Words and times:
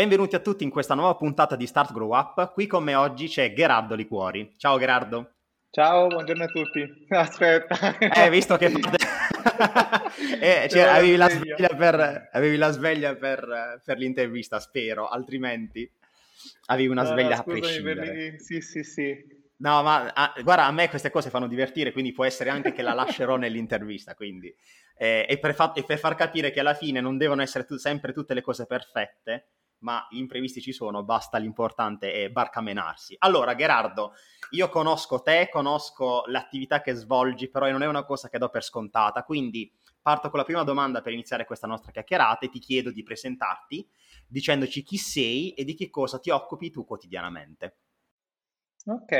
Benvenuti 0.00 0.34
a 0.34 0.38
tutti 0.38 0.64
in 0.64 0.70
questa 0.70 0.94
nuova 0.94 1.14
puntata 1.14 1.56
di 1.56 1.66
Start 1.66 1.92
Grow 1.92 2.14
Up. 2.14 2.54
Qui 2.54 2.66
con 2.66 2.82
me 2.82 2.94
oggi 2.94 3.28
c'è 3.28 3.52
Gerardo 3.52 3.94
Liquori. 3.94 4.54
Ciao 4.56 4.78
Gerardo. 4.78 5.34
Ciao, 5.68 6.06
buongiorno 6.06 6.44
a 6.44 6.46
tutti. 6.46 6.90
Aspetta. 7.10 7.98
Eh, 7.98 8.30
visto 8.30 8.56
che 8.56 8.72
eh, 10.40 10.68
cioè, 10.70 10.82
avevi, 10.84 11.16
la 11.16 11.28
sveglia 11.28 11.68
per, 11.76 12.30
avevi 12.32 12.56
la 12.56 12.70
sveglia 12.70 13.14
per, 13.14 13.82
per 13.84 13.98
l'intervista, 13.98 14.58
spero, 14.58 15.06
altrimenti 15.06 15.86
avevi 16.68 16.88
una 16.88 17.04
sveglia 17.04 17.36
uh, 17.36 17.40
a 17.40 17.42
prescindere. 17.42 18.38
Sì, 18.38 18.62
sì, 18.62 18.82
sì. 18.82 19.14
No, 19.58 19.82
ma 19.82 20.10
ah, 20.14 20.32
guarda, 20.42 20.64
a 20.64 20.72
me 20.72 20.88
queste 20.88 21.10
cose 21.10 21.28
fanno 21.28 21.46
divertire, 21.46 21.92
quindi 21.92 22.12
può 22.12 22.24
essere 22.24 22.48
anche 22.48 22.72
che 22.72 22.80
la 22.80 22.94
lascerò 22.94 23.36
nell'intervista, 23.36 24.14
quindi. 24.14 24.50
Eh, 24.96 25.26
e, 25.28 25.38
per 25.38 25.54
fa- 25.54 25.74
e, 25.74 25.84
per 25.84 25.98
far 25.98 26.14
capire 26.14 26.50
che 26.50 26.60
alla 26.60 26.72
fine 26.72 27.02
non 27.02 27.18
devono 27.18 27.42
essere 27.42 27.66
tu- 27.66 27.76
sempre 27.76 28.14
tutte 28.14 28.32
le 28.32 28.40
cose 28.40 28.64
perfette, 28.64 29.48
ma 29.80 30.06
gli 30.10 30.18
imprevisti 30.18 30.60
ci 30.60 30.72
sono, 30.72 31.02
basta 31.02 31.38
l'importante 31.38 32.12
è 32.12 32.30
barcamenarsi. 32.30 33.16
Allora, 33.18 33.54
Gerardo, 33.54 34.14
io 34.50 34.68
conosco 34.68 35.22
te, 35.22 35.48
conosco 35.50 36.24
l'attività 36.26 36.80
che 36.80 36.94
svolgi, 36.94 37.48
però 37.48 37.70
non 37.70 37.82
è 37.82 37.86
una 37.86 38.04
cosa 38.04 38.28
che 38.28 38.38
do 38.38 38.48
per 38.48 38.62
scontata, 38.62 39.22
quindi 39.22 39.70
parto 40.00 40.30
con 40.30 40.38
la 40.38 40.44
prima 40.44 40.64
domanda 40.64 41.02
per 41.02 41.12
iniziare 41.12 41.44
questa 41.44 41.66
nostra 41.66 41.92
chiacchierata 41.92 42.46
e 42.46 42.50
ti 42.50 42.58
chiedo 42.58 42.90
di 42.90 43.02
presentarti 43.02 43.86
dicendoci 44.26 44.82
chi 44.82 44.96
sei 44.96 45.52
e 45.52 45.64
di 45.64 45.74
che 45.74 45.90
cosa 45.90 46.18
ti 46.18 46.30
occupi 46.30 46.70
tu 46.70 46.84
quotidianamente. 46.84 47.76
Ok, 48.86 49.16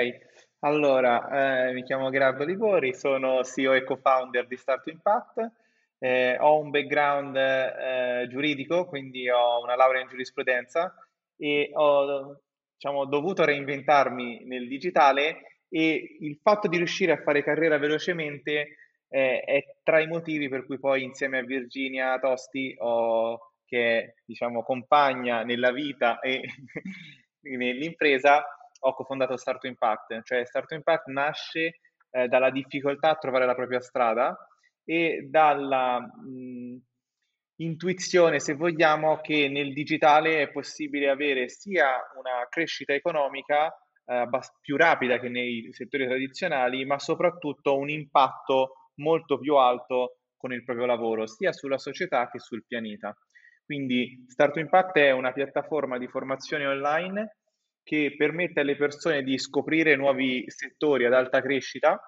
allora 0.60 1.68
eh, 1.68 1.72
mi 1.72 1.82
chiamo 1.82 2.10
Gerardo 2.10 2.44
Ligori, 2.44 2.94
sono 2.94 3.44
CEO 3.44 3.74
e 3.74 3.84
co-founder 3.84 4.46
di 4.46 4.56
Start 4.56 4.86
Impact 4.86 5.52
eh, 6.02 6.38
ho 6.40 6.58
un 6.58 6.70
background 6.70 7.36
eh, 7.36 8.26
giuridico, 8.28 8.86
quindi 8.86 9.28
ho 9.28 9.62
una 9.62 9.76
laurea 9.76 10.00
in 10.00 10.08
giurisprudenza 10.08 10.94
e 11.36 11.70
ho 11.74 12.40
diciamo, 12.74 13.04
dovuto 13.04 13.44
reinventarmi 13.44 14.44
nel 14.46 14.66
digitale 14.66 15.60
e 15.68 16.16
il 16.20 16.38
fatto 16.42 16.68
di 16.68 16.78
riuscire 16.78 17.12
a 17.12 17.22
fare 17.22 17.44
carriera 17.44 17.78
velocemente 17.78 18.76
eh, 19.08 19.40
è 19.40 19.64
tra 19.82 20.00
i 20.00 20.06
motivi 20.06 20.48
per 20.48 20.64
cui 20.64 20.78
poi 20.78 21.02
insieme 21.02 21.38
a 21.38 21.44
Virginia 21.44 22.18
Tosti, 22.18 22.74
ho, 22.78 23.52
che 23.66 23.98
è 23.98 24.14
diciamo, 24.24 24.62
compagna 24.62 25.42
nella 25.42 25.70
vita 25.70 26.18
e 26.20 26.40
nell'impresa, 27.42 28.42
ho 28.80 28.94
cofondato 28.94 29.36
Startup 29.36 29.64
Impact. 29.64 30.22
Cioè 30.22 30.46
Startup 30.46 30.78
Impact 30.78 31.08
nasce 31.08 31.80
eh, 32.10 32.26
dalla 32.26 32.50
difficoltà 32.50 33.10
a 33.10 33.16
trovare 33.16 33.44
la 33.44 33.54
propria 33.54 33.80
strada 33.80 34.34
e 34.90 35.28
dalla 35.30 36.00
mh, 36.00 36.78
intuizione, 37.62 38.40
se 38.40 38.54
vogliamo, 38.54 39.20
che 39.20 39.48
nel 39.48 39.72
digitale 39.72 40.42
è 40.42 40.50
possibile 40.50 41.08
avere 41.08 41.48
sia 41.48 41.86
una 42.18 42.48
crescita 42.48 42.92
economica 42.92 43.72
eh, 44.04 44.28
più 44.60 44.76
rapida 44.76 45.20
che 45.20 45.28
nei 45.28 45.68
settori 45.70 46.08
tradizionali, 46.08 46.84
ma 46.84 46.98
soprattutto 46.98 47.78
un 47.78 47.88
impatto 47.88 48.90
molto 48.96 49.38
più 49.38 49.54
alto 49.54 50.16
con 50.36 50.52
il 50.52 50.64
proprio 50.64 50.86
lavoro, 50.86 51.28
sia 51.28 51.52
sulla 51.52 51.78
società 51.78 52.28
che 52.28 52.40
sul 52.40 52.64
pianeta. 52.66 53.16
Quindi 53.64 54.24
Start 54.26 54.56
Impact 54.56 54.96
è 54.98 55.12
una 55.12 55.32
piattaforma 55.32 55.98
di 55.98 56.08
formazione 56.08 56.66
online 56.66 57.36
che 57.84 58.16
permette 58.16 58.58
alle 58.58 58.74
persone 58.74 59.22
di 59.22 59.38
scoprire 59.38 59.94
nuovi 59.94 60.42
settori 60.48 61.04
ad 61.04 61.12
alta 61.12 61.40
crescita 61.40 62.00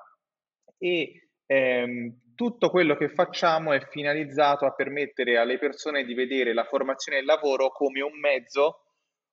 e 0.78 1.28
ehm, 1.52 2.20
tutto 2.34 2.70
quello 2.70 2.96
che 2.96 3.08
facciamo 3.08 3.72
è 3.72 3.80
finalizzato 3.80 4.64
a 4.64 4.72
permettere 4.72 5.36
alle 5.36 5.58
persone 5.58 6.04
di 6.04 6.14
vedere 6.14 6.54
la 6.54 6.64
formazione 6.64 7.18
e 7.18 7.20
il 7.20 7.26
lavoro 7.26 7.70
come 7.70 8.00
un 8.00 8.18
mezzo 8.18 8.78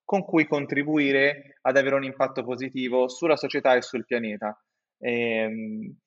con 0.03 0.24
cui 0.25 0.46
contribuire 0.47 1.59
ad 1.62 1.78
avere 1.78 1.96
un 1.96 2.03
impatto 2.03 2.44
positivo 2.44 3.07
sulla 3.07 3.35
società 3.35 3.75
e 3.75 3.81
sul 3.81 4.06
pianeta. 4.06 4.59
Ehm, 5.00 5.97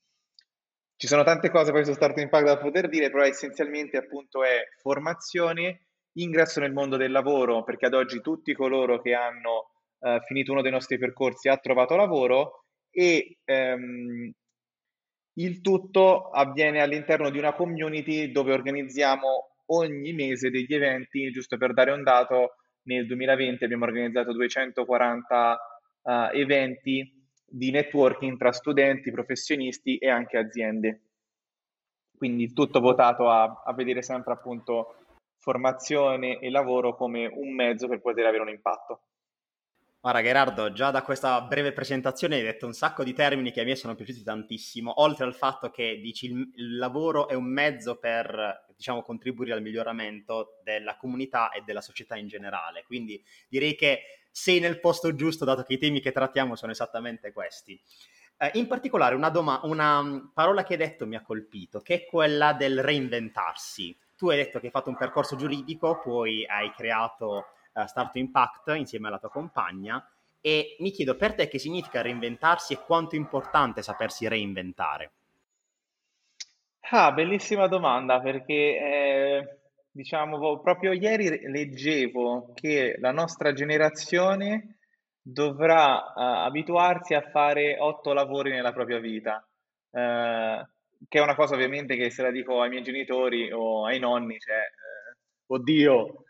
ci 0.96 1.06
sono 1.06 1.24
tante 1.24 1.50
cose 1.50 1.72
poi 1.72 1.84
su 1.84 1.92
Start 1.92 2.18
Impact 2.18 2.44
da 2.44 2.58
poter 2.58 2.88
dire, 2.88 3.10
però 3.10 3.24
essenzialmente 3.24 3.96
appunto 3.96 4.44
è 4.44 4.62
formazione, 4.80 5.86
ingresso 6.14 6.60
nel 6.60 6.72
mondo 6.72 6.96
del 6.96 7.10
lavoro, 7.10 7.64
perché 7.64 7.86
ad 7.86 7.94
oggi 7.94 8.20
tutti 8.20 8.54
coloro 8.54 9.00
che 9.00 9.14
hanno 9.14 9.70
eh, 10.00 10.20
finito 10.26 10.52
uno 10.52 10.62
dei 10.62 10.70
nostri 10.70 10.98
percorsi 10.98 11.48
ha 11.48 11.56
trovato 11.56 11.96
lavoro 11.96 12.64
e 12.90 13.38
ehm, 13.44 14.32
il 15.34 15.60
tutto 15.60 16.30
avviene 16.30 16.80
all'interno 16.80 17.30
di 17.30 17.38
una 17.38 17.54
community 17.54 18.30
dove 18.30 18.52
organizziamo 18.52 19.50
ogni 19.66 20.12
mese 20.12 20.50
degli 20.50 20.74
eventi, 20.74 21.30
giusto 21.30 21.56
per 21.56 21.72
dare 21.72 21.92
un 21.92 22.02
dato, 22.02 22.56
nel 22.84 23.06
2020 23.06 23.64
abbiamo 23.64 23.84
organizzato 23.84 24.32
240 24.32 25.58
uh, 26.02 26.10
eh, 26.10 26.40
eventi 26.40 27.20
di 27.46 27.70
networking 27.70 28.36
tra 28.36 28.52
studenti, 28.52 29.10
professionisti 29.10 29.98
e 29.98 30.08
anche 30.08 30.36
aziende. 30.36 31.02
Quindi 32.16 32.52
tutto 32.52 32.80
votato 32.80 33.28
a, 33.28 33.62
a 33.64 33.72
vedere 33.74 34.02
sempre 34.02 34.32
appunto 34.32 34.96
formazione 35.38 36.38
e 36.38 36.50
lavoro 36.50 36.94
come 36.94 37.26
un 37.26 37.52
mezzo 37.54 37.88
per 37.88 38.00
poter 38.00 38.26
avere 38.26 38.42
un 38.42 38.48
impatto. 38.48 39.02
Guarda 40.02 40.20
Gerardo, 40.20 40.72
già 40.72 40.90
da 40.90 41.02
questa 41.02 41.40
breve 41.42 41.70
presentazione 41.70 42.34
hai 42.34 42.42
detto 42.42 42.66
un 42.66 42.72
sacco 42.72 43.04
di 43.04 43.12
termini 43.12 43.52
che 43.52 43.60
a 43.60 43.64
me 43.64 43.76
sono 43.76 43.94
piaciuti 43.94 44.24
tantissimo, 44.24 45.00
oltre 45.00 45.24
al 45.24 45.32
fatto 45.32 45.70
che 45.70 46.00
dici 46.02 46.26
il, 46.26 46.76
lavoro 46.76 47.28
è 47.28 47.34
un 47.34 47.44
mezzo 47.44 47.94
per 47.98 48.66
diciamo, 48.76 49.02
contribuire 49.02 49.52
al 49.52 49.62
miglioramento 49.62 50.58
della 50.64 50.96
comunità 50.96 51.50
e 51.50 51.62
della 51.64 51.80
società 51.80 52.16
in 52.16 52.26
generale. 52.26 52.82
Quindi 52.84 53.22
direi 53.48 53.76
che 53.76 54.26
sei 54.32 54.58
nel 54.58 54.80
posto 54.80 55.14
giusto, 55.14 55.44
dato 55.44 55.62
che 55.62 55.74
i 55.74 55.78
temi 55.78 56.00
che 56.00 56.10
trattiamo 56.10 56.56
sono 56.56 56.72
esattamente 56.72 57.30
questi. 57.30 57.80
Eh, 58.38 58.50
in 58.54 58.66
particolare 58.66 59.14
una, 59.14 59.30
doma- 59.30 59.60
una 59.62 60.02
mm, 60.02 60.18
parola 60.34 60.64
che 60.64 60.72
hai 60.72 60.80
detto 60.80 61.06
mi 61.06 61.14
ha 61.14 61.22
colpito, 61.22 61.80
che 61.80 61.94
è 61.94 62.04
quella 62.06 62.54
del 62.54 62.82
reinventarsi. 62.82 63.96
Tu 64.16 64.30
hai 64.30 64.36
detto 64.36 64.58
che 64.58 64.66
hai 64.66 64.72
fatto 64.72 64.90
un 64.90 64.96
percorso 64.96 65.36
giuridico, 65.36 66.00
poi 66.00 66.44
hai 66.44 66.72
creato 66.72 67.44
uh, 67.72 67.86
Start 67.86 68.16
Impact 68.16 68.68
insieme 68.76 69.08
alla 69.08 69.18
tua 69.18 69.30
compagna 69.30 70.06
e 70.40 70.76
mi 70.80 70.90
chiedo 70.90 71.16
per 71.16 71.34
te 71.34 71.48
che 71.48 71.58
significa 71.58 72.02
reinventarsi 72.02 72.72
e 72.72 72.80
quanto 72.84 73.14
è 73.14 73.18
importante 73.18 73.82
sapersi 73.82 74.26
reinventare. 74.26 75.12
Ah, 76.90 77.12
bellissima 77.12 77.68
domanda 77.68 78.20
perché 78.20 78.54
eh, 78.54 79.58
diciamo 79.90 80.60
proprio 80.60 80.92
ieri 80.92 81.48
leggevo 81.48 82.52
che 82.54 82.96
la 82.98 83.12
nostra 83.12 83.52
generazione 83.52 84.78
dovrà 85.22 86.12
uh, 86.14 86.44
abituarsi 86.44 87.14
a 87.14 87.30
fare 87.30 87.76
otto 87.78 88.12
lavori 88.12 88.50
nella 88.50 88.72
propria 88.72 88.98
vita, 88.98 89.36
uh, 89.90 90.66
che 91.08 91.18
è 91.18 91.20
una 91.20 91.36
cosa 91.36 91.54
ovviamente 91.54 91.96
che 91.96 92.10
se 92.10 92.22
la 92.22 92.32
dico 92.32 92.60
ai 92.60 92.68
miei 92.68 92.82
genitori 92.82 93.52
o 93.52 93.86
ai 93.86 94.00
nonni, 94.00 94.38
cioè, 94.38 94.56
uh, 94.56 95.54
oddio, 95.54 96.24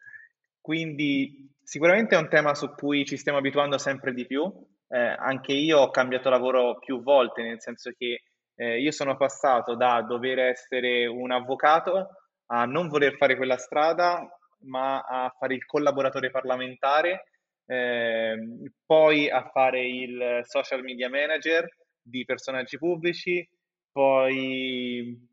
quindi 0.62 1.50
sicuramente 1.62 2.14
è 2.14 2.18
un 2.18 2.28
tema 2.28 2.54
su 2.54 2.70
cui 2.74 3.04
ci 3.04 3.18
stiamo 3.18 3.38
abituando 3.38 3.76
sempre 3.76 4.14
di 4.14 4.24
più. 4.26 4.50
Eh, 4.88 4.98
anche 4.98 5.52
io 5.52 5.80
ho 5.80 5.90
cambiato 5.90 6.30
lavoro 6.30 6.78
più 6.78 7.02
volte, 7.02 7.42
nel 7.42 7.60
senso 7.60 7.90
che 7.96 8.22
eh, 8.54 8.80
io 8.80 8.90
sono 8.92 9.16
passato 9.16 9.74
da 9.74 10.02
dover 10.02 10.38
essere 10.38 11.06
un 11.06 11.32
avvocato 11.32 12.08
a 12.46 12.64
non 12.64 12.88
voler 12.88 13.16
fare 13.16 13.36
quella 13.36 13.56
strada, 13.56 14.24
ma 14.64 15.00
a 15.00 15.34
fare 15.36 15.54
il 15.54 15.64
collaboratore 15.66 16.30
parlamentare, 16.30 17.24
eh, 17.66 18.36
poi 18.84 19.30
a 19.30 19.48
fare 19.50 19.86
il 19.86 20.40
social 20.42 20.82
media 20.82 21.08
manager 21.08 21.66
di 22.00 22.24
personaggi 22.24 22.76
pubblici, 22.78 23.48
poi 23.90 25.28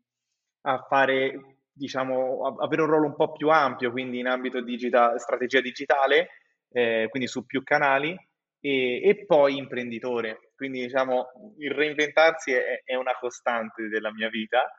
a 0.62 0.78
fare 0.88 1.49
diciamo, 1.72 2.56
avere 2.60 2.82
un 2.82 2.88
ruolo 2.88 3.06
un 3.06 3.16
po' 3.16 3.32
più 3.32 3.48
ampio, 3.48 3.90
quindi 3.90 4.18
in 4.18 4.26
ambito 4.26 4.60
digitale, 4.60 5.18
strategia 5.18 5.60
digitale, 5.60 6.28
eh, 6.70 7.06
quindi 7.10 7.28
su 7.28 7.46
più 7.46 7.62
canali, 7.62 8.16
e, 8.60 9.00
e, 9.02 9.24
poi 9.26 9.56
imprenditore. 9.56 10.50
Quindi, 10.54 10.80
diciamo, 10.82 11.54
il 11.58 11.70
reinventarsi 11.72 12.52
è, 12.52 12.82
è 12.84 12.94
una 12.94 13.16
costante 13.18 13.88
della 13.88 14.12
mia 14.12 14.28
vita 14.28 14.70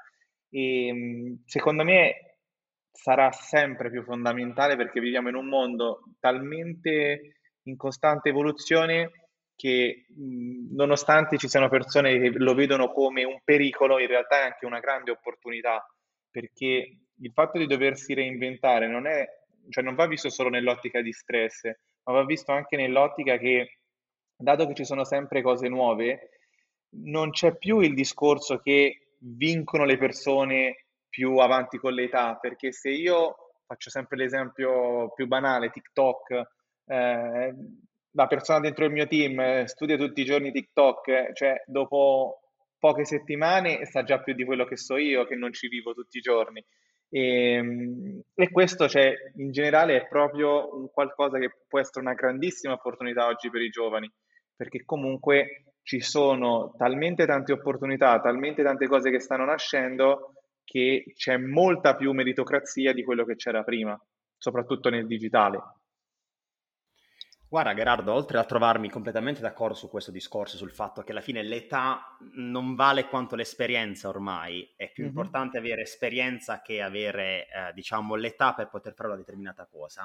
e 0.49 1.37
secondo 1.45 1.83
me 1.83 2.37
sarà 2.91 3.31
sempre 3.31 3.89
più 3.89 4.03
fondamentale 4.03 4.75
perché 4.75 4.99
viviamo 4.99 5.29
in 5.29 5.35
un 5.35 5.47
mondo 5.47 6.03
talmente 6.19 7.37
in 7.63 7.77
costante 7.77 8.29
evoluzione 8.29 9.11
che 9.55 10.05
mh, 10.09 10.75
nonostante 10.75 11.37
ci 11.37 11.47
siano 11.47 11.69
persone 11.69 12.19
che 12.19 12.31
lo 12.35 12.53
vedono 12.53 12.91
come 12.91 13.23
un 13.23 13.39
pericolo, 13.43 13.99
in 13.99 14.07
realtà 14.07 14.41
è 14.41 14.45
anche 14.45 14.65
una 14.65 14.79
grande 14.79 15.11
opportunità, 15.11 15.85
perché 16.31 16.97
il 17.15 17.31
fatto 17.33 17.57
di 17.57 17.67
doversi 17.67 18.13
reinventare 18.13 18.87
non, 18.87 19.05
è, 19.05 19.27
cioè 19.69 19.83
non 19.83 19.95
va 19.95 20.07
visto 20.07 20.29
solo 20.29 20.49
nell'ottica 20.49 21.01
di 21.01 21.11
stress, 21.11 21.65
ma 22.03 22.13
va 22.13 22.25
visto 22.25 22.51
anche 22.51 22.77
nell'ottica 22.77 23.37
che, 23.37 23.79
dato 24.35 24.65
che 24.67 24.73
ci 24.73 24.85
sono 24.85 25.03
sempre 25.03 25.41
cose 25.41 25.67
nuove, 25.67 26.29
non 26.93 27.31
c'è 27.31 27.55
più 27.57 27.79
il 27.79 27.93
discorso 27.93 28.57
che 28.59 29.15
vincono 29.19 29.85
le 29.85 29.97
persone 29.97 30.85
più 31.07 31.37
avanti 31.37 31.77
con 31.77 31.93
l'età, 31.93 32.35
perché 32.35 32.71
se 32.71 32.89
io 32.89 33.35
faccio 33.65 33.89
sempre 33.89 34.17
l'esempio 34.17 35.11
più 35.13 35.27
banale, 35.27 35.69
TikTok, 35.69 36.41
eh, 36.85 37.55
la 38.13 38.27
persona 38.27 38.59
dentro 38.59 38.85
il 38.85 38.91
mio 38.91 39.07
team 39.07 39.39
eh, 39.39 39.67
studia 39.67 39.97
tutti 39.97 40.21
i 40.21 40.25
giorni 40.25 40.51
TikTok, 40.51 41.07
eh, 41.07 41.29
cioè 41.33 41.63
dopo 41.65 42.40
poche 42.81 43.05
settimane 43.05 43.85
sa 43.85 44.01
già 44.01 44.19
più 44.21 44.33
di 44.33 44.43
quello 44.43 44.65
che 44.65 44.75
so 44.75 44.97
io, 44.97 45.25
che 45.25 45.35
non 45.35 45.53
ci 45.53 45.67
vivo 45.67 45.93
tutti 45.93 46.17
i 46.17 46.21
giorni. 46.21 46.65
E, 47.09 47.53
ehm, 47.53 48.21
e 48.33 48.49
questo 48.49 48.89
cioè, 48.89 49.13
in 49.35 49.51
generale 49.51 49.97
è 49.97 50.07
proprio 50.07 50.75
un 50.75 50.89
qualcosa 50.89 51.37
che 51.37 51.51
può 51.67 51.79
essere 51.79 51.99
una 51.99 52.15
grandissima 52.15 52.73
opportunità 52.73 53.27
oggi 53.27 53.51
per 53.51 53.61
i 53.61 53.69
giovani, 53.69 54.11
perché 54.55 54.83
comunque 54.83 55.75
ci 55.83 56.01
sono 56.01 56.73
talmente 56.75 57.27
tante 57.27 57.53
opportunità, 57.53 58.19
talmente 58.19 58.63
tante 58.63 58.87
cose 58.87 59.11
che 59.11 59.19
stanno 59.19 59.45
nascendo 59.45 60.33
che 60.63 61.03
c'è 61.15 61.37
molta 61.37 61.95
più 61.95 62.11
meritocrazia 62.13 62.93
di 62.93 63.03
quello 63.03 63.25
che 63.25 63.35
c'era 63.35 63.61
prima, 63.63 63.95
soprattutto 64.37 64.89
nel 64.89 65.05
digitale. 65.05 65.80
Guarda 67.51 67.73
Gerardo, 67.73 68.13
oltre 68.13 68.37
a 68.37 68.45
trovarmi 68.45 68.89
completamente 68.89 69.41
d'accordo 69.41 69.75
su 69.75 69.89
questo 69.89 70.09
discorso, 70.09 70.55
sul 70.55 70.71
fatto 70.71 71.01
che 71.01 71.11
alla 71.11 71.19
fine 71.19 71.43
l'età 71.43 72.15
non 72.35 72.75
vale 72.75 73.09
quanto 73.09 73.35
l'esperienza 73.35 74.07
ormai, 74.07 74.71
è 74.77 74.89
più 74.89 75.03
mm-hmm. 75.03 75.11
importante 75.11 75.57
avere 75.57 75.81
esperienza 75.81 76.61
che 76.61 76.81
avere, 76.81 77.47
eh, 77.49 77.73
diciamo, 77.73 78.15
l'età 78.15 78.53
per 78.53 78.69
poter 78.69 78.93
fare 78.93 79.09
una 79.09 79.17
determinata 79.17 79.67
cosa, 79.69 80.03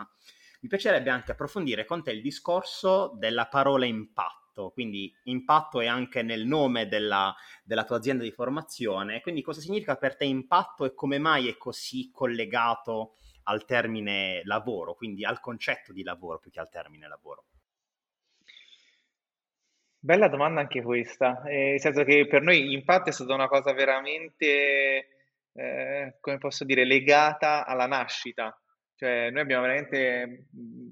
mi 0.62 0.68
piacerebbe 0.68 1.08
anche 1.08 1.30
approfondire 1.30 1.84
con 1.84 2.02
te 2.02 2.10
il 2.10 2.20
discorso 2.20 3.14
della 3.16 3.46
parola 3.46 3.86
impatto, 3.86 4.72
quindi 4.72 5.14
impatto 5.26 5.80
è 5.80 5.86
anche 5.86 6.22
nel 6.22 6.46
nome 6.46 6.88
della, 6.88 7.32
della 7.62 7.84
tua 7.84 7.98
azienda 7.98 8.24
di 8.24 8.32
formazione, 8.32 9.20
quindi 9.20 9.42
cosa 9.42 9.60
significa 9.60 9.94
per 9.94 10.16
te 10.16 10.24
impatto 10.24 10.84
e 10.84 10.94
come 10.94 11.18
mai 11.18 11.48
è 11.48 11.56
così 11.56 12.10
collegato 12.12 13.14
al 13.48 13.64
termine 13.64 14.42
lavoro, 14.44 14.94
quindi 14.94 15.24
al 15.24 15.40
concetto 15.40 15.92
di 15.92 16.02
lavoro 16.02 16.38
più 16.38 16.50
che 16.50 16.60
al 16.60 16.68
termine 16.70 17.08
lavoro? 17.08 17.44
Bella 19.98 20.28
domanda 20.28 20.60
anche 20.60 20.82
questa, 20.82 21.42
eh, 21.44 21.70
nel 21.70 21.80
senso 21.80 22.04
che 22.04 22.26
per 22.28 22.42
noi 22.42 22.72
impatto 22.72 23.08
è 23.08 23.12
stata 23.12 23.34
una 23.34 23.48
cosa 23.48 23.72
veramente, 23.72 25.08
eh, 25.52 26.16
come 26.20 26.38
posso 26.38 26.64
dire, 26.64 26.84
legata 26.84 27.66
alla 27.66 27.86
nascita. 27.86 28.56
Cioè, 28.94 29.30
noi 29.30 29.42
abbiamo 29.42 29.62
veramente 29.62 30.46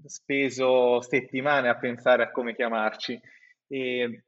speso 0.05 1.01
settimane 1.01 1.69
a 1.69 1.77
pensare 1.77 2.25
a 2.25 2.31
come 2.31 2.55
chiamarci. 2.55 3.21
E 3.69 4.25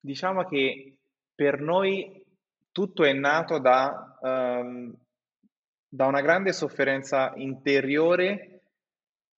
diciamo 0.00 0.44
che 0.44 0.96
per 1.34 1.60
noi 1.60 2.24
tutto 2.72 3.04
è 3.04 3.12
nato 3.12 3.58
da 3.58 4.18
um, 4.20 4.94
da 5.96 6.04
una 6.04 6.20
grande 6.20 6.52
sofferenza 6.52 7.32
interiore 7.36 8.60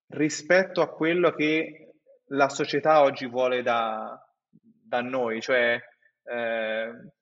rispetto 0.08 0.80
a 0.82 0.88
quello 0.88 1.30
che 1.30 1.92
la 2.30 2.48
società 2.48 3.00
oggi 3.02 3.26
vuole 3.26 3.62
da, 3.62 4.20
da 4.50 5.00
noi, 5.00 5.40
cioè 5.40 5.80
eh, 6.24 7.12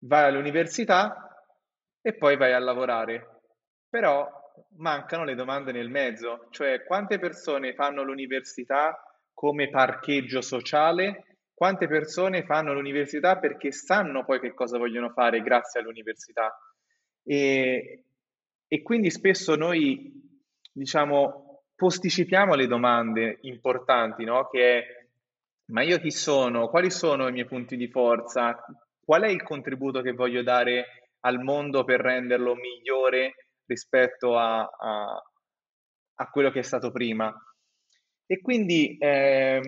vai 0.00 0.24
all'università 0.24 1.46
e 2.02 2.14
poi 2.16 2.36
vai 2.36 2.52
a 2.52 2.58
lavorare, 2.58 3.42
però 3.88 4.28
mancano 4.78 5.22
le 5.22 5.36
domande 5.36 5.70
nel 5.70 5.88
mezzo, 5.88 6.48
cioè 6.50 6.82
quante 6.84 7.20
persone 7.20 7.74
fanno 7.74 8.02
l'università 8.02 9.00
come 9.32 9.70
parcheggio 9.70 10.40
sociale 10.40 11.33
quante 11.64 11.88
persone 11.88 12.44
fanno 12.44 12.74
l'università 12.74 13.38
perché 13.38 13.72
sanno 13.72 14.22
poi 14.26 14.38
che 14.38 14.52
cosa 14.52 14.76
vogliono 14.76 15.08
fare 15.08 15.40
grazie 15.40 15.80
all'università. 15.80 16.54
E, 17.22 18.04
e 18.68 18.82
quindi 18.82 19.10
spesso 19.10 19.56
noi, 19.56 20.12
diciamo, 20.70 21.62
posticipiamo 21.74 22.54
le 22.54 22.66
domande 22.66 23.38
importanti, 23.42 24.24
no? 24.24 24.46
Che 24.50 24.78
è, 24.78 24.84
ma 25.70 25.82
io 25.82 25.98
chi 26.00 26.10
sono? 26.10 26.68
Quali 26.68 26.90
sono 26.90 27.28
i 27.28 27.32
miei 27.32 27.46
punti 27.46 27.78
di 27.78 27.88
forza? 27.88 28.62
Qual 29.02 29.22
è 29.22 29.28
il 29.28 29.42
contributo 29.42 30.02
che 30.02 30.12
voglio 30.12 30.42
dare 30.42 31.14
al 31.20 31.42
mondo 31.42 31.82
per 31.84 31.98
renderlo 31.98 32.56
migliore 32.56 33.52
rispetto 33.64 34.36
a, 34.36 34.64
a, 34.64 35.22
a 36.16 36.30
quello 36.30 36.50
che 36.50 36.58
è 36.58 36.62
stato 36.62 36.92
prima? 36.92 37.34
E 38.26 38.42
quindi 38.42 38.98
eh, 38.98 39.62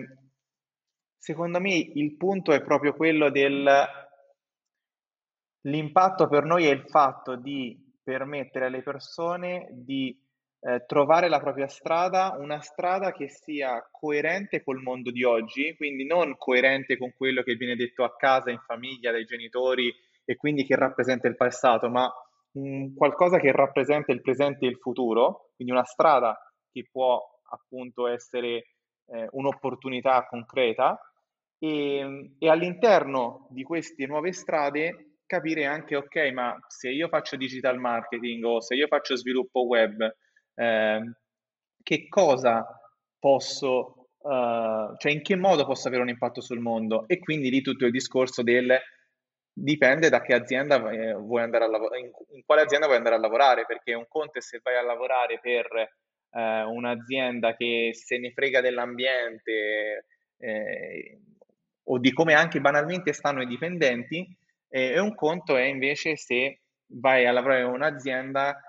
Secondo 1.27 1.59
me 1.59 1.75
il 1.75 2.15
punto 2.15 2.53
è 2.53 2.63
proprio 2.63 2.93
quello 2.93 3.29
del 3.29 3.69
l'impatto 5.63 6.29
per 6.29 6.45
noi 6.45 6.67
è 6.67 6.71
il 6.71 6.85
fatto 6.87 7.35
di 7.35 7.77
permettere 8.01 8.67
alle 8.67 8.81
persone 8.81 9.67
di 9.73 10.17
eh, 10.61 10.85
trovare 10.85 11.27
la 11.27 11.41
propria 11.41 11.67
strada, 11.67 12.37
una 12.39 12.61
strada 12.61 13.11
che 13.11 13.27
sia 13.27 13.85
coerente 13.91 14.63
col 14.63 14.81
mondo 14.81 15.11
di 15.11 15.25
oggi, 15.25 15.75
quindi 15.75 16.05
non 16.05 16.37
coerente 16.37 16.97
con 16.97 17.11
quello 17.13 17.43
che 17.43 17.55
viene 17.55 17.75
detto 17.75 18.05
a 18.05 18.15
casa, 18.15 18.49
in 18.49 18.61
famiglia, 18.65 19.11
dai 19.11 19.25
genitori 19.25 19.93
e 20.23 20.37
quindi 20.37 20.63
che 20.63 20.77
rappresenta 20.77 21.27
il 21.27 21.35
passato, 21.35 21.89
ma 21.89 22.09
mh, 22.51 22.95
qualcosa 22.95 23.37
che 23.37 23.51
rappresenta 23.51 24.13
il 24.13 24.21
presente 24.21 24.65
e 24.65 24.69
il 24.69 24.77
futuro, 24.77 25.49
quindi 25.57 25.73
una 25.73 25.83
strada 25.83 26.39
che 26.71 26.87
può 26.89 27.21
appunto 27.51 28.07
essere 28.07 28.75
eh, 29.09 29.27
un'opportunità 29.31 30.25
concreta 30.25 30.97
e, 31.59 32.35
e 32.37 32.49
all'interno 32.49 33.47
di 33.51 33.63
queste 33.63 34.05
nuove 34.05 34.31
strade 34.31 35.17
capire 35.25 35.65
anche, 35.65 35.95
ok, 35.95 36.31
ma 36.31 36.57
se 36.67 36.89
io 36.89 37.09
faccio 37.09 37.35
digital 37.35 37.77
marketing 37.77 38.43
o 38.45 38.61
se 38.61 38.75
io 38.75 38.87
faccio 38.87 39.15
sviluppo 39.15 39.65
web, 39.65 40.15
eh, 40.55 41.01
che 41.83 42.07
cosa 42.07 42.65
posso, 43.19 44.09
uh, 44.19 44.95
cioè 44.97 45.11
in 45.11 45.21
che 45.21 45.35
modo 45.35 45.65
posso 45.65 45.87
avere 45.87 46.03
un 46.03 46.09
impatto 46.09 46.41
sul 46.41 46.59
mondo? 46.59 47.07
E 47.07 47.19
quindi 47.19 47.49
lì 47.49 47.61
tutto 47.61 47.85
il 47.85 47.91
discorso 47.91 48.41
del 48.41 48.79
dipende 49.59 50.09
da 50.09 50.21
che 50.21 50.35
azienda 50.35 50.75
eh, 50.91 51.13
vuoi 51.13 51.41
andare 51.41 51.63
a 51.65 51.67
lavorare, 51.67 51.99
in, 51.99 52.11
in, 52.29 52.43
quale 52.45 52.61
azienda 52.61 52.85
vuoi 52.85 52.99
andare 52.99 53.15
a 53.15 53.19
lavorare, 53.19 53.65
perché 53.65 53.93
un 53.95 54.05
conto 54.07 54.37
è 54.37 54.41
se 54.41 54.59
vai 54.61 54.77
a 54.77 54.83
lavorare 54.83 55.39
per 55.41 55.65
eh, 55.75 56.63
un'azienda 56.63 57.55
che 57.55 57.89
se 57.93 58.17
ne 58.19 58.31
frega 58.31 58.61
dell'ambiente, 58.61 60.05
eh, 60.37 61.19
o 61.89 61.99
di 61.99 62.11
come 62.11 62.33
anche 62.33 62.59
banalmente 62.59 63.13
stanno 63.13 63.41
i 63.41 63.47
dipendenti, 63.47 64.27
eh, 64.69 64.91
e 64.91 64.99
un 64.99 65.15
conto 65.15 65.55
è 65.55 65.63
invece 65.63 66.15
se 66.17 66.61
vai 66.87 67.25
a 67.25 67.31
lavorare 67.31 67.61
in 67.61 67.67
un'azienda 67.67 68.61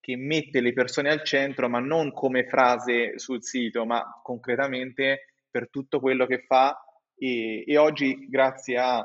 che 0.00 0.16
mette 0.16 0.60
le 0.60 0.72
persone 0.72 1.10
al 1.10 1.24
centro, 1.24 1.68
ma 1.68 1.80
non 1.80 2.12
come 2.12 2.46
frase 2.46 3.18
sul 3.18 3.42
sito, 3.42 3.84
ma 3.84 4.20
concretamente 4.22 5.34
per 5.50 5.68
tutto 5.68 6.00
quello 6.00 6.26
che 6.26 6.44
fa. 6.46 6.80
E, 7.16 7.64
e 7.66 7.76
oggi, 7.76 8.28
grazie 8.28 8.78
ai 8.78 9.04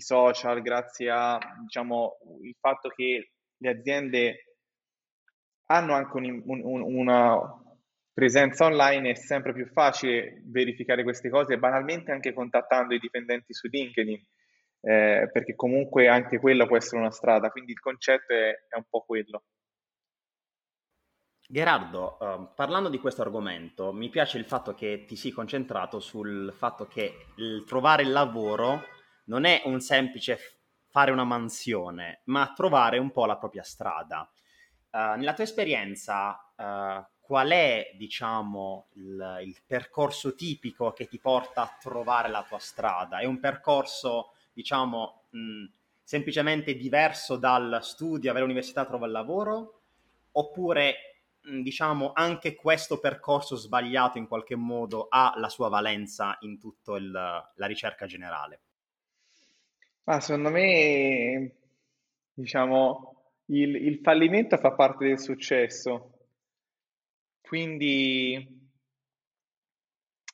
social, 0.00 0.62
grazie 0.62 1.10
a 1.10 1.38
diciamo, 1.62 2.18
fatto 2.60 2.88
che 2.88 3.32
le 3.56 3.68
aziende 3.68 4.56
hanno 5.66 5.92
anche 5.94 6.16
un, 6.16 6.42
un, 6.46 6.82
una, 6.82 7.36
presenza 8.18 8.64
online 8.64 9.10
è 9.10 9.14
sempre 9.14 9.52
più 9.52 9.64
facile 9.66 10.42
verificare 10.46 11.04
queste 11.04 11.30
cose, 11.30 11.56
banalmente 11.56 12.10
anche 12.10 12.32
contattando 12.32 12.92
i 12.92 12.98
dipendenti 12.98 13.54
su 13.54 13.68
LinkedIn, 13.68 14.26
eh, 14.80 15.30
perché 15.32 15.54
comunque 15.54 16.08
anche 16.08 16.40
quella 16.40 16.66
può 16.66 16.76
essere 16.76 16.98
una 16.98 17.12
strada, 17.12 17.50
quindi 17.50 17.70
il 17.70 17.78
concetto 17.78 18.32
è, 18.32 18.48
è 18.68 18.76
un 18.76 18.86
po' 18.90 19.02
quello. 19.02 19.44
Gerardo, 21.46 22.16
uh, 22.18 22.54
parlando 22.56 22.88
di 22.88 22.98
questo 22.98 23.22
argomento, 23.22 23.92
mi 23.92 24.08
piace 24.08 24.36
il 24.36 24.46
fatto 24.46 24.74
che 24.74 25.04
ti 25.06 25.14
sei 25.14 25.30
concentrato 25.30 26.00
sul 26.00 26.52
fatto 26.52 26.88
che 26.88 27.26
il 27.36 27.62
trovare 27.68 28.02
il 28.02 28.10
lavoro 28.10 28.82
non 29.26 29.44
è 29.44 29.62
un 29.66 29.78
semplice 29.78 30.38
fare 30.88 31.12
una 31.12 31.22
mansione, 31.22 32.22
ma 32.24 32.52
trovare 32.52 32.98
un 32.98 33.12
po' 33.12 33.26
la 33.26 33.38
propria 33.38 33.62
strada. 33.62 34.28
Uh, 34.90 35.16
nella 35.16 35.34
tua 35.34 35.44
esperienza, 35.44 36.36
uh, 36.56 37.16
qual 37.28 37.50
è, 37.50 37.90
diciamo, 37.94 38.86
il, 38.94 39.40
il, 39.44 39.56
percorso 39.66 40.34
tipico 40.34 40.94
che 40.94 41.08
ti 41.08 41.18
porta 41.18 41.60
a 41.60 41.76
trovare 41.78 42.30
la 42.30 42.42
tua 42.48 42.58
strada? 42.58 43.18
È 43.18 43.26
un 43.26 43.38
percorso, 43.38 44.32
diciamo, 44.54 45.24
mh, 45.28 45.64
semplicemente 46.02 46.74
diverso 46.74 47.36
dal 47.36 47.80
studio, 47.82 48.30
avere 48.30 48.46
l'università, 48.46 48.86
trova 48.86 49.04
il 49.04 49.12
lavoro? 49.12 49.80
Oppure 50.32 50.94
diciamo, 51.42 52.12
anche 52.14 52.54
questo 52.54 52.98
percorso 52.98 53.56
sbagliato 53.56 54.16
in 54.16 54.26
qualche 54.26 54.56
modo 54.56 55.08
ha 55.10 55.34
la 55.36 55.50
sua 55.50 55.68
valenza 55.68 56.38
in 56.40 56.58
tutta 56.58 56.98
la 56.98 57.66
ricerca 57.66 58.06
generale? 58.06 58.60
Ma 60.04 60.18
secondo 60.20 60.48
me, 60.48 61.52
diciamo, 62.32 63.16
il, 63.48 63.74
il 63.76 63.98
fallimento 64.02 64.56
fa 64.56 64.72
parte 64.72 65.04
del 65.04 65.20
successo. 65.20 66.17
Quindi, 67.48 68.46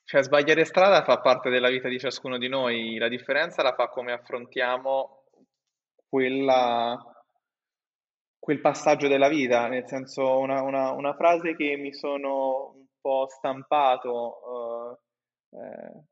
cioè, 0.03 0.21
sbagliare 0.21 0.65
strada 0.65 1.05
fa 1.05 1.21
parte 1.21 1.49
della 1.49 1.69
vita 1.69 1.87
di 1.87 1.97
ciascuno 1.97 2.37
di 2.37 2.49
noi, 2.49 2.97
la 2.97 3.07
differenza 3.07 3.63
la 3.63 3.73
fa 3.73 3.87
come 3.87 4.11
affrontiamo 4.11 5.23
quella, 6.09 7.01
quel 8.37 8.59
passaggio 8.59 9.07
della 9.07 9.29
vita, 9.29 9.69
nel 9.69 9.87
senso 9.87 10.39
una, 10.39 10.61
una, 10.61 10.91
una 10.91 11.13
frase 11.13 11.55
che 11.55 11.77
mi 11.77 11.93
sono 11.93 12.73
un 12.75 12.85
po' 12.99 13.27
stampato 13.29 14.99
uh, 15.51 15.57
eh, 15.57 16.03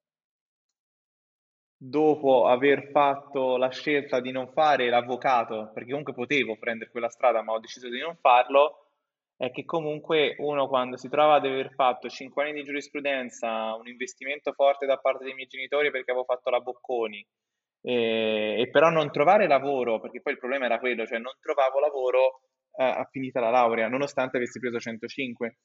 dopo 1.76 2.46
aver 2.48 2.92
fatto 2.92 3.58
la 3.58 3.70
scelta 3.72 4.22
di 4.22 4.32
non 4.32 4.54
fare 4.54 4.88
l'avvocato, 4.88 5.70
perché 5.74 5.90
comunque 5.90 6.14
potevo 6.14 6.58
prendere 6.58 6.92
quella 6.92 7.10
strada, 7.10 7.42
ma 7.42 7.52
ho 7.52 7.60
deciso 7.60 7.90
di 7.90 8.00
non 8.00 8.16
farlo, 8.22 8.83
è 9.36 9.52
che 9.52 9.66
comunque 9.66 10.36
uno 10.40 10.68
quando 10.68 10.98
si 10.98 11.10
trova 11.10 11.36
ad 11.36 11.46
aver 11.46 11.74
fatto 11.74 12.08
5 12.08 12.44
anni 12.44 12.54
di 12.54 12.64
giurisprudenza, 12.64 13.76
un 13.76 13.88
investimento 13.88 14.54
forte 14.54 14.86
da 14.86 14.98
parte 14.98 15.24
dei 15.24 15.34
miei 15.34 15.48
genitori 15.48 15.92
perché 15.92 16.12
avevo 16.12 16.26
fatto 16.26 16.50
la 16.50 16.60
Bocconi, 16.60 17.26
e, 17.82 18.56
e 18.62 18.70
però 18.70 18.90
non 18.90 19.12
trovare 19.12 19.48
lavoro, 19.48 20.00
perché 20.00 20.22
poi 20.22 20.34
il 20.34 20.40
problema 20.40 20.66
era 20.66 20.80
quello, 20.80 21.06
cioè 21.06 21.20
non 21.20 21.34
trovavo 21.42 21.80
lavoro 21.80 22.42
eh, 22.78 22.84
a 22.84 23.08
finita 23.12 23.40
la 23.40 23.50
laurea, 23.50 23.88
nonostante 23.90 24.38
avessi 24.38 24.60
preso 24.60 24.80
105. 24.80 25.58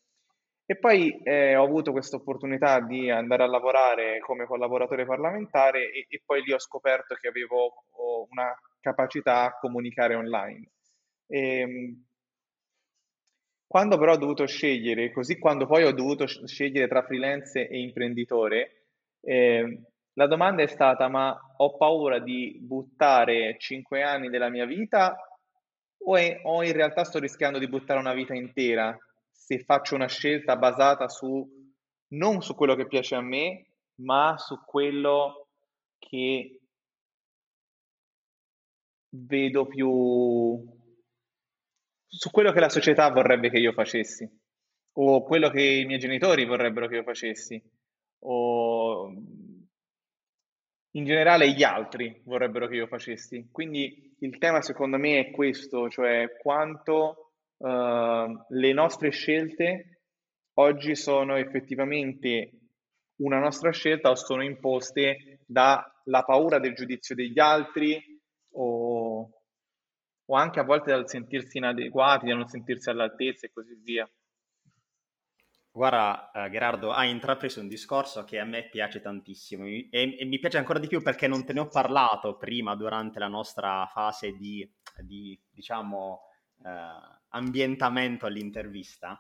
E 0.70 0.76
poi 0.76 1.18
eh, 1.22 1.56
ho 1.56 1.64
avuto 1.64 1.92
questa 1.92 2.16
opportunità 2.16 2.80
di 2.80 3.08
andare 3.08 3.42
a 3.42 3.46
lavorare 3.46 4.18
come 4.18 4.44
collaboratore 4.44 5.06
parlamentare 5.06 5.90
e, 5.90 6.06
e 6.08 6.22
poi 6.26 6.42
lì 6.42 6.52
ho 6.52 6.58
scoperto 6.58 7.14
che 7.14 7.28
avevo 7.28 7.84
una 8.30 8.54
capacità 8.80 9.44
a 9.44 9.58
comunicare 9.58 10.14
online. 10.14 10.72
E, 11.26 11.58
ehm, 11.60 12.07
quando 13.68 13.98
però 13.98 14.14
ho 14.14 14.16
dovuto 14.16 14.46
scegliere, 14.46 15.12
così 15.12 15.38
quando 15.38 15.66
poi 15.66 15.84
ho 15.84 15.92
dovuto 15.92 16.26
scegliere 16.26 16.88
tra 16.88 17.02
freelance 17.02 17.68
e 17.68 17.80
imprenditore, 17.80 18.87
eh, 19.20 19.82
la 20.14 20.26
domanda 20.26 20.62
è 20.62 20.66
stata, 20.66 21.06
ma 21.08 21.38
ho 21.58 21.76
paura 21.76 22.18
di 22.18 22.58
buttare 22.60 23.56
cinque 23.58 24.02
anni 24.02 24.30
della 24.30 24.48
mia 24.48 24.64
vita 24.64 25.16
o, 25.98 26.16
è, 26.16 26.40
o 26.44 26.64
in 26.64 26.72
realtà 26.72 27.04
sto 27.04 27.18
rischiando 27.18 27.58
di 27.58 27.68
buttare 27.68 28.00
una 28.00 28.14
vita 28.14 28.34
intera? 28.34 28.96
Se 29.30 29.58
faccio 29.60 29.94
una 29.94 30.08
scelta 30.08 30.56
basata 30.56 31.08
su 31.08 31.46
non 32.08 32.40
su 32.40 32.54
quello 32.54 32.75
che 32.75 32.87
piace 32.87 33.16
a 33.16 33.20
me, 33.20 33.66
ma 33.96 34.37
su 34.38 34.58
quello 34.64 35.48
che 35.98 36.60
vedo 39.10 39.66
più 39.66 40.77
su 42.08 42.30
quello 42.30 42.52
che 42.52 42.60
la 42.60 42.68
società 42.68 43.10
vorrebbe 43.10 43.50
che 43.50 43.58
io 43.58 43.72
facessi 43.72 44.28
o 45.00 45.22
quello 45.22 45.50
che 45.50 45.62
i 45.62 45.84
miei 45.84 45.98
genitori 45.98 46.44
vorrebbero 46.44 46.88
che 46.88 46.96
io 46.96 47.02
facessi 47.02 47.62
o 48.20 49.12
in 50.92 51.04
generale 51.04 51.52
gli 51.52 51.62
altri 51.62 52.20
vorrebbero 52.24 52.66
che 52.66 52.76
io 52.76 52.86
facessi. 52.86 53.48
Quindi 53.52 54.16
il 54.20 54.38
tema 54.38 54.62
secondo 54.62 54.96
me 54.96 55.18
è 55.18 55.30
questo, 55.30 55.88
cioè 55.88 56.36
quanto 56.40 57.32
uh, 57.58 57.66
le 58.48 58.72
nostre 58.72 59.10
scelte 59.10 60.00
oggi 60.54 60.96
sono 60.96 61.36
effettivamente 61.36 62.50
una 63.18 63.38
nostra 63.38 63.70
scelta 63.70 64.10
o 64.10 64.14
sono 64.14 64.42
imposte 64.42 65.40
dalla 65.46 66.22
paura 66.24 66.58
del 66.58 66.74
giudizio 66.74 67.14
degli 67.14 67.38
altri 67.38 68.00
o, 68.52 68.88
o 70.30 70.37
anche 70.37 70.61
a 70.61 70.64
volte 70.64 70.90
dal 70.90 71.08
sentirsi 71.08 71.58
inadeguati, 71.58 72.26
da 72.26 72.35
non 72.35 72.49
sentirsi 72.49 72.90
all'altezza 72.90 73.47
e 73.47 73.52
così 73.52 73.75
via. 73.82 74.08
Guarda, 75.70 76.30
uh, 76.35 76.50
Gerardo, 76.50 76.90
hai 76.90 77.11
intrapreso 77.11 77.61
un 77.61 77.68
discorso 77.68 78.25
che 78.25 78.38
a 78.38 78.44
me 78.44 78.68
piace 78.68 79.00
tantissimo 79.00 79.64
e, 79.64 79.88
e, 79.90 80.25
mi 80.25 80.38
piace 80.38 80.58
ancora 80.58 80.78
di 80.78 80.88
più 80.88 81.00
perché 81.00 81.28
non 81.28 81.44
te 81.44 81.52
ne 81.52 81.61
ho 81.61 81.68
parlato 81.68 82.37
prima 82.37 82.75
durante 82.75 83.18
la 83.18 83.28
nostra 83.28 83.87
fase 83.87 84.32
di, 84.32 84.68
di 85.02 85.40
diciamo, 85.49 86.23
uh, 86.56 86.68
ambientamento 87.28 88.26
all'intervista, 88.26 89.12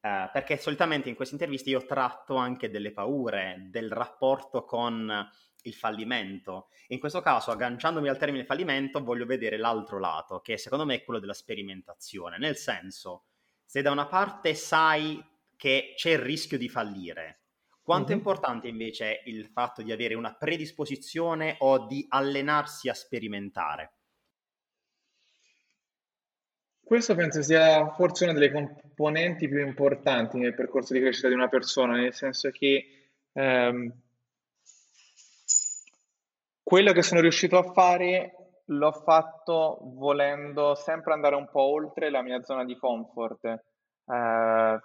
uh, 0.00 0.30
perché 0.32 0.56
solitamente 0.56 1.08
in 1.08 1.14
queste 1.14 1.34
interviste 1.34 1.70
io 1.70 1.86
tratto 1.86 2.34
anche 2.34 2.70
delle 2.70 2.92
paure, 2.92 3.68
del 3.70 3.90
rapporto 3.90 4.64
con 4.64 5.28
il 5.64 5.74
fallimento. 5.74 6.68
In 6.88 6.98
questo 6.98 7.20
caso, 7.20 7.50
agganciandomi 7.50 8.08
al 8.08 8.18
termine 8.18 8.44
fallimento, 8.44 9.02
voglio 9.02 9.26
vedere 9.26 9.56
l'altro 9.56 9.98
lato, 9.98 10.40
che 10.40 10.56
secondo 10.56 10.84
me 10.84 10.96
è 10.96 11.04
quello 11.04 11.20
della 11.20 11.34
sperimentazione, 11.34 12.38
nel 12.38 12.56
senso, 12.56 13.24
se 13.64 13.82
da 13.82 13.90
una 13.90 14.06
parte 14.06 14.54
sai 14.54 15.22
che 15.56 15.92
c'è 15.96 16.10
il 16.10 16.18
rischio 16.18 16.58
di 16.58 16.68
fallire. 16.68 17.40
Quanto 17.82 18.08
mm-hmm. 18.08 18.14
è 18.14 18.18
importante 18.18 18.68
invece 18.68 19.22
il 19.24 19.46
fatto 19.46 19.82
di 19.82 19.92
avere 19.92 20.14
una 20.14 20.34
predisposizione 20.34 21.56
o 21.58 21.86
di 21.86 22.06
allenarsi 22.08 22.88
a 22.88 22.94
sperimentare? 22.94 23.92
Questo 26.90 27.14
penso 27.14 27.40
sia 27.42 27.92
forse 27.92 28.24
una 28.24 28.32
delle 28.32 28.50
componenti 28.50 29.48
più 29.48 29.64
importanti 29.64 30.38
nel 30.38 30.54
percorso 30.54 30.92
di 30.92 31.00
crescita 31.00 31.28
di 31.28 31.34
una 31.34 31.48
persona, 31.48 31.94
nel 31.94 32.12
senso 32.12 32.50
che 32.50 33.10
ehm, 33.32 33.92
quello 36.70 36.92
che 36.92 37.02
sono 37.02 37.20
riuscito 37.20 37.58
a 37.58 37.72
fare 37.72 38.34
l'ho 38.66 38.92
fatto 38.92 39.78
volendo 39.96 40.76
sempre 40.76 41.12
andare 41.12 41.34
un 41.34 41.50
po' 41.50 41.62
oltre 41.62 42.10
la 42.10 42.22
mia 42.22 42.40
zona 42.42 42.64
di 42.64 42.76
comfort. 42.76 43.44
Eh, 43.44 44.78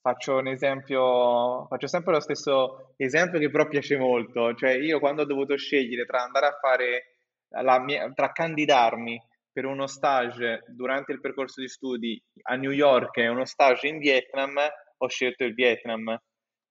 Faccio 0.00 0.38
un 0.38 0.46
esempio, 0.48 1.66
faccio 1.68 1.88
sempre 1.88 2.12
lo 2.12 2.20
stesso 2.20 2.94
esempio 2.96 3.40
che 3.40 3.50
però 3.50 3.66
piace 3.66 3.96
molto, 3.96 4.52
cioè 4.54 4.72
io 4.72 4.98
quando 4.98 5.22
ho 5.22 5.24
dovuto 5.24 5.56
scegliere 5.56 6.04
tra 6.06 6.22
andare 6.22 6.46
a 6.46 6.58
fare 6.60 7.18
la 7.62 7.78
mia, 7.80 8.10
tra 8.12 8.32
candidarmi 8.32 9.20
per 9.52 9.64
uno 9.64 9.86
stage 9.86 10.64
durante 10.68 11.12
il 11.12 11.20
percorso 11.20 11.60
di 11.60 11.68
studi 11.68 12.20
a 12.48 12.54
New 12.54 12.70
York 12.72 13.16
e 13.18 13.28
uno 13.28 13.44
stage 13.44 13.86
in 13.86 13.98
Vietnam, 13.98 14.56
ho 14.96 15.08
scelto 15.08 15.44
il 15.44 15.54
Vietnam. 15.54 16.20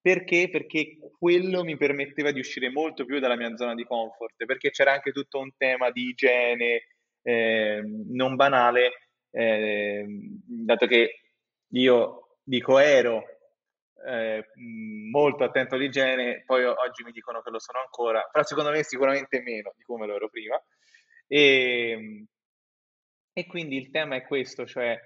Perché? 0.02 0.50
Perché 0.50 0.98
quello 1.20 1.64
mi 1.64 1.78
permetteva 1.78 2.32
di 2.32 2.40
uscire 2.40 2.72
molto 2.72 3.06
più 3.06 3.20
dalla 3.20 3.36
mia 3.36 3.56
zona 3.56 3.76
di 3.76 3.84
comfort, 3.84 4.46
perché 4.46 4.72
c'era 4.72 4.94
anche 4.94 5.12
tutto 5.12 5.40
un 5.40 5.52
tema 5.56 5.92
di 5.92 6.10
igiene 6.10 6.88
eh, 7.22 7.84
non 8.10 8.36
banale, 8.36 9.10
eh, 9.30 10.06
dato 10.08 10.88
che 10.88 11.20
io 11.74 12.38
dico 12.44 12.80
ero 12.80 13.24
eh, 14.08 14.44
molto 15.12 15.44
attento 15.44 15.76
all'igiene, 15.76 16.44
poi 16.46 16.64
oggi 16.66 17.04
mi 17.04 17.12
dicono 17.12 17.42
che 17.42 17.52
lo 17.52 17.60
sono 17.60 17.80
ancora, 17.80 18.28
però 18.32 18.44
secondo 18.44 18.72
me 18.72 18.84
sicuramente 18.84 19.42
meno 19.42 19.74
di 19.78 19.84
come 19.84 20.08
lo 20.08 20.16
ero 20.16 20.30
prima. 20.30 20.60
E, 21.28 21.90
ehm, 21.92 22.26
e 23.34 23.46
quindi 23.46 23.78
il 23.78 23.92
tema 23.92 24.16
è 24.16 24.24
questo, 24.24 24.66
cioè 24.66 25.00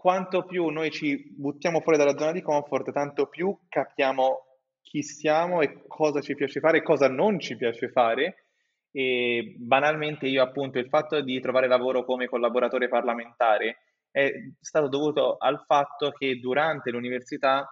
quanto 0.00 0.46
più 0.46 0.68
noi 0.68 0.90
ci 0.90 1.30
buttiamo 1.36 1.80
fuori 1.80 1.98
dalla 1.98 2.16
zona 2.16 2.32
di 2.32 2.40
comfort, 2.40 2.90
tanto 2.90 3.26
più 3.26 3.54
capiamo 3.68 4.46
chi 4.80 5.02
siamo 5.02 5.60
e 5.60 5.82
cosa 5.86 6.22
ci 6.22 6.34
piace 6.34 6.58
fare 6.58 6.78
e 6.78 6.82
cosa 6.82 7.06
non 7.06 7.38
ci 7.38 7.54
piace 7.54 7.90
fare. 7.90 8.46
E 8.90 9.56
banalmente 9.58 10.26
io 10.26 10.42
appunto 10.42 10.78
il 10.78 10.88
fatto 10.88 11.20
di 11.20 11.38
trovare 11.38 11.68
lavoro 11.68 12.06
come 12.06 12.28
collaboratore 12.28 12.88
parlamentare 12.88 13.76
è 14.10 14.32
stato 14.58 14.88
dovuto 14.88 15.36
al 15.36 15.64
fatto 15.66 16.12
che 16.12 16.40
durante 16.40 16.90
l'università 16.90 17.68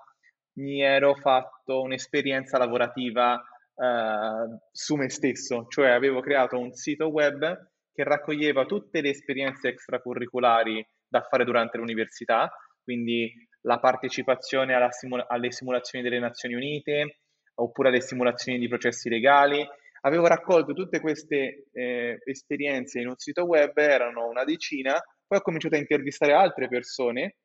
mi 0.58 0.82
ero 0.82 1.14
fatto 1.14 1.80
un'esperienza 1.80 2.58
lavorativa 2.58 3.42
eh, 3.75 4.58
su 4.70 4.97
me 4.97 5.08
stesso, 5.08 5.64
cioè 5.70 5.88
avevo 5.88 6.20
creato 6.20 6.58
un 6.58 6.75
sito 6.75 7.06
web 7.06 7.70
che 7.90 8.04
raccoglieva 8.04 8.66
tutte 8.66 9.00
le 9.00 9.08
esperienze 9.08 9.68
extracurriculari 9.68 10.87
da 11.08 11.22
fare 11.22 11.44
durante 11.44 11.78
l'università, 11.78 12.50
quindi 12.82 13.32
la 13.62 13.78
partecipazione 13.78 14.76
simula- 14.90 15.26
alle 15.28 15.50
simulazioni 15.50 16.04
delle 16.04 16.18
Nazioni 16.18 16.54
Unite 16.54 17.20
oppure 17.54 17.88
alle 17.88 18.00
simulazioni 18.00 18.58
di 18.58 18.68
processi 18.68 19.08
legali. 19.08 19.66
Avevo 20.02 20.26
raccolto 20.26 20.72
tutte 20.72 21.00
queste 21.00 21.66
eh, 21.72 22.20
esperienze 22.24 23.00
in 23.00 23.08
un 23.08 23.16
sito 23.16 23.44
web, 23.44 23.76
erano 23.76 24.28
una 24.28 24.44
decina, 24.44 24.92
poi 25.26 25.38
ho 25.38 25.42
cominciato 25.42 25.74
a 25.74 25.78
intervistare 25.78 26.32
altre 26.32 26.68
persone 26.68 27.36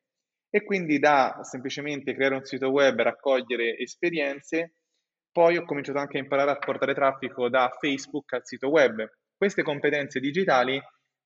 e 0.48 0.62
quindi 0.62 1.00
da 1.00 1.40
semplicemente 1.42 2.14
creare 2.14 2.36
un 2.36 2.44
sito 2.44 2.70
web, 2.70 3.00
raccogliere 3.00 3.76
esperienze, 3.76 4.74
poi 5.32 5.56
ho 5.56 5.64
cominciato 5.64 5.98
anche 5.98 6.16
a 6.16 6.20
imparare 6.20 6.52
a 6.52 6.58
portare 6.58 6.94
traffico 6.94 7.48
da 7.48 7.68
Facebook 7.80 8.32
al 8.34 8.46
sito 8.46 8.68
web. 8.68 9.04
Queste 9.36 9.64
competenze 9.64 10.20
digitali 10.20 10.80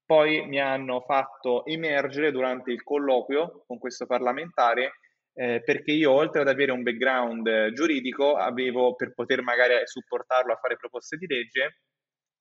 poi 0.08 0.46
mi 0.46 0.58
hanno 0.58 1.02
fatto 1.02 1.66
emergere 1.66 2.32
durante 2.32 2.72
il 2.72 2.82
colloquio 2.82 3.64
con 3.66 3.78
questo 3.78 4.06
parlamentare 4.06 4.92
eh, 5.34 5.62
perché 5.62 5.92
io 5.92 6.12
oltre 6.12 6.40
ad 6.40 6.48
avere 6.48 6.72
un 6.72 6.82
background 6.82 7.72
giuridico, 7.74 8.34
avevo 8.34 8.94
per 8.94 9.12
poter 9.12 9.42
magari 9.42 9.74
supportarlo 9.84 10.54
a 10.54 10.56
fare 10.56 10.78
proposte 10.78 11.18
di 11.18 11.26
legge, 11.26 11.80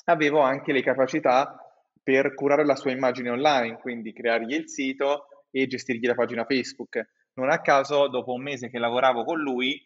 avevo 0.05 0.39
anche 0.39 0.71
le 0.71 0.81
capacità 0.81 1.61
per 2.01 2.33
curare 2.35 2.65
la 2.65 2.77
sua 2.77 2.91
immagine 2.91 3.31
online, 3.31 3.79
quindi 3.79 4.13
creargli 4.13 4.53
il 4.53 4.69
sito 4.69 5.25
e 5.51 5.67
gestirgli 5.67 6.07
la 6.07 6.15
pagina 6.15 6.45
Facebook. 6.45 7.05
Non 7.33 7.49
a 7.49 7.59
caso, 7.59 8.07
dopo 8.07 8.31
un 8.31 8.43
mese 8.43 8.69
che 8.69 8.79
lavoravo 8.79 9.25
con 9.25 9.41
lui, 9.41 9.77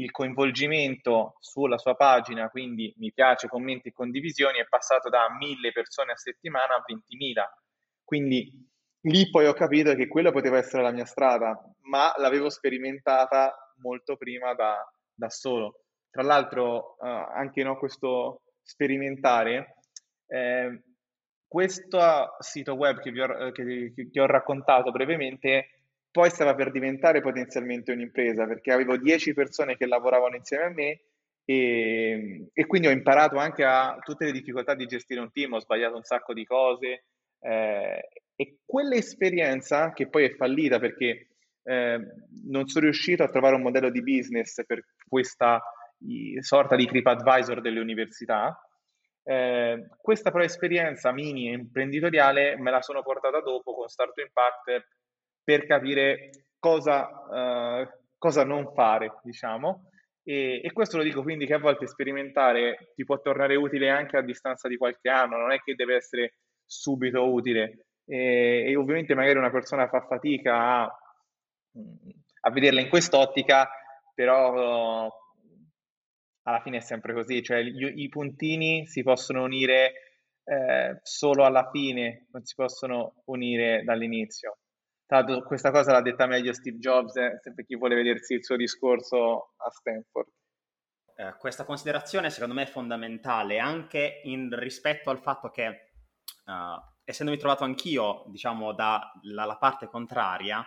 il 0.00 0.10
coinvolgimento 0.10 1.36
sulla 1.40 1.78
sua 1.78 1.94
pagina, 1.94 2.48
quindi 2.48 2.92
mi 2.98 3.12
piace, 3.12 3.48
commenti 3.48 3.88
e 3.88 3.92
condivisioni, 3.92 4.58
è 4.58 4.66
passato 4.68 5.08
da 5.08 5.26
1000 5.38 5.72
persone 5.72 6.12
a 6.12 6.16
settimana 6.16 6.74
a 6.76 6.84
20.000. 6.86 7.42
Quindi 8.04 8.50
lì 9.02 9.30
poi 9.30 9.46
ho 9.46 9.52
capito 9.52 9.94
che 9.94 10.08
quello 10.08 10.30
poteva 10.30 10.58
essere 10.58 10.82
la 10.82 10.92
mia 10.92 11.04
strada, 11.04 11.58
ma 11.82 12.12
l'avevo 12.16 12.48
sperimentata 12.48 13.74
molto 13.78 14.16
prima 14.16 14.54
da, 14.54 14.76
da 15.12 15.30
solo. 15.30 15.84
Tra 16.10 16.22
l'altro, 16.22 16.96
uh, 16.98 17.06
anche 17.06 17.62
no, 17.62 17.76
questo 17.76 18.42
sperimentare, 18.62 19.76
eh, 20.26 20.82
questo 21.46 22.36
sito 22.40 22.74
web 22.74 23.00
che 23.00 23.22
ho, 23.22 23.50
che, 23.52 23.92
che 24.10 24.20
ho 24.20 24.26
raccontato 24.26 24.90
brevemente 24.90 25.77
poi 26.10 26.30
stava 26.30 26.54
per 26.54 26.70
diventare 26.70 27.20
potenzialmente 27.20 27.92
un'impresa 27.92 28.46
perché 28.46 28.72
avevo 28.72 28.96
10 28.96 29.34
persone 29.34 29.76
che 29.76 29.86
lavoravano 29.86 30.36
insieme 30.36 30.64
a 30.64 30.70
me 30.70 31.00
e, 31.44 32.50
e, 32.52 32.66
quindi 32.66 32.88
ho 32.88 32.90
imparato 32.90 33.36
anche 33.36 33.64
a 33.64 33.98
tutte 34.02 34.26
le 34.26 34.32
difficoltà 34.32 34.74
di 34.74 34.86
gestire 34.86 35.20
un 35.20 35.32
team, 35.32 35.54
ho 35.54 35.60
sbagliato 35.60 35.96
un 35.96 36.02
sacco 36.02 36.34
di 36.34 36.44
cose 36.44 37.04
eh, 37.40 38.08
e 38.36 38.58
quell'esperienza 38.64 39.92
che 39.92 40.08
poi 40.08 40.24
è 40.24 40.34
fallita 40.34 40.78
perché 40.78 41.28
eh, 41.62 42.00
non 42.44 42.66
sono 42.68 42.84
riuscito 42.84 43.22
a 43.22 43.28
trovare 43.28 43.54
un 43.54 43.62
modello 43.62 43.90
di 43.90 44.02
business 44.02 44.64
per 44.66 44.84
questa 45.06 45.62
sorta 46.40 46.76
di 46.76 46.86
TripAdvisor 46.86 47.60
delle 47.60 47.80
università, 47.80 48.56
eh, 49.24 49.88
questa 50.00 50.30
però 50.30 50.44
esperienza 50.44 51.12
mini 51.12 51.50
imprenditoriale 51.50 52.56
me 52.58 52.70
la 52.70 52.80
sono 52.80 53.02
portata 53.02 53.40
dopo 53.40 53.74
con 53.74 53.88
Start 53.88 54.14
to 54.14 54.22
Impact 54.22 54.86
per 55.48 55.64
capire 55.64 56.28
cosa, 56.58 57.08
uh, 57.08 57.88
cosa 58.18 58.44
non 58.44 58.70
fare, 58.74 59.18
diciamo. 59.22 59.88
E, 60.22 60.60
e, 60.62 60.72
questo 60.74 60.98
lo 60.98 61.02
dico 61.02 61.22
quindi 61.22 61.46
che 61.46 61.54
a 61.54 61.58
volte 61.58 61.86
sperimentare 61.86 62.92
ti 62.94 63.02
può 63.02 63.18
tornare 63.22 63.56
utile 63.56 63.88
anche 63.88 64.18
a 64.18 64.22
distanza 64.22 64.68
di 64.68 64.76
qualche 64.76 65.08
anno, 65.08 65.38
non 65.38 65.50
è 65.50 65.60
che 65.60 65.74
deve 65.74 65.96
essere 65.96 66.34
subito 66.66 67.32
utile. 67.32 67.86
E, 68.04 68.64
e 68.68 68.76
ovviamente 68.76 69.14
magari 69.14 69.38
una 69.38 69.50
persona 69.50 69.88
fa 69.88 70.02
fatica 70.02 70.82
a, 70.82 70.82
a 70.82 72.50
vederla 72.50 72.82
in 72.82 72.90
quest'ottica, 72.90 73.70
però 74.14 75.06
uh, 75.06 75.10
alla 76.42 76.60
fine 76.60 76.76
è 76.76 76.80
sempre 76.80 77.14
così, 77.14 77.42
cioè 77.42 77.62
gli, 77.62 78.02
i 78.02 78.10
puntini 78.10 78.86
si 78.86 79.02
possono 79.02 79.44
unire 79.44 79.92
eh, 80.44 81.00
solo 81.04 81.46
alla 81.46 81.70
fine, 81.70 82.26
non 82.32 82.44
si 82.44 82.54
possono 82.54 83.22
unire 83.24 83.82
dall'inizio. 83.82 84.58
Tra 85.08 85.20
l'altro 85.20 85.42
questa 85.42 85.70
cosa 85.70 85.92
l'ha 85.92 86.02
detta 86.02 86.26
meglio 86.26 86.52
Steve 86.52 86.76
Jobs, 86.76 87.16
eh, 87.16 87.40
per 87.54 87.64
chi 87.64 87.76
vuole 87.76 87.94
vedersi 87.94 88.34
il 88.34 88.44
suo 88.44 88.56
discorso 88.56 89.54
a 89.56 89.70
Stanford. 89.70 90.28
Eh, 91.16 91.34
questa 91.38 91.64
considerazione 91.64 92.28
secondo 92.28 92.52
me 92.52 92.64
è 92.64 92.66
fondamentale 92.66 93.58
anche 93.58 94.20
in 94.24 94.54
rispetto 94.58 95.08
al 95.08 95.18
fatto 95.18 95.48
che, 95.48 95.66
uh, 96.44 96.78
essendomi 97.04 97.38
trovato 97.38 97.64
anch'io, 97.64 98.24
diciamo, 98.26 98.74
dalla 98.74 99.56
parte 99.58 99.86
contraria, 99.86 100.62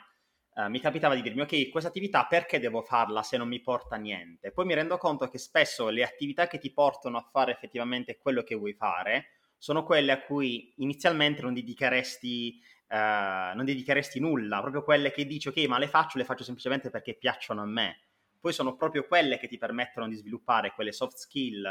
uh, 0.55 0.69
mi 0.69 0.79
capitava 0.79 1.13
di 1.13 1.21
dirmi, 1.21 1.41
ok, 1.41 1.69
questa 1.69 1.89
attività 1.89 2.25
perché 2.25 2.59
devo 2.59 2.81
farla 2.81 3.21
se 3.21 3.37
non 3.37 3.47
mi 3.47 3.61
porta 3.61 3.95
niente? 3.95 4.51
Poi 4.51 4.65
mi 4.65 4.73
rendo 4.73 4.97
conto 4.97 5.27
che 5.27 5.37
spesso 5.37 5.89
le 5.89 6.03
attività 6.03 6.47
che 6.47 6.57
ti 6.57 6.73
portano 6.73 7.19
a 7.19 7.29
fare 7.31 7.51
effettivamente 7.51 8.17
quello 8.17 8.41
che 8.41 8.55
vuoi 8.55 8.73
fare 8.73 9.33
sono 9.55 9.83
quelle 9.83 10.11
a 10.11 10.23
cui 10.23 10.73
inizialmente 10.77 11.43
non 11.43 11.53
dedicheresti 11.53 12.59
eh, 12.91 13.53
non 13.55 13.63
dedicheresti 13.63 14.19
nulla, 14.19 14.59
proprio 14.59 14.83
quelle 14.83 15.11
che 15.11 15.25
dici 15.25 15.47
ok 15.47 15.65
ma 15.67 15.77
le 15.77 15.87
faccio, 15.87 16.17
le 16.17 16.25
faccio 16.25 16.43
semplicemente 16.43 16.89
perché 16.89 17.13
piacciono 17.13 17.61
a 17.61 17.65
me. 17.65 18.01
Poi 18.39 18.51
sono 18.51 18.75
proprio 18.75 19.05
quelle 19.05 19.37
che 19.37 19.47
ti 19.47 19.57
permettono 19.57 20.09
di 20.09 20.15
sviluppare 20.15 20.73
quelle 20.73 20.91
soft 20.91 21.15
skill, 21.15 21.65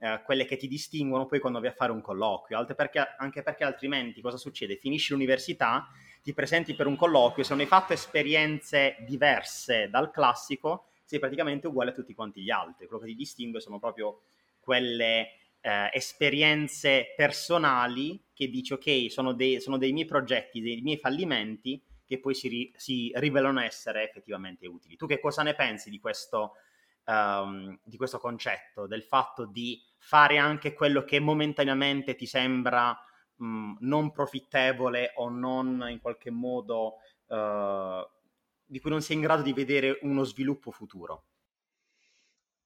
eh, 0.00 0.22
quelle 0.24 0.44
che 0.44 0.56
ti 0.56 0.66
distinguono 0.66 1.26
poi 1.26 1.38
quando 1.38 1.60
vai 1.60 1.68
a 1.68 1.72
fare 1.72 1.92
un 1.92 2.00
colloquio, 2.00 2.64
perché, 2.74 3.14
anche 3.16 3.42
perché 3.42 3.64
altrimenti 3.64 4.20
cosa 4.20 4.38
succede? 4.38 4.76
Finisci 4.76 5.12
l'università, 5.12 5.86
ti 6.22 6.32
presenti 6.34 6.74
per 6.74 6.86
un 6.86 6.96
colloquio, 6.96 7.44
se 7.44 7.52
non 7.52 7.60
hai 7.60 7.68
fatto 7.68 7.92
esperienze 7.92 8.96
diverse 9.06 9.88
dal 9.88 10.10
classico, 10.10 10.88
sei 11.04 11.20
praticamente 11.20 11.68
uguale 11.68 11.90
a 11.90 11.94
tutti 11.94 12.14
quanti 12.14 12.42
gli 12.42 12.50
altri. 12.50 12.86
Quello 12.86 13.02
che 13.02 13.08
ti 13.10 13.14
distingue 13.14 13.60
sono 13.60 13.78
proprio 13.78 14.22
quelle 14.58 15.28
eh, 15.66 15.90
esperienze 15.92 17.12
personali 17.16 18.22
che 18.32 18.48
dici 18.48 18.72
ok, 18.72 19.10
sono 19.10 19.32
dei, 19.32 19.60
sono 19.60 19.78
dei, 19.78 19.92
miei 19.92 20.06
progetti, 20.06 20.60
dei 20.60 20.80
miei 20.80 20.96
fallimenti 20.96 21.82
che 22.04 22.20
poi 22.20 22.34
si, 22.34 22.48
ri, 22.48 22.72
si, 22.76 23.10
rivelano 23.16 23.60
essere 23.60 24.04
effettivamente 24.04 24.68
utili. 24.68 24.94
Tu 24.94 25.06
che 25.06 25.18
cosa 25.18 25.42
ne 25.42 25.54
pensi 25.54 25.90
di 25.90 25.98
questo, 25.98 26.52
um, 27.06 27.76
di 27.82 27.96
questo 27.96 28.18
concetto, 28.18 28.86
del 28.86 29.02
fatto 29.02 29.44
di 29.44 29.82
fare 29.98 30.38
anche 30.38 30.72
quello 30.72 31.02
che 31.02 31.18
momentaneamente 31.18 32.14
ti 32.14 32.26
sembra 32.26 32.96
um, 33.38 33.76
non 33.80 34.12
profittevole 34.12 35.14
o 35.16 35.28
non 35.28 35.84
in 35.90 35.98
qualche 36.00 36.30
modo 36.30 36.98
uh, 37.26 38.08
di 38.64 38.78
cui 38.78 38.90
non 38.90 39.02
sei 39.02 39.16
in 39.16 39.22
grado 39.22 39.42
di 39.42 39.52
vedere 39.52 39.98
uno 40.02 40.22
sviluppo 40.22 40.70
futuro? 40.70 41.24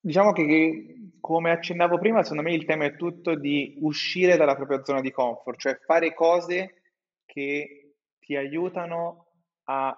Diciamo 0.03 0.33
che, 0.33 1.11
come 1.21 1.51
accennavo 1.51 1.99
prima, 1.99 2.23
secondo 2.23 2.43
me 2.43 2.55
il 2.55 2.65
tema 2.65 2.87
è 2.87 2.97
tutto 2.97 3.35
di 3.35 3.77
uscire 3.81 4.39
dalla 4.39 4.57
propria 4.57 4.83
zona 4.83 5.03
di 5.03 5.11
comfort, 5.11 5.59
cioè 5.59 5.79
fare 5.85 6.15
cose 6.15 6.83
che 7.27 7.97
ti 8.19 8.35
aiutano 8.35 9.27
a 9.65 9.95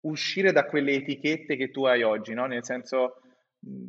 uscire 0.00 0.52
da 0.52 0.66
quelle 0.66 0.92
etichette 0.92 1.56
che 1.56 1.70
tu 1.70 1.84
hai 1.86 2.02
oggi, 2.02 2.34
no? 2.34 2.44
Nel 2.44 2.64
senso, 2.64 3.22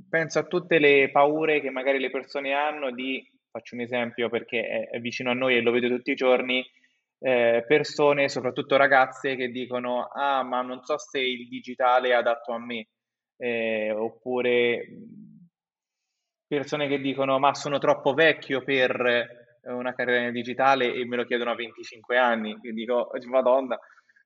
penso 0.07 0.39
a 0.39 0.43
tutte 0.43 0.79
le 0.79 1.09
paure 1.11 1.59
che 1.59 1.69
magari 1.69 1.99
le 1.99 2.09
persone 2.09 2.53
hanno 2.53 2.91
di, 2.91 3.21
faccio 3.51 3.75
un 3.75 3.81
esempio 3.81 4.29
perché 4.29 4.87
è, 4.89 4.99
vicino 5.01 5.31
a 5.31 5.33
noi 5.33 5.57
e 5.57 5.61
lo 5.61 5.71
vedo 5.71 5.89
tutti 5.89 6.11
i 6.11 6.15
giorni, 6.15 6.65
eh, 7.19 7.65
persone, 7.67 8.29
soprattutto 8.29 8.77
ragazze, 8.77 9.35
che 9.35 9.49
dicono, 9.49 10.07
ah, 10.13 10.43
ma 10.43 10.61
non 10.61 10.81
so 10.83 10.97
se 10.97 11.19
il 11.19 11.49
digitale 11.49 12.09
è 12.09 12.13
adatto 12.13 12.53
a 12.53 12.59
me 12.59 12.87
eh, 13.37 13.91
oppure 13.91 14.87
persone 16.47 16.87
che 16.87 16.99
dicono 16.99 17.39
ma 17.39 17.53
sono 17.53 17.79
troppo 17.79 18.13
vecchio 18.13 18.63
per 18.63 19.43
una 19.63 19.93
carriera 19.93 20.21
nel 20.21 20.31
digitale 20.31 20.93
e 20.93 21.05
me 21.05 21.15
lo 21.15 21.25
chiedono 21.25 21.51
a 21.51 21.55
25 21.55 22.17
anni, 22.17 22.57
e 22.61 22.71
dico 22.71 23.09
madonna, 23.27 23.77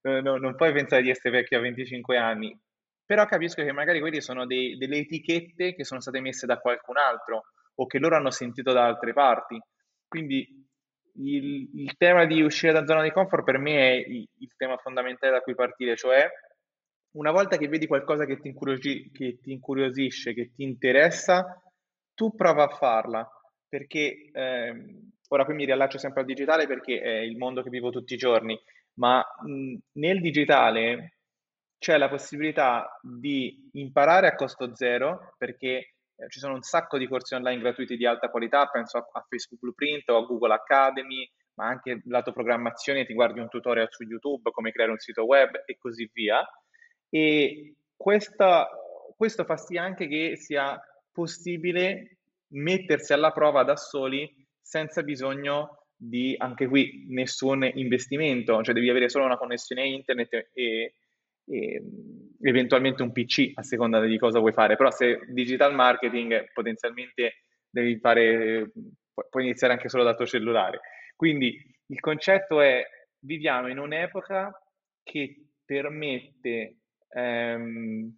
eh, 0.02 0.22
no, 0.22 0.38
non 0.38 0.56
puoi 0.56 0.74
pensare 0.74 1.02
di 1.02 1.10
essere 1.10 1.38
vecchio 1.40 1.58
a 1.58 1.62
25 1.62 2.18
anni, 2.18 2.58
però 3.06 3.26
capisco 3.26 3.64
che 3.64 3.72
magari 3.72 4.00
quelle 4.00 4.22
sono 4.22 4.46
dei, 4.46 4.78
delle 4.78 4.98
etichette 4.98 5.74
che 5.74 5.84
sono 5.84 6.02
state 6.02 6.20
messe 6.20 6.46
da 6.46 6.60
qualcun 6.60 6.98
altro 6.98 7.46
o 7.76 7.86
che 7.88 8.00
loro 8.00 8.16
hanno 8.16 8.32
sentito 8.32 8.74
da 8.74 8.86
altre 8.86 9.14
parti. 9.14 9.60
Quindi 10.08 10.68
il, 11.16 11.70
il 11.74 11.98
tema 11.98 12.26
di 12.26 12.42
uscire 12.42 12.74
da 12.74 12.86
zona 12.86 13.02
di 13.02 13.12
comfort 13.12 13.44
per 13.44 13.58
me 13.58 13.78
è 13.78 13.94
il, 14.08 14.28
il 14.40 14.54
tema 14.58 14.78
fondamentale 14.78 15.32
da 15.32 15.42
cui 15.42 15.56
partire, 15.56 15.96
cioè 15.96 16.30
una 17.12 17.32
volta 17.32 17.58
che 17.58 17.68
vedi 17.68 17.88
qualcosa 17.88 18.26
che 18.26 18.40
ti, 18.40 18.50
incuriosi- 18.50 19.12
che 19.12 19.40
ti 19.42 19.52
incuriosisce, 19.52 20.34
che 20.34 20.52
ti 20.54 20.64
interessa, 20.64 21.62
tu 22.14 22.36
prova 22.36 22.66
a 22.66 22.76
farla, 22.76 23.28
perché 23.68 24.30
ehm, 24.32 25.12
ora 25.30 25.46
qui 25.46 25.54
mi 25.56 25.66
riallaccio 25.66 25.98
sempre 25.98 26.22
al 26.22 26.28
digitale 26.28 26.68
perché 26.68 27.02
è 27.02 27.20
il 27.20 27.38
mondo 27.38 27.64
che 27.64 27.70
vivo 27.70 27.90
tutti 27.90 28.14
i 28.14 28.18
giorni, 28.18 28.60
ma 28.96 29.24
mh, 29.44 29.76
nel 29.94 30.22
digitale 30.22 31.18
c'è 31.80 31.98
la 31.98 32.10
possibilità 32.10 33.00
di 33.02 33.70
imparare 33.74 34.28
a 34.28 34.36
costo 34.36 34.76
zero, 34.76 35.34
perché 35.38 35.96
eh, 36.16 36.30
ci 36.30 36.40
sono 36.40 36.54
un 36.56 36.62
sacco 36.62 36.98
di 36.98 37.08
corsi 37.08 37.36
online 37.36 37.62
gratuiti 37.62 37.96
di 37.96 38.06
alta 38.06 38.30
qualità, 38.30 38.66
penso 38.68 38.98
a, 38.98 39.08
a 39.14 39.26
Facebook 39.28 39.62
Blueprint 39.62 40.10
o 40.10 40.18
a 40.18 40.26
Google 40.26 40.54
Academy, 40.54 41.30
ma 41.54 41.68
anche 41.68 42.02
lato 42.06 42.34
programmazione, 42.34 43.06
ti 43.06 43.14
guardi 43.14 43.40
un 43.40 43.48
tutorial 43.48 43.88
su 43.90 44.04
YouTube, 44.04 44.52
come 44.52 44.72
creare 44.72 44.92
un 44.92 44.98
sito 44.98 45.26
web 45.26 45.64
e 45.66 45.78
così 45.78 46.10
via 46.14 46.46
e 47.10 47.76
questa, 47.96 48.70
questo 49.16 49.44
fa 49.44 49.58
sì 49.58 49.78
anche 49.78 50.08
che 50.08 50.36
sia 50.38 50.80
possibile 51.12 52.18
mettersi 52.52 53.14
alla 53.14 53.32
prova 53.32 53.64
da 53.64 53.76
soli 53.76 54.32
senza 54.62 55.04
bisogno 55.04 55.88
di 55.96 56.34
anche 56.38 56.68
qui 56.68 57.06
nessun 57.10 57.70
investimento, 57.74 58.62
cioè 58.64 58.74
devi 58.74 58.90
avere 58.90 59.10
solo 59.10 59.26
una 59.26 59.38
connessione 59.38 59.86
internet 59.86 60.50
e, 60.54 60.94
e 61.46 61.84
eventualmente 62.42 63.04
un 63.04 63.12
PC 63.12 63.52
a 63.56 63.64
seconda 63.64 64.00
di 64.00 64.18
cosa 64.18 64.40
vuoi 64.40 64.54
fare, 64.54 64.78
però 64.78 64.92
se 64.92 65.20
digital 65.28 65.76
marketing 65.76 66.52
potenzialmente 66.54 67.44
devi 67.70 67.98
fare, 67.98 68.72
puoi 69.30 69.44
iniziare 69.44 69.74
anche 69.74 69.90
solo 69.90 70.04
dal 70.04 70.16
tuo 70.16 70.26
cellulare. 70.26 70.80
Quindi 71.16 71.60
il 71.88 72.00
concetto 72.00 72.62
è 72.62 72.82
viviamo 73.20 73.68
in 73.68 73.78
un'epoca 73.78 74.52
che 75.04 75.50
permette 75.66 76.79
ehm, 77.10 78.18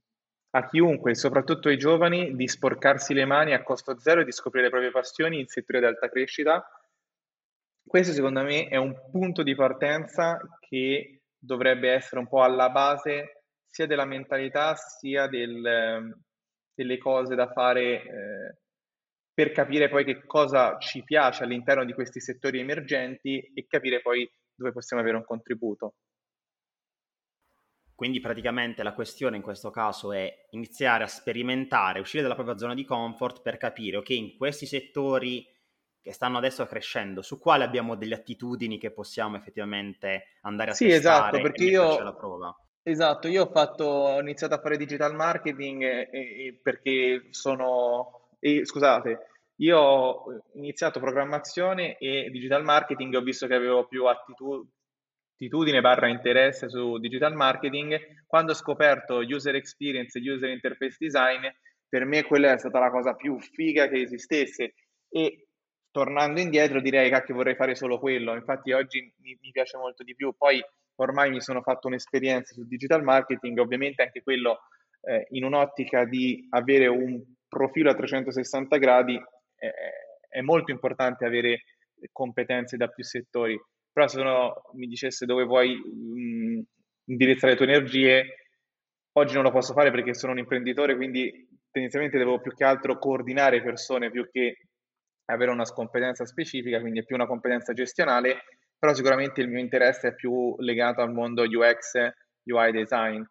a 0.52 0.66
chiunque, 0.66 1.16
soprattutto 1.16 1.70
ai 1.70 1.78
giovani, 1.78 2.36
di 2.36 2.48
sporcarsi 2.48 3.14
le 3.14 3.26
mani 3.26 3.54
a 3.54 3.64
costo 3.64 3.98
zero 4.00 4.22
e 4.22 4.26
di 4.26 4.32
scoprire 4.32 4.66
le 4.66 4.72
proprie 4.72 4.92
passioni 4.92 5.40
in 5.40 5.48
settori 5.48 5.78
ad 5.78 5.86
alta 5.86 6.10
crescita. 6.10 6.66
Questo 7.84 8.14
secondo 8.14 8.44
me 8.44 8.68
è 8.68 8.76
un 8.76 8.94
punto 9.10 9.44
di 9.44 9.56
partenza 9.56 10.40
che 10.60 11.22
dovrebbe 11.38 11.92
essere 11.92 12.20
un 12.20 12.28
po' 12.28 12.44
alla 12.44 12.70
base 12.70 13.44
sia 13.68 13.88
della 13.88 14.06
mentalità 14.06 14.76
sia 14.76 15.28
del, 15.28 16.16
delle 16.74 16.98
cose 16.98 17.36
da 17.36 17.52
fare 17.52 17.82
eh, 17.82 18.58
per 19.34 19.52
capire 19.52 19.90
poi 19.90 20.04
che 20.04 20.26
cosa 20.26 20.78
ci 20.78 21.04
piace 21.04 21.44
all'interno 21.44 21.86
di 21.86 21.94
questi 21.94 22.20
settori 22.20 22.60
emergenti 22.60 23.40
e 23.54 23.66
capire 23.68 24.02
poi 24.02 24.30
dove 24.54 24.72
possiamo 24.72 25.02
avere 25.02 25.18
un 25.18 25.26
contributo. 25.26 25.96
Quindi 28.02 28.20
praticamente 28.20 28.82
la 28.82 28.94
questione 28.94 29.36
in 29.36 29.44
questo 29.44 29.70
caso 29.70 30.12
è 30.12 30.48
iniziare 30.54 31.04
a 31.04 31.08
sperimentare, 31.08 32.00
uscire 32.00 32.24
dalla 32.24 32.34
propria 32.34 32.58
zona 32.58 32.74
di 32.74 32.84
comfort 32.84 33.44
per 33.44 33.58
capire, 33.58 33.98
ok, 33.98 34.10
in 34.10 34.38
questi 34.38 34.66
settori 34.66 35.48
che 36.02 36.12
stanno 36.12 36.40
adesso 36.40 36.66
crescendo, 36.66 37.22
su 37.22 37.38
quali 37.38 37.62
abbiamo 37.62 37.94
delle 37.94 38.16
attitudini 38.16 38.80
che 38.80 38.90
possiamo 38.90 39.36
effettivamente 39.36 40.40
andare 40.42 40.72
a 40.72 40.74
sì, 40.74 40.90
esatto, 40.90 41.40
perché 41.42 41.66
io, 41.66 41.96
alla 42.00 42.16
prova. 42.16 42.60
Esatto, 42.82 43.28
io 43.28 43.44
ho, 43.44 43.52
fatto, 43.52 43.84
ho 43.84 44.20
iniziato 44.20 44.56
a 44.56 44.60
fare 44.62 44.78
digital 44.78 45.14
marketing 45.14 45.84
e, 45.84 46.10
e 46.12 46.60
perché 46.60 47.28
sono, 47.30 48.30
e, 48.40 48.66
scusate, 48.66 49.28
io 49.58 49.78
ho 49.78 50.24
iniziato 50.54 51.00
programmazione 51.00 52.00
e 52.00 52.32
digital 52.32 52.64
marketing, 52.64 53.14
ho 53.14 53.22
visto 53.22 53.46
che 53.46 53.54
avevo 53.54 53.86
più 53.86 54.06
attitu- 54.06 54.68
attitudine 55.42 55.82
barra 55.82 56.08
interesse 56.08 56.70
su 56.70 57.00
digital 57.00 57.34
marketing, 57.34 58.24
quando 58.28 58.52
ho 58.52 58.56
scoperto 58.56 59.18
user 59.18 59.56
experience 59.56 60.20
e 60.20 60.32
user 60.32 60.50
interface 60.50 60.98
design, 61.00 61.48
per 61.90 62.06
me 62.06 62.24
quella 62.24 62.54
è 62.54 62.60
stata 62.60 62.80
la 62.80 62.92
cosa 62.92 63.16
più 63.16 63.40
figa 63.40 63.88
che 63.88 64.02
esistesse. 64.02 64.76
E 65.10 65.48
tornando 65.90 66.40
indietro 66.40 66.80
direi 66.80 67.10
che 67.10 67.34
vorrei 67.34 67.56
fare 67.56 67.74
solo 67.74 68.00
quello, 68.00 68.36
infatti 68.36 68.72
oggi 68.72 69.02
mi, 69.18 69.36
mi 69.42 69.52
piace 69.52 69.78
molto 69.78 70.04
di 70.04 70.14
più, 70.14 70.32
poi 70.38 70.64
ormai 70.96 71.32
mi 71.32 71.42
sono 71.42 71.64
fatto 71.64 71.88
un'esperienza 71.88 72.54
su 72.54 72.64
digital 72.68 73.02
marketing, 73.04 73.58
ovviamente 73.58 74.04
anche 74.04 74.22
quello 74.22 74.60
eh, 75.02 75.26
in 75.32 75.44
un'ottica 75.44 76.06
di 76.06 76.46
avere 76.52 76.86
un 76.86 77.20
profilo 77.48 77.90
a 77.90 77.96
360 77.96 78.78
gradi 78.78 79.16
eh, 79.16 79.74
è 80.30 80.42
molto 80.42 80.72
importante 80.72 81.26
avere 81.26 81.64
competenze 82.12 82.78
da 82.78 82.88
più 82.88 83.04
settori 83.04 83.60
però 83.92 84.08
se 84.08 84.20
uno 84.20 84.62
mi 84.74 84.88
dicesse 84.88 85.26
dove 85.26 85.44
vuoi 85.44 85.76
mh, 85.76 86.62
indirizzare 87.06 87.54
le 87.54 87.58
tue 87.58 87.68
energie, 87.68 88.36
oggi 89.14 89.34
non 89.34 89.44
lo 89.44 89.52
posso 89.52 89.74
fare 89.74 89.92
perché 89.92 90.14
sono 90.14 90.32
un 90.32 90.40
imprenditore, 90.40 90.96
quindi 90.96 91.48
tendenzialmente 91.70 92.18
devo 92.18 92.40
più 92.40 92.54
che 92.54 92.64
altro 92.64 92.98
coordinare 92.98 93.62
persone 93.62 94.12
più 94.12 94.30
che 94.30 94.58
avere 95.26 95.52
una 95.52 95.64
competenza 95.64 96.26
specifica, 96.26 96.80
quindi 96.80 97.00
è 97.00 97.06
più 97.06 97.16
una 97.16 97.28
competenza 97.28 97.74
gestionale, 97.74 98.44
però 98.78 98.94
sicuramente 98.94 99.42
il 99.42 99.50
mio 99.50 99.60
interesse 99.60 100.10
è 100.10 100.16
più 100.16 100.56
legato 100.60 101.02
al 101.02 101.12
mondo 101.12 101.44
UX, 101.44 101.94
UI 102.46 102.72
design. 102.72 103.24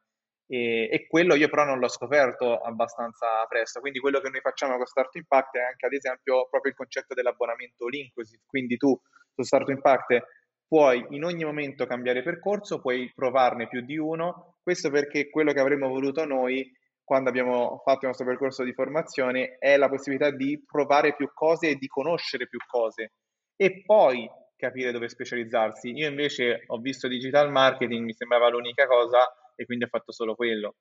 E, 0.46 0.88
e, 0.90 1.06
quello 1.06 1.36
io 1.36 1.48
però 1.48 1.64
non 1.64 1.78
l'ho 1.78 1.88
scoperto 1.88 2.58
abbastanza 2.58 3.44
presto. 3.48 3.80
Quindi 3.80 4.00
quello 4.00 4.20
che 4.20 4.30
noi 4.30 4.40
facciamo 4.40 4.76
con 4.76 4.86
Start 4.86 5.14
Impact 5.14 5.56
è 5.56 5.60
anche 5.60 5.86
ad 5.86 5.92
esempio 5.92 6.48
proprio 6.48 6.72
il 6.72 6.76
concetto 6.76 7.14
dell'abbonamento 7.14 7.84
all 7.84 7.94
inclusive. 7.94 8.42
Quindi 8.46 8.76
tu 8.76 8.98
su 9.34 9.42
Start 9.42 9.68
Impact 9.68 10.22
puoi 10.70 11.04
in 11.10 11.24
ogni 11.24 11.44
momento 11.44 11.84
cambiare 11.84 12.22
percorso, 12.22 12.80
puoi 12.80 13.10
provarne 13.12 13.66
più 13.66 13.80
di 13.80 13.98
uno, 13.98 14.58
questo 14.62 14.88
perché 14.88 15.28
quello 15.28 15.52
che 15.52 15.58
avremmo 15.58 15.88
voluto 15.88 16.24
noi 16.24 16.64
quando 17.02 17.28
abbiamo 17.28 17.80
fatto 17.82 18.02
il 18.02 18.06
nostro 18.06 18.24
percorso 18.24 18.62
di 18.62 18.72
formazione 18.72 19.56
è 19.58 19.76
la 19.76 19.88
possibilità 19.88 20.30
di 20.30 20.62
provare 20.64 21.16
più 21.16 21.28
cose 21.34 21.70
e 21.70 21.74
di 21.74 21.88
conoscere 21.88 22.46
più 22.46 22.60
cose 22.68 23.14
e 23.56 23.82
poi 23.84 24.30
capire 24.54 24.92
dove 24.92 25.08
specializzarsi. 25.08 25.90
Io 25.90 26.06
invece 26.06 26.62
ho 26.68 26.78
visto 26.78 27.08
digital 27.08 27.50
marketing, 27.50 28.04
mi 28.04 28.14
sembrava 28.14 28.48
l'unica 28.48 28.86
cosa 28.86 29.28
e 29.56 29.64
quindi 29.64 29.86
ho 29.86 29.88
fatto 29.88 30.12
solo 30.12 30.36
quello. 30.36 30.76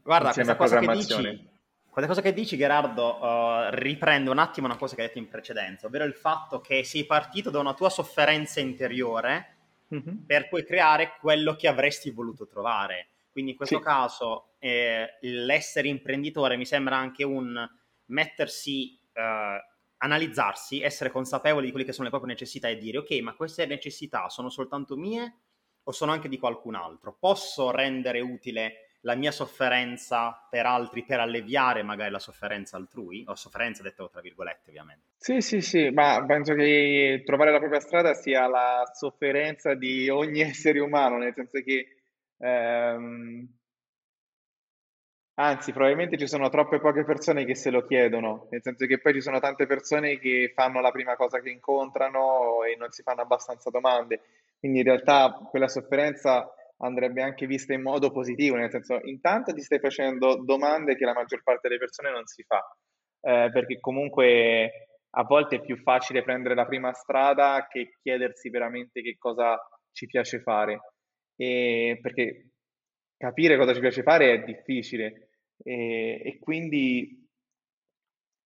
Guarda, 0.00 0.30
questa 0.30 0.54
cosa 0.54 0.78
che 0.78 0.86
dici 0.86 1.53
questa 1.94 2.10
cosa 2.10 2.22
che 2.22 2.34
dici, 2.34 2.56
Gerardo, 2.56 3.22
uh, 3.22 3.68
riprende 3.70 4.28
un 4.28 4.38
attimo 4.38 4.66
una 4.66 4.76
cosa 4.76 4.96
che 4.96 5.02
hai 5.02 5.06
detto 5.06 5.20
in 5.20 5.28
precedenza, 5.28 5.86
ovvero 5.86 6.02
il 6.02 6.14
fatto 6.14 6.60
che 6.60 6.82
sei 6.82 7.06
partito 7.06 7.50
da 7.50 7.60
una 7.60 7.72
tua 7.72 7.88
sofferenza 7.88 8.58
interiore 8.58 9.58
mm-hmm. 9.94 10.24
per 10.26 10.48
poi 10.48 10.64
creare 10.64 11.14
quello 11.20 11.54
che 11.54 11.68
avresti 11.68 12.10
voluto 12.10 12.48
trovare. 12.48 13.10
Quindi 13.30 13.52
in 13.52 13.56
questo 13.56 13.76
sì. 13.76 13.82
caso 13.84 14.54
eh, 14.58 15.18
l'essere 15.20 15.86
imprenditore 15.86 16.56
mi 16.56 16.66
sembra 16.66 16.96
anche 16.96 17.22
un 17.22 17.64
mettersi, 18.06 18.98
uh, 19.12 19.62
analizzarsi, 19.98 20.82
essere 20.82 21.12
consapevoli 21.12 21.66
di 21.66 21.70
quelle 21.70 21.86
che 21.86 21.92
sono 21.92 22.06
le 22.06 22.10
proprie 22.10 22.32
necessità 22.32 22.66
e 22.66 22.76
dire 22.76 22.98
ok, 22.98 23.12
ma 23.20 23.34
queste 23.34 23.66
necessità 23.66 24.28
sono 24.28 24.50
soltanto 24.50 24.96
mie 24.96 25.32
o 25.84 25.92
sono 25.92 26.10
anche 26.10 26.28
di 26.28 26.40
qualcun 26.40 26.74
altro? 26.74 27.16
Posso 27.16 27.70
rendere 27.70 28.18
utile 28.20 28.83
la 29.04 29.14
mia 29.14 29.30
sofferenza 29.30 30.46
per 30.50 30.66
altri 30.66 31.04
per 31.04 31.20
alleviare 31.20 31.82
magari 31.82 32.10
la 32.10 32.18
sofferenza 32.18 32.76
altrui, 32.76 33.24
o 33.26 33.34
sofferenza 33.34 33.82
detto 33.82 34.08
tra 34.10 34.20
virgolette 34.20 34.70
ovviamente. 34.70 35.12
Sì, 35.18 35.40
sì, 35.40 35.60
sì, 35.60 35.90
ma 35.90 36.24
penso 36.26 36.54
che 36.54 37.22
trovare 37.24 37.52
la 37.52 37.58
propria 37.58 37.80
strada 37.80 38.14
sia 38.14 38.46
la 38.46 38.90
sofferenza 38.92 39.74
di 39.74 40.08
ogni 40.08 40.40
essere 40.42 40.80
umano, 40.80 41.18
nel 41.18 41.34
senso 41.34 41.60
che 41.62 41.86
ehm, 42.38 43.46
anzi, 45.34 45.72
probabilmente 45.72 46.16
ci 46.16 46.26
sono 46.26 46.48
troppe 46.48 46.80
poche 46.80 47.04
persone 47.04 47.44
che 47.44 47.54
se 47.54 47.70
lo 47.70 47.84
chiedono, 47.84 48.46
nel 48.50 48.62
senso 48.62 48.86
che 48.86 48.98
poi 49.00 49.12
ci 49.12 49.20
sono 49.20 49.38
tante 49.38 49.66
persone 49.66 50.18
che 50.18 50.52
fanno 50.54 50.80
la 50.80 50.90
prima 50.90 51.14
cosa 51.16 51.40
che 51.40 51.50
incontrano 51.50 52.62
e 52.64 52.76
non 52.76 52.90
si 52.90 53.02
fanno 53.02 53.20
abbastanza 53.20 53.68
domande. 53.68 54.20
Quindi 54.58 54.78
in 54.78 54.84
realtà 54.84 55.46
quella 55.50 55.68
sofferenza 55.68 56.54
andrebbe 56.78 57.22
anche 57.22 57.46
vista 57.46 57.72
in 57.72 57.82
modo 57.82 58.10
positivo, 58.10 58.56
nel 58.56 58.70
senso 58.70 58.98
intanto 59.04 59.52
ti 59.52 59.60
stai 59.60 59.78
facendo 59.78 60.42
domande 60.42 60.96
che 60.96 61.04
la 61.04 61.12
maggior 61.12 61.42
parte 61.42 61.68
delle 61.68 61.78
persone 61.78 62.10
non 62.10 62.26
si 62.26 62.42
fa, 62.42 62.58
eh, 63.20 63.50
perché 63.52 63.78
comunque 63.80 64.88
a 65.16 65.22
volte 65.22 65.56
è 65.56 65.60
più 65.60 65.76
facile 65.76 66.22
prendere 66.22 66.54
la 66.54 66.66
prima 66.66 66.92
strada 66.92 67.66
che 67.68 67.90
chiedersi 68.02 68.50
veramente 68.50 69.00
che 69.00 69.16
cosa 69.16 69.58
ci 69.92 70.06
piace 70.06 70.40
fare, 70.40 70.80
e 71.36 71.98
perché 72.02 72.50
capire 73.16 73.56
cosa 73.56 73.72
ci 73.72 73.80
piace 73.80 74.02
fare 74.02 74.32
è 74.32 74.44
difficile 74.44 75.30
e, 75.62 76.20
e 76.24 76.38
quindi 76.40 77.22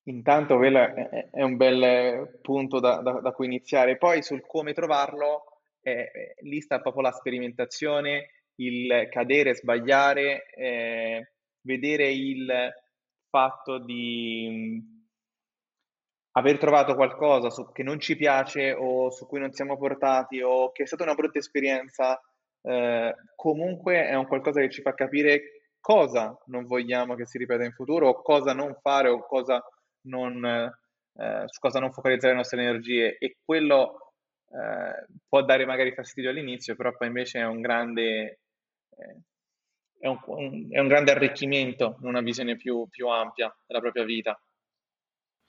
intanto 0.05 0.57
quello 0.57 0.79
è, 0.79 1.31
è 1.31 1.43
un 1.43 1.57
bel 1.57 2.39
punto 2.41 2.81
da, 2.81 3.01
da, 3.03 3.21
da 3.21 3.33
cui 3.33 3.47
iniziare. 3.47 3.97
Poi 3.97 4.23
sul 4.23 4.47
come 4.47 4.73
trovarlo 4.73 5.58
eh, 5.89 6.35
lì 6.41 6.61
sta 6.61 6.81
proprio 6.81 7.03
la 7.03 7.13
sperimentazione, 7.13 8.31
il 8.57 9.09
cadere, 9.11 9.55
sbagliare, 9.55 10.51
eh, 10.51 11.33
vedere 11.63 12.11
il 12.11 12.73
fatto 13.29 13.79
di 13.79 14.81
mh, 14.81 14.99
aver 16.33 16.59
trovato 16.59 16.95
qualcosa 16.95 17.51
su, 17.51 17.71
che 17.73 17.83
non 17.83 18.01
ci 18.01 18.17
piace 18.17 18.73
o 18.73 19.11
su 19.11 19.27
cui 19.27 19.41
non 19.41 19.53
siamo 19.53 19.77
portati 19.77 20.41
o 20.41 20.73
che 20.73 20.85
è 20.85 20.87
stata 20.87 21.03
una 21.05 21.15
brutta 21.15 21.39
esperienza, 21.39 22.21
eh, 22.63 23.15
comunque 23.35 24.07
è 24.07 24.15
un 24.15 24.27
qualcosa 24.27 24.61
che 24.61 24.71
ci 24.71 24.83
fa 24.83 24.95
capire 24.95 25.59
cosa 25.81 26.37
non 26.47 26.67
vogliamo 26.67 27.15
che 27.15 27.27
si 27.27 27.39
ripeta 27.39 27.65
in 27.65 27.73
futuro 27.73 28.09
o 28.09 28.23
cosa 28.23 28.53
non 28.53 28.77
fare 28.81 29.09
o 29.09 29.25
cosa 29.25 29.63
non, 30.03 30.45
eh, 30.45 31.43
su 31.47 31.61
cosa 31.61 31.81
non 31.81 31.93
focalizzare 31.93 32.33
le 32.33 32.39
nostre 32.39 32.61
energie. 32.61 33.17
E 33.19 33.37
quello 33.45 34.08
eh, 34.51 35.07
può 35.29 35.43
dare 35.43 35.67
magari 35.67 35.93
fastidio 35.93 36.31
all'inizio, 36.31 36.75
però 36.75 36.97
poi 36.97 37.09
invece 37.09 37.41
è 37.41 37.47
un 37.47 37.61
grande, 37.61 38.41
eh, 38.91 39.21
è 39.99 40.07
un, 40.07 40.19
un, 40.27 40.67
è 40.71 40.79
un 40.79 40.89
grande 40.89 41.13
arricchimento, 41.13 41.99
una 42.03 42.21
visione 42.21 42.57
più, 42.57 42.89
più 42.89 43.09
ampia 43.09 43.55
della 43.67 43.81
propria 43.81 44.05
vita. 44.05 44.41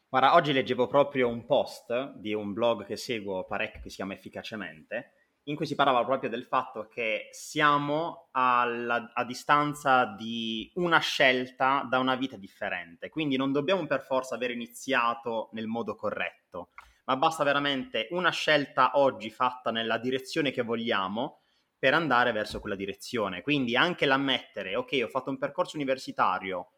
Guarda, 0.09 0.33
oggi 0.33 0.53
leggevo 0.53 0.87
proprio 0.87 1.27
un 1.27 1.45
post 1.45 2.13
di 2.15 2.33
un 2.33 2.51
blog 2.51 2.85
che 2.85 2.97
seguo 2.97 3.45
parecchio 3.45 3.81
che 3.81 3.89
si 3.89 3.97
chiama 3.97 4.13
Efficacemente, 4.13 5.13
in 5.43 5.55
cui 5.55 5.65
si 5.65 5.75
parlava 5.75 6.03
proprio 6.03 6.29
del 6.29 6.45
fatto 6.45 6.87
che 6.87 7.29
siamo 7.31 8.29
alla, 8.31 9.11
a 9.13 9.23
distanza 9.23 10.05
di 10.05 10.69
una 10.75 10.99
scelta 10.99 11.85
da 11.89 11.99
una 11.99 12.15
vita 12.15 12.37
differente, 12.37 13.09
quindi 13.09 13.37
non 13.37 13.51
dobbiamo 13.51 13.85
per 13.85 14.01
forza 14.01 14.35
aver 14.35 14.51
iniziato 14.51 15.49
nel 15.53 15.67
modo 15.67 15.95
corretto 15.95 16.69
ma 17.09 17.17
basta 17.17 17.43
veramente 17.43 18.07
una 18.11 18.29
scelta 18.29 18.91
oggi 18.99 19.31
fatta 19.31 19.71
nella 19.71 19.97
direzione 19.97 20.51
che 20.51 20.61
vogliamo 20.61 21.41
per 21.75 21.95
andare 21.95 22.31
verso 22.31 22.59
quella 22.59 22.75
direzione. 22.75 23.41
Quindi 23.41 23.75
anche 23.75 24.05
l'ammettere, 24.05 24.75
ok, 24.75 25.01
ho 25.03 25.07
fatto 25.07 25.31
un 25.31 25.39
percorso 25.39 25.75
universitario 25.75 26.73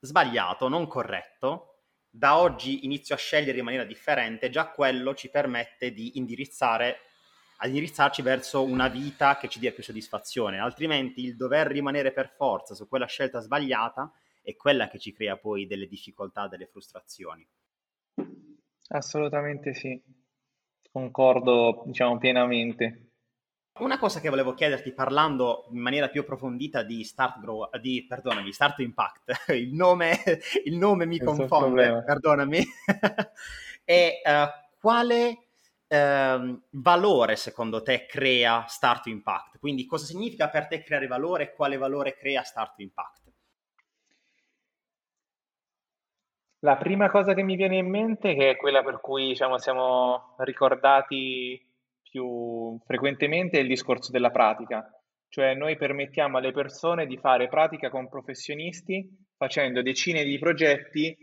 sbagliato, 0.00 0.68
non 0.68 0.86
corretto, 0.86 1.80
da 2.08 2.38
oggi 2.38 2.86
inizio 2.86 3.14
a 3.14 3.18
scegliere 3.18 3.58
in 3.58 3.64
maniera 3.64 3.84
differente, 3.84 4.48
già 4.48 4.70
quello 4.70 5.14
ci 5.14 5.28
permette 5.28 5.92
di 5.92 6.16
indirizzare 6.16 7.00
ad 7.58 7.68
indirizzarci 7.68 8.22
verso 8.22 8.64
una 8.64 8.88
vita 8.88 9.36
che 9.36 9.48
ci 9.48 9.58
dia 9.58 9.72
più 9.72 9.82
soddisfazione, 9.82 10.58
altrimenti 10.58 11.22
il 11.22 11.36
dover 11.36 11.66
rimanere 11.66 12.12
per 12.12 12.32
forza 12.34 12.74
su 12.74 12.88
quella 12.88 13.06
scelta 13.06 13.40
sbagliata 13.40 14.10
è 14.42 14.56
quella 14.56 14.88
che 14.88 14.98
ci 14.98 15.12
crea 15.12 15.36
poi 15.36 15.66
delle 15.66 15.86
difficoltà, 15.86 16.48
delle 16.48 16.66
frustrazioni. 16.66 17.46
Assolutamente 18.88 19.74
sì, 19.74 20.00
concordo 20.90 21.82
diciamo 21.86 22.18
pienamente. 22.18 23.00
Una 23.80 23.98
cosa 23.98 24.20
che 24.20 24.28
volevo 24.28 24.54
chiederti 24.54 24.92
parlando 24.92 25.66
in 25.72 25.80
maniera 25.80 26.08
più 26.08 26.20
approfondita 26.20 26.84
di 26.84 27.02
Start 27.02 27.40
Grow, 27.40 27.68
di, 27.80 28.06
perdonami, 28.06 28.52
Start 28.52 28.78
Impact, 28.78 29.46
il 29.52 29.74
nome, 29.74 30.16
il 30.64 30.76
nome 30.76 31.06
mi 31.06 31.18
Questo 31.18 31.46
confonde, 31.46 32.04
perdonami, 32.04 32.64
è 33.84 34.20
uh, 34.24 34.78
quale 34.78 35.46
uh, 35.88 36.60
valore 36.70 37.34
secondo 37.34 37.82
te 37.82 38.06
crea 38.06 38.64
Start 38.68 39.06
Impact? 39.06 39.58
Quindi 39.58 39.86
cosa 39.86 40.04
significa 40.04 40.48
per 40.50 40.68
te 40.68 40.84
creare 40.84 41.08
valore 41.08 41.42
e 41.42 41.52
quale 41.54 41.76
valore 41.76 42.14
crea 42.14 42.44
Start 42.44 42.78
Impact? 42.78 43.23
La 46.64 46.78
prima 46.78 47.10
cosa 47.10 47.34
che 47.34 47.42
mi 47.42 47.56
viene 47.56 47.76
in 47.76 47.90
mente, 47.90 48.34
che 48.34 48.48
è 48.48 48.56
quella 48.56 48.82
per 48.82 48.98
cui 48.98 49.26
diciamo, 49.28 49.58
siamo 49.58 50.34
ricordati 50.38 51.62
più 52.02 52.80
frequentemente, 52.86 53.58
è 53.58 53.60
il 53.60 53.68
discorso 53.68 54.10
della 54.10 54.30
pratica. 54.30 54.82
Cioè 55.28 55.52
noi 55.52 55.76
permettiamo 55.76 56.38
alle 56.38 56.52
persone 56.52 57.04
di 57.04 57.18
fare 57.18 57.48
pratica 57.48 57.90
con 57.90 58.08
professionisti 58.08 59.06
facendo 59.36 59.82
decine 59.82 60.24
di 60.24 60.38
progetti, 60.38 61.14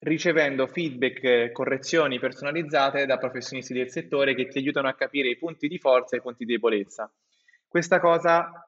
ricevendo 0.00 0.66
feedback, 0.66 1.50
correzioni 1.52 2.18
personalizzate 2.18 3.06
da 3.06 3.16
professionisti 3.16 3.72
del 3.72 3.88
settore 3.88 4.34
che 4.34 4.48
ti 4.48 4.58
aiutano 4.58 4.88
a 4.88 4.94
capire 4.94 5.30
i 5.30 5.38
punti 5.38 5.66
di 5.66 5.78
forza 5.78 6.14
e 6.14 6.18
i 6.18 6.22
punti 6.22 6.44
di 6.44 6.52
debolezza. 6.52 7.10
Questa 7.66 8.00
cosa 8.00 8.66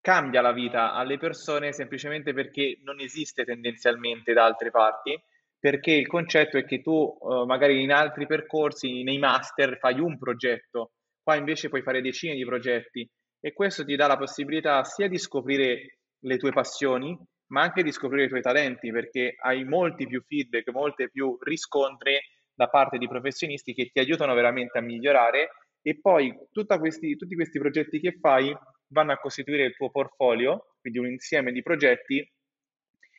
cambia 0.00 0.40
la 0.40 0.52
vita 0.52 0.92
alle 0.92 1.18
persone 1.18 1.72
semplicemente 1.72 2.32
perché 2.32 2.78
non 2.82 3.00
esiste 3.00 3.44
tendenzialmente 3.44 4.32
da 4.32 4.44
altre 4.44 4.70
parti, 4.70 5.18
perché 5.58 5.92
il 5.92 6.06
concetto 6.06 6.56
è 6.56 6.64
che 6.64 6.80
tu 6.80 7.18
eh, 7.20 7.44
magari 7.44 7.82
in 7.82 7.92
altri 7.92 8.26
percorsi, 8.26 9.02
nei 9.02 9.18
master, 9.18 9.78
fai 9.78 10.00
un 10.00 10.18
progetto, 10.18 10.92
qua 11.22 11.36
invece 11.36 11.68
puoi 11.68 11.82
fare 11.82 12.00
decine 12.00 12.34
di 12.34 12.44
progetti 12.44 13.08
e 13.38 13.52
questo 13.52 13.84
ti 13.84 13.94
dà 13.94 14.06
la 14.06 14.16
possibilità 14.16 14.82
sia 14.84 15.08
di 15.08 15.18
scoprire 15.18 15.98
le 16.18 16.36
tue 16.38 16.50
passioni, 16.50 17.16
ma 17.48 17.62
anche 17.62 17.82
di 17.82 17.92
scoprire 17.92 18.24
i 18.24 18.28
tuoi 18.28 18.42
talenti, 18.42 18.90
perché 18.90 19.34
hai 19.42 19.64
molti 19.64 20.06
più 20.06 20.22
feedback, 20.26 20.70
molte 20.70 21.10
più 21.10 21.36
riscontri 21.40 22.18
da 22.54 22.68
parte 22.68 22.98
di 22.98 23.08
professionisti 23.08 23.74
che 23.74 23.90
ti 23.92 23.98
aiutano 24.00 24.34
veramente 24.34 24.78
a 24.78 24.82
migliorare 24.82 25.50
e 25.82 25.98
poi 25.98 26.34
questi, 26.78 27.16
tutti 27.16 27.34
questi 27.34 27.58
progetti 27.58 28.00
che 28.00 28.18
fai 28.20 28.54
vanno 28.90 29.12
a 29.12 29.18
costituire 29.18 29.64
il 29.64 29.74
tuo 29.74 29.90
portfolio, 29.90 30.76
quindi 30.80 30.98
un 30.98 31.06
insieme 31.06 31.52
di 31.52 31.62
progetti 31.62 32.28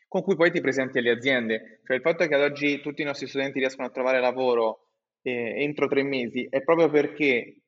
con 0.08 0.24
cui 0.24 0.36
poi 0.36 0.52
ti 0.52 0.60
presenti 0.60 0.98
alle 0.98 1.12
aziende. 1.12 1.82
Cioè 1.86 1.96
il 1.96 2.02
fatto 2.02 2.28
che 2.28 2.36
ad 2.36 2.42
oggi 2.42 2.82
tutti 2.82 3.02
i 3.02 3.06
nostri 3.06 3.28
studenti 3.28 3.60
riescono 3.60 3.88
a 3.88 3.92
trovare 3.92 4.20
lavoro 4.20 4.90
eh, 5.22 5.64
entro 5.64 5.88
tre 5.88 6.04
mesi 6.04 6.48
è 6.50 6.62
proprio 6.64 6.90
perché 6.90 7.62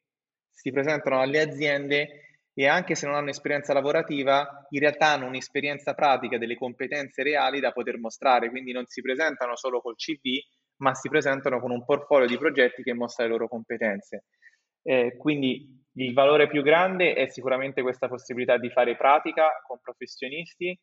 si 0.49 0.71
presentano 0.71 1.21
alle 1.21 1.39
aziende 1.39 2.23
e 2.53 2.67
anche 2.67 2.95
se 2.95 3.07
non 3.07 3.15
hanno 3.15 3.29
esperienza 3.29 3.73
lavorativa, 3.73 4.67
in 4.69 4.79
realtà 4.79 5.13
hanno 5.13 5.25
un'esperienza 5.25 5.93
pratica, 5.93 6.37
delle 6.37 6.55
competenze 6.55 7.23
reali 7.23 7.59
da 7.59 7.71
poter 7.71 7.97
mostrare, 7.97 8.49
quindi 8.49 8.71
non 8.71 8.85
si 8.85 9.01
presentano 9.01 9.55
solo 9.55 9.81
col 9.81 9.95
CV, 9.95 10.37
ma 10.77 10.93
si 10.93 11.09
presentano 11.09 11.59
con 11.59 11.71
un 11.71 11.83
portfolio 11.83 12.27
di 12.27 12.37
progetti 12.37 12.83
che 12.83 12.93
mostra 12.93 13.23
le 13.23 13.31
loro 13.31 13.47
competenze. 13.47 14.25
Eh, 14.83 15.15
quindi 15.17 15.82
il 15.95 16.13
valore 16.13 16.47
più 16.47 16.63
grande 16.63 17.13
è 17.13 17.27
sicuramente 17.29 17.81
questa 17.81 18.07
possibilità 18.07 18.57
di 18.57 18.69
fare 18.69 18.95
pratica 18.95 19.61
con 19.65 19.79
professionisti, 19.81 20.77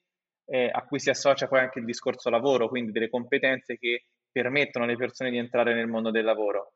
eh, 0.46 0.70
a 0.73 0.85
cui 0.85 1.01
si 1.01 1.11
associa 1.11 1.49
poi 1.49 1.61
anche 1.61 1.79
il 1.79 1.85
discorso 1.85 2.31
lavoro, 2.31 2.68
quindi 2.68 2.92
delle 2.92 3.09
competenze 3.09 3.77
che 3.77 4.07
permettono 4.31 4.85
alle 4.85 4.96
persone 4.96 5.31
di 5.31 5.38
entrare 5.38 5.75
nel 5.75 5.88
mondo 5.88 6.11
del 6.11 6.25
lavoro. 6.25 6.75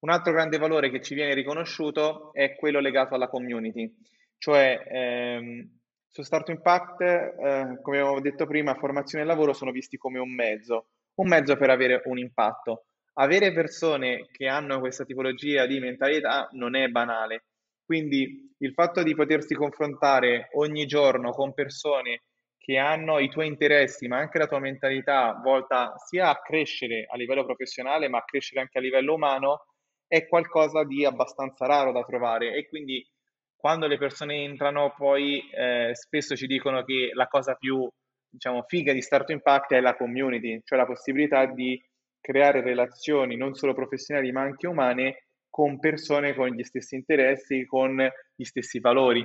Un 0.00 0.10
altro 0.10 0.32
grande 0.32 0.58
valore 0.58 0.90
che 0.90 1.00
ci 1.00 1.14
viene 1.14 1.34
riconosciuto 1.34 2.32
è 2.32 2.54
quello 2.54 2.80
legato 2.80 3.14
alla 3.14 3.28
community, 3.28 3.90
cioè 4.36 4.82
ehm, 4.86 5.78
su 6.08 6.22
Start 6.22 6.50
Impact, 6.50 7.00
eh, 7.00 7.78
come 7.80 8.00
avevo 8.00 8.20
detto 8.20 8.46
prima, 8.46 8.74
formazione 8.74 9.24
e 9.24 9.26
lavoro 9.26 9.54
sono 9.54 9.70
visti 9.70 9.96
come 9.96 10.18
un 10.18 10.34
mezzo, 10.34 10.88
un 11.14 11.28
mezzo 11.28 11.56
per 11.56 11.70
avere 11.70 12.02
un 12.04 12.18
impatto 12.18 12.86
avere 13.18 13.52
persone 13.52 14.28
che 14.30 14.46
hanno 14.46 14.80
questa 14.80 15.04
tipologia 15.04 15.66
di 15.66 15.78
mentalità 15.78 16.48
non 16.52 16.74
è 16.74 16.88
banale. 16.88 17.44
Quindi 17.84 18.54
il 18.58 18.72
fatto 18.72 19.02
di 19.02 19.14
potersi 19.14 19.54
confrontare 19.54 20.48
ogni 20.54 20.86
giorno 20.86 21.30
con 21.30 21.54
persone 21.54 22.22
che 22.58 22.78
hanno 22.78 23.20
i 23.20 23.28
tuoi 23.28 23.46
interessi, 23.46 24.08
ma 24.08 24.18
anche 24.18 24.38
la 24.38 24.48
tua 24.48 24.58
mentalità 24.58 25.40
volta 25.42 25.94
sia 26.04 26.30
a 26.30 26.40
crescere 26.40 27.06
a 27.08 27.16
livello 27.16 27.44
professionale, 27.44 28.08
ma 28.08 28.18
a 28.18 28.24
crescere 28.24 28.60
anche 28.60 28.78
a 28.78 28.80
livello 28.80 29.14
umano, 29.14 29.66
è 30.08 30.26
qualcosa 30.26 30.84
di 30.84 31.04
abbastanza 31.04 31.66
raro 31.66 31.92
da 31.92 32.02
trovare. 32.02 32.54
E 32.54 32.66
quindi 32.66 33.06
quando 33.54 33.86
le 33.86 33.98
persone 33.98 34.42
entrano, 34.42 34.92
poi 34.96 35.48
eh, 35.50 35.90
spesso 35.94 36.34
ci 36.34 36.46
dicono 36.46 36.82
che 36.82 37.10
la 37.14 37.28
cosa 37.28 37.54
più 37.54 37.88
diciamo, 38.28 38.62
figa 38.62 38.92
di 38.92 39.00
Start 39.00 39.30
Impact 39.30 39.72
è 39.72 39.80
la 39.80 39.96
community, 39.96 40.60
cioè 40.64 40.76
la 40.76 40.86
possibilità 40.86 41.46
di 41.46 41.80
creare 42.26 42.60
relazioni 42.60 43.36
non 43.36 43.54
solo 43.54 43.72
professionali 43.72 44.32
ma 44.32 44.40
anche 44.40 44.66
umane 44.66 45.26
con 45.48 45.78
persone 45.78 46.34
con 46.34 46.48
gli 46.48 46.64
stessi 46.64 46.96
interessi, 46.96 47.64
con 47.64 47.96
gli 48.34 48.42
stessi 48.42 48.80
valori. 48.80 49.24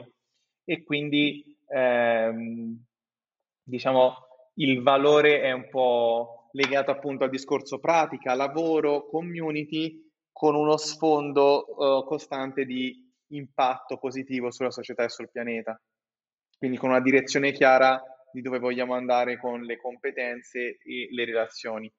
E 0.64 0.84
quindi 0.84 1.44
ehm, 1.68 2.86
diciamo 3.64 4.14
il 4.56 4.84
valore 4.84 5.42
è 5.42 5.52
un 5.52 5.68
po' 5.68 6.50
legato 6.52 6.92
appunto 6.92 7.24
al 7.24 7.32
discorso 7.32 7.80
pratica, 7.80 8.36
lavoro, 8.36 9.08
community, 9.08 10.00
con 10.32 10.54
uno 10.54 10.78
sfondo 10.78 11.66
uh, 11.66 12.06
costante 12.06 12.66
di 12.66 13.12
impatto 13.30 13.98
positivo 13.98 14.52
sulla 14.52 14.70
società 14.70 15.04
e 15.04 15.10
sul 15.10 15.32
pianeta. 15.32 15.82
Quindi 16.56 16.78
con 16.78 16.90
una 16.90 17.02
direzione 17.02 17.52
chiara 17.52 18.00
di 18.32 18.42
dove 18.42 18.60
vogliamo 18.60 18.94
andare 18.94 19.40
con 19.40 19.64
le 19.64 19.78
competenze 19.78 20.78
e 20.84 21.08
le 21.10 21.26
relazioni. 21.26 21.92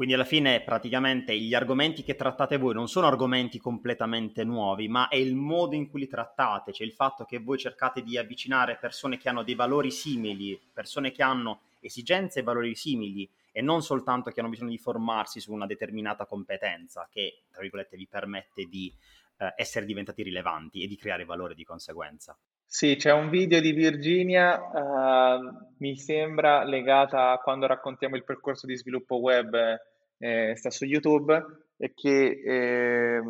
Quindi 0.00 0.16
alla 0.16 0.26
fine 0.26 0.62
praticamente 0.62 1.38
gli 1.38 1.52
argomenti 1.52 2.02
che 2.02 2.14
trattate 2.14 2.56
voi 2.56 2.72
non 2.72 2.88
sono 2.88 3.06
argomenti 3.06 3.58
completamente 3.58 4.44
nuovi, 4.44 4.88
ma 4.88 5.08
è 5.08 5.16
il 5.16 5.34
modo 5.34 5.74
in 5.74 5.90
cui 5.90 6.00
li 6.00 6.08
trattate, 6.08 6.72
cioè 6.72 6.86
il 6.86 6.94
fatto 6.94 7.26
che 7.26 7.38
voi 7.38 7.58
cercate 7.58 8.00
di 8.00 8.16
avvicinare 8.16 8.78
persone 8.80 9.18
che 9.18 9.28
hanno 9.28 9.42
dei 9.42 9.54
valori 9.54 9.90
simili, 9.90 10.58
persone 10.72 11.12
che 11.12 11.22
hanno 11.22 11.60
esigenze 11.80 12.40
e 12.40 12.42
valori 12.42 12.74
simili 12.74 13.28
e 13.52 13.60
non 13.60 13.82
soltanto 13.82 14.30
che 14.30 14.40
hanno 14.40 14.48
bisogno 14.48 14.70
di 14.70 14.78
formarsi 14.78 15.38
su 15.38 15.52
una 15.52 15.66
determinata 15.66 16.24
competenza 16.24 17.06
che, 17.12 17.42
tra 17.52 17.60
virgolette, 17.60 17.98
vi 17.98 18.06
permette 18.06 18.64
di 18.70 18.90
eh, 19.36 19.52
essere 19.54 19.84
diventati 19.84 20.22
rilevanti 20.22 20.82
e 20.82 20.86
di 20.86 20.96
creare 20.96 21.26
valore 21.26 21.54
di 21.54 21.64
conseguenza. 21.64 22.34
Sì, 22.64 22.96
c'è 22.96 23.12
un 23.12 23.28
video 23.28 23.60
di 23.60 23.72
Virginia, 23.72 24.60
uh, 24.60 25.74
mi 25.78 25.98
sembra 25.98 26.64
legata 26.64 27.32
a 27.32 27.38
quando 27.38 27.66
raccontiamo 27.66 28.16
il 28.16 28.24
percorso 28.24 28.64
di 28.64 28.76
sviluppo 28.76 29.16
web 29.16 29.88
eh, 30.20 30.54
sta 30.56 30.70
su 30.70 30.84
YouTube, 30.84 31.34
e 31.76 31.92
che 31.94 32.42
eh, 32.44 33.22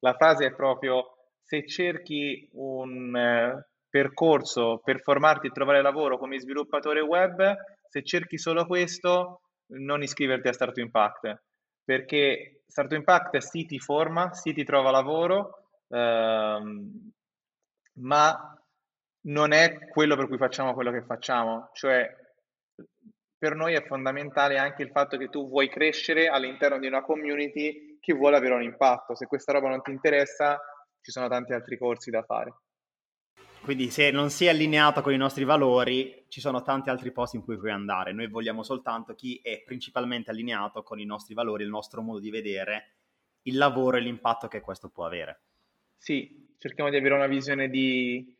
la 0.00 0.14
frase 0.14 0.46
è 0.46 0.54
proprio 0.54 1.30
se 1.44 1.64
cerchi 1.66 2.48
un 2.54 3.16
eh, 3.16 3.68
percorso 3.88 4.80
per 4.82 5.00
formarti 5.00 5.46
e 5.46 5.50
trovare 5.50 5.80
lavoro 5.80 6.18
come 6.18 6.40
sviluppatore 6.40 7.00
web, 7.00 7.54
se 7.88 8.02
cerchi 8.02 8.36
solo 8.38 8.66
questo, 8.66 9.42
non 9.74 10.02
iscriverti 10.02 10.48
a 10.48 10.52
Start 10.52 10.78
Impact, 10.78 11.42
perché 11.84 12.62
Start 12.66 12.92
Impact 12.92 13.36
sì 13.36 13.64
ti 13.66 13.78
forma, 13.78 14.32
sì 14.32 14.52
ti 14.52 14.64
trova 14.64 14.90
lavoro, 14.90 15.68
ehm, 15.88 17.12
ma 18.00 18.58
non 19.26 19.52
è 19.52 19.88
quello 19.88 20.16
per 20.16 20.26
cui 20.26 20.38
facciamo 20.38 20.74
quello 20.74 20.90
che 20.90 21.04
facciamo, 21.04 21.70
cioè 21.74 22.12
per 23.44 23.56
noi 23.56 23.74
è 23.74 23.84
fondamentale 23.84 24.56
anche 24.56 24.82
il 24.82 24.88
fatto 24.88 25.18
che 25.18 25.28
tu 25.28 25.46
vuoi 25.46 25.68
crescere 25.68 26.28
all'interno 26.28 26.78
di 26.78 26.86
una 26.86 27.02
community 27.02 27.98
che 28.00 28.14
vuole 28.14 28.38
avere 28.38 28.54
un 28.54 28.62
impatto. 28.62 29.14
Se 29.14 29.26
questa 29.26 29.52
roba 29.52 29.68
non 29.68 29.82
ti 29.82 29.90
interessa, 29.90 30.58
ci 31.02 31.10
sono 31.10 31.28
tanti 31.28 31.52
altri 31.52 31.76
corsi 31.76 32.10
da 32.10 32.22
fare. 32.22 32.54
Quindi 33.60 33.90
se 33.90 34.10
non 34.10 34.30
sei 34.30 34.48
allineato 34.48 35.02
con 35.02 35.12
i 35.12 35.18
nostri 35.18 35.44
valori, 35.44 36.24
ci 36.28 36.40
sono 36.40 36.62
tanti 36.62 36.88
altri 36.88 37.12
posti 37.12 37.36
in 37.36 37.42
cui 37.42 37.58
puoi 37.58 37.70
andare. 37.70 38.14
Noi 38.14 38.28
vogliamo 38.28 38.62
soltanto 38.62 39.14
chi 39.14 39.38
è 39.42 39.62
principalmente 39.62 40.30
allineato 40.30 40.82
con 40.82 40.98
i 40.98 41.04
nostri 41.04 41.34
valori, 41.34 41.64
il 41.64 41.68
nostro 41.68 42.00
modo 42.00 42.20
di 42.20 42.30
vedere 42.30 42.94
il 43.42 43.58
lavoro 43.58 43.98
e 43.98 44.00
l'impatto 44.00 44.48
che 44.48 44.62
questo 44.62 44.88
può 44.88 45.04
avere. 45.04 45.42
Sì, 45.98 46.54
cerchiamo 46.56 46.88
di 46.88 46.96
avere 46.96 47.12
una 47.12 47.26
visione 47.26 47.68
di, 47.68 48.34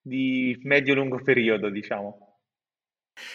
di 0.00 0.58
medio-lungo 0.64 1.22
periodo, 1.22 1.70
diciamo. 1.70 2.29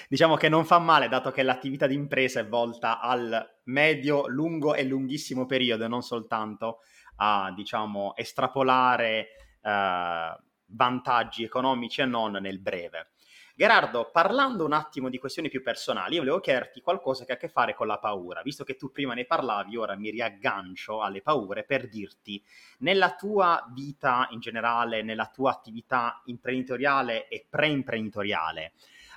Diciamo 0.07 0.35
che 0.35 0.49
non 0.49 0.65
fa 0.65 0.79
male, 0.79 1.07
dato 1.07 1.31
che 1.31 1.43
l'attività 1.43 1.87
di 1.87 1.93
impresa 1.93 2.39
è 2.39 2.47
volta 2.47 2.99
al 2.99 3.59
medio, 3.65 4.27
lungo 4.27 4.73
e 4.73 4.83
lunghissimo 4.83 5.45
periodo, 5.45 5.87
non 5.87 6.01
soltanto 6.01 6.79
a, 7.17 7.51
diciamo, 7.55 8.15
estrapolare 8.15 9.27
eh, 9.61 10.37
vantaggi 10.67 11.43
economici 11.43 12.01
e 12.01 12.05
non 12.05 12.33
nel 12.33 12.59
breve. 12.59 13.11
Gerardo, 13.57 14.09
parlando 14.11 14.65
un 14.65 14.73
attimo 14.73 15.07
di 15.07 15.17
questioni 15.17 15.47
più 15.47 15.63
personali, 15.63 16.15
io 16.15 16.19
volevo 16.19 16.41
chiederti 16.41 16.81
qualcosa 16.81 17.23
che 17.23 17.31
ha 17.31 17.35
a 17.35 17.37
che 17.37 17.47
fare 17.47 17.73
con 17.73 17.87
la 17.87 17.99
paura. 17.99 18.41
Visto 18.41 18.65
che 18.65 18.75
tu 18.75 18.91
prima 18.91 19.13
ne 19.13 19.23
parlavi, 19.23 19.77
ora 19.77 19.95
mi 19.95 20.09
riaggancio 20.09 21.01
alle 21.01 21.21
paure 21.21 21.63
per 21.63 21.87
dirti, 21.87 22.43
nella 22.79 23.15
tua 23.15 23.65
vita 23.73 24.27
in 24.31 24.41
generale, 24.41 25.03
nella 25.03 25.29
tua 25.33 25.51
attività 25.51 26.21
imprenditoriale 26.25 27.29
e 27.29 27.47
pre-imprenditoriale, 27.49 28.73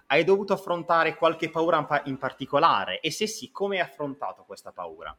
hai 0.08 0.24
dovuto 0.24 0.52
affrontare 0.52 1.16
qualche 1.16 1.50
paura 1.50 1.86
in 2.04 2.18
particolare? 2.18 3.00
E 3.00 3.10
se 3.10 3.26
sì, 3.26 3.50
come 3.50 3.76
hai 3.76 3.82
affrontato 3.82 4.44
questa 4.44 4.72
paura? 4.72 5.16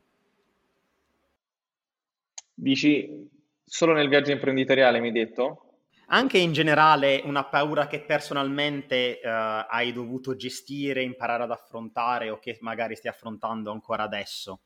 Dici 2.54 3.30
solo 3.64 3.94
nel 3.94 4.10
viaggio 4.10 4.32
imprenditoriale, 4.32 5.00
mi 5.00 5.08
hai 5.08 5.14
detto? 5.14 5.64
Anche 6.08 6.40
in 6.40 6.54
generale 6.54 7.22
una 7.24 7.46
paura 7.46 7.86
che 7.86 8.02
personalmente 8.02 9.20
uh, 9.24 9.28
hai 9.70 9.94
dovuto 9.94 10.36
gestire, 10.36 11.04
imparare 11.04 11.44
ad 11.44 11.52
affrontare 11.52 12.32
o 12.32 12.40
che 12.40 12.58
magari 12.62 12.96
stai 12.96 13.12
affrontando 13.12 13.72
ancora 13.72 14.04
adesso? 14.04 14.62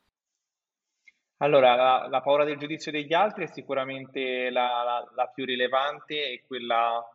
Allora, 1.38 1.76
la, 1.76 2.08
la 2.10 2.22
paura 2.22 2.46
del 2.46 2.58
giudizio 2.58 2.92
degli 2.92 3.14
altri 3.14 3.44
è 3.44 3.48
sicuramente 3.48 4.50
la, 4.50 4.84
la, 4.84 5.12
la 5.14 5.28
più 5.28 5.44
rilevante 5.44 6.32
e 6.32 6.44
quella 6.48 7.06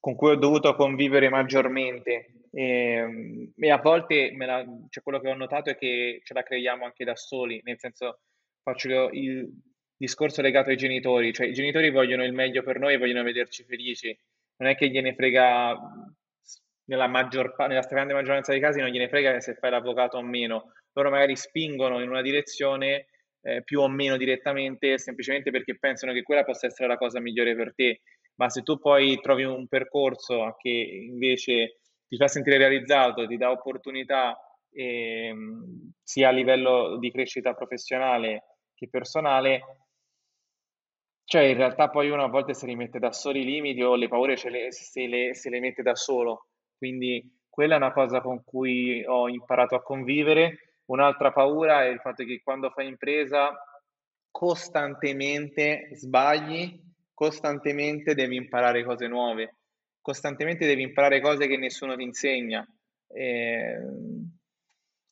con 0.00 0.16
cui 0.16 0.30
ho 0.30 0.36
dovuto 0.36 0.74
convivere 0.74 1.28
maggiormente. 1.28 2.48
E, 2.50 3.52
e 3.54 3.70
a 3.70 3.78
volte 3.78 4.34
la, 4.36 4.64
cioè, 4.88 5.02
quello 5.04 5.20
che 5.20 5.28
ho 5.28 5.34
notato 5.34 5.70
è 5.70 5.76
che 5.76 6.20
ce 6.24 6.34
la 6.34 6.42
creiamo 6.42 6.84
anche 6.84 7.04
da 7.04 7.14
soli, 7.14 7.60
nel 7.62 7.78
senso 7.78 8.20
faccio 8.62 9.10
il, 9.12 9.48
discorso 10.00 10.40
legato 10.40 10.70
ai 10.70 10.78
genitori, 10.78 11.30
cioè 11.30 11.46
i 11.46 11.52
genitori 11.52 11.90
vogliono 11.90 12.24
il 12.24 12.32
meglio 12.32 12.62
per 12.62 12.78
noi 12.78 12.96
vogliono 12.96 13.22
vederci 13.22 13.64
felici, 13.64 14.18
non 14.56 14.70
è 14.70 14.74
che 14.74 14.88
gliene 14.88 15.14
frega, 15.14 15.78
nella, 16.84 17.06
maggior, 17.06 17.54
nella 17.68 17.82
stragrande 17.82 18.14
maggioranza 18.14 18.50
dei 18.50 18.62
casi 18.62 18.80
non 18.80 18.88
gliene 18.88 19.10
frega 19.10 19.38
se 19.40 19.56
fai 19.56 19.70
l'avvocato 19.70 20.16
o 20.16 20.22
meno, 20.22 20.72
loro 20.94 21.10
magari 21.10 21.36
spingono 21.36 22.00
in 22.00 22.08
una 22.08 22.22
direzione 22.22 23.08
eh, 23.42 23.62
più 23.62 23.80
o 23.80 23.88
meno 23.88 24.16
direttamente, 24.16 24.96
semplicemente 24.96 25.50
perché 25.50 25.76
pensano 25.78 26.14
che 26.14 26.22
quella 26.22 26.44
possa 26.44 26.66
essere 26.66 26.88
la 26.88 26.96
cosa 26.96 27.20
migliore 27.20 27.54
per 27.54 27.74
te, 27.74 28.00
ma 28.40 28.48
se 28.48 28.62
tu 28.62 28.78
poi 28.78 29.20
trovi 29.20 29.44
un 29.44 29.68
percorso 29.68 30.56
che 30.58 30.70
invece 30.70 31.80
ti 32.08 32.16
fa 32.16 32.26
sentire 32.26 32.56
realizzato, 32.56 33.26
ti 33.26 33.36
dà 33.36 33.50
opportunità 33.50 34.34
eh, 34.72 35.34
sia 36.02 36.28
a 36.28 36.32
livello 36.32 36.96
di 36.96 37.10
crescita 37.10 37.52
professionale 37.52 38.44
che 38.74 38.88
personale, 38.88 39.60
cioè, 41.24 41.42
in 41.42 41.58
realtà 41.58 41.90
poi 41.90 42.08
uno 42.08 42.24
a 42.24 42.28
volte 42.28 42.54
se 42.54 42.64
li 42.64 42.74
mette 42.74 42.98
da 42.98 43.12
soli 43.12 43.42
i 43.42 43.44
limiti 43.44 43.82
o 43.82 43.94
le 43.94 44.08
paure 44.08 44.36
le, 44.50 44.72
se, 44.72 45.06
le, 45.06 45.34
se 45.34 45.50
le 45.50 45.60
mette 45.60 45.82
da 45.82 45.94
solo. 45.94 46.46
Quindi 46.78 47.22
quella 47.46 47.74
è 47.74 47.76
una 47.76 47.92
cosa 47.92 48.22
con 48.22 48.42
cui 48.42 49.04
ho 49.06 49.28
imparato 49.28 49.74
a 49.74 49.82
convivere. 49.82 50.80
Un'altra 50.86 51.30
paura 51.30 51.84
è 51.84 51.88
il 51.88 52.00
fatto 52.00 52.24
che 52.24 52.40
quando 52.42 52.70
fai 52.70 52.88
impresa 52.88 53.54
costantemente 54.30 55.90
sbagli, 55.92 56.89
costantemente 57.20 58.14
devi 58.14 58.36
imparare 58.36 58.82
cose 58.82 59.06
nuove, 59.06 59.56
costantemente 60.00 60.66
devi 60.66 60.80
imparare 60.80 61.20
cose 61.20 61.46
che 61.46 61.58
nessuno 61.58 61.94
ti 61.94 62.02
insegna. 62.02 62.66
E 63.06 63.24
ehm, 63.26 64.38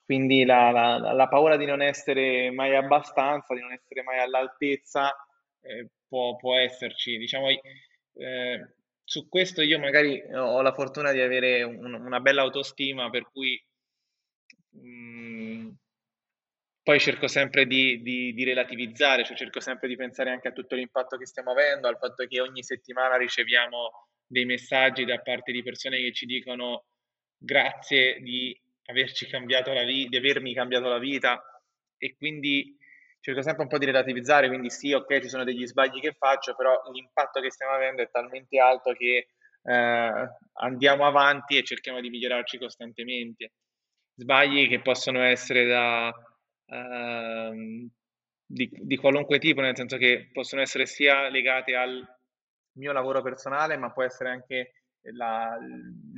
quindi 0.06 0.46
la, 0.46 0.70
la, 0.70 1.12
la, 1.12 1.28
paura 1.28 1.58
di 1.58 1.66
non 1.66 1.82
essere 1.82 2.50
mai 2.50 2.74
abbastanza, 2.74 3.52
di 3.52 3.60
non 3.60 3.72
essere 3.72 4.02
mai 4.04 4.20
all'altezza, 4.20 5.14
eh, 5.60 5.90
può, 6.08 6.34
può 6.36 6.56
esserci. 6.56 7.18
Diciamo, 7.18 7.48
eh, 7.50 8.74
su 9.04 9.28
questo 9.28 9.60
io 9.60 9.78
magari 9.78 10.18
ho 10.32 10.62
la 10.62 10.72
fortuna 10.72 11.12
di 11.12 11.20
avere 11.20 11.62
un, 11.62 11.92
una 11.92 12.20
bella 12.20 12.40
autostima, 12.40 13.10
per 13.10 13.28
cui 13.30 13.62
mh, 14.70 14.80
mm, 14.80 15.68
poi 16.88 17.00
cerco 17.00 17.28
sempre 17.28 17.66
di, 17.66 18.00
di, 18.00 18.32
di, 18.32 18.44
relativizzare, 18.44 19.22
cioè 19.22 19.36
cerco 19.36 19.60
sempre 19.60 19.88
di 19.88 19.96
pensare 19.96 20.30
anche 20.30 20.48
a 20.48 20.52
tutto 20.52 20.74
l'impatto 20.74 21.18
che 21.18 21.26
stiamo 21.26 21.50
avendo, 21.50 21.86
al 21.86 21.98
fatto 21.98 22.24
che 22.26 22.40
ogni 22.40 22.62
settimana 22.62 23.18
riceviamo 23.18 24.06
dei 24.26 24.46
messaggi 24.46 25.04
da 25.04 25.18
parte 25.18 25.52
di 25.52 25.62
persone 25.62 25.98
che 25.98 26.14
ci 26.14 26.24
dicono 26.24 26.86
grazie 27.36 28.22
di 28.22 28.58
averci 28.86 29.26
cambiato 29.26 29.74
la 29.74 29.82
vita, 29.82 30.08
di 30.08 30.16
avermi 30.16 30.54
cambiato 30.54 30.88
la 30.88 30.98
vita 30.98 31.62
e 31.98 32.16
quindi 32.16 32.74
cerco 33.20 33.42
sempre 33.42 33.64
un 33.64 33.68
po' 33.68 33.76
di 33.76 33.84
relativizzare, 33.84 34.48
quindi 34.48 34.70
sì, 34.70 34.94
ok, 34.94 35.20
ci 35.20 35.28
sono 35.28 35.44
degli 35.44 35.66
sbagli 35.66 36.00
che 36.00 36.16
faccio, 36.18 36.56
però 36.56 36.74
l'impatto 36.90 37.42
che 37.42 37.50
stiamo 37.50 37.74
avendo 37.74 38.00
è 38.00 38.08
talmente 38.10 38.58
alto 38.58 38.94
che 38.94 39.28
eh, 39.62 40.28
andiamo 40.54 41.04
avanti 41.04 41.58
e 41.58 41.64
cerchiamo 41.64 42.00
di 42.00 42.08
migliorarci 42.08 42.56
costantemente. 42.56 43.52
Sbagli 44.14 44.68
che 44.68 44.80
possono 44.80 45.22
essere 45.22 45.66
da, 45.66 46.12
eh, 46.68 47.88
di, 48.44 48.70
di 48.72 48.96
qualunque 48.96 49.38
tipo, 49.38 49.60
nel 49.60 49.76
senso 49.76 49.96
che 49.96 50.30
possono 50.32 50.62
essere 50.62 50.86
sia 50.86 51.28
legati 51.28 51.74
al 51.74 52.06
mio 52.72 52.92
lavoro 52.92 53.22
personale, 53.22 53.76
ma 53.76 53.90
può 53.90 54.02
essere 54.02 54.30
anche 54.30 54.72
la, 55.12 55.56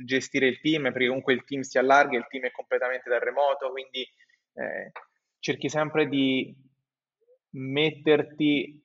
gestire 0.05 0.47
il 0.47 0.59
team, 0.59 0.83
perché 0.83 1.07
comunque 1.07 1.33
il 1.33 1.43
team 1.43 1.61
si 1.61 1.77
allarga, 1.77 2.17
il 2.17 2.27
team 2.29 2.43
è 2.43 2.51
completamente 2.51 3.09
da 3.09 3.19
remoto, 3.19 3.71
quindi 3.71 4.01
eh, 4.53 4.91
cerchi 5.39 5.69
sempre 5.69 6.07
di 6.07 6.55
metterti, 7.51 8.81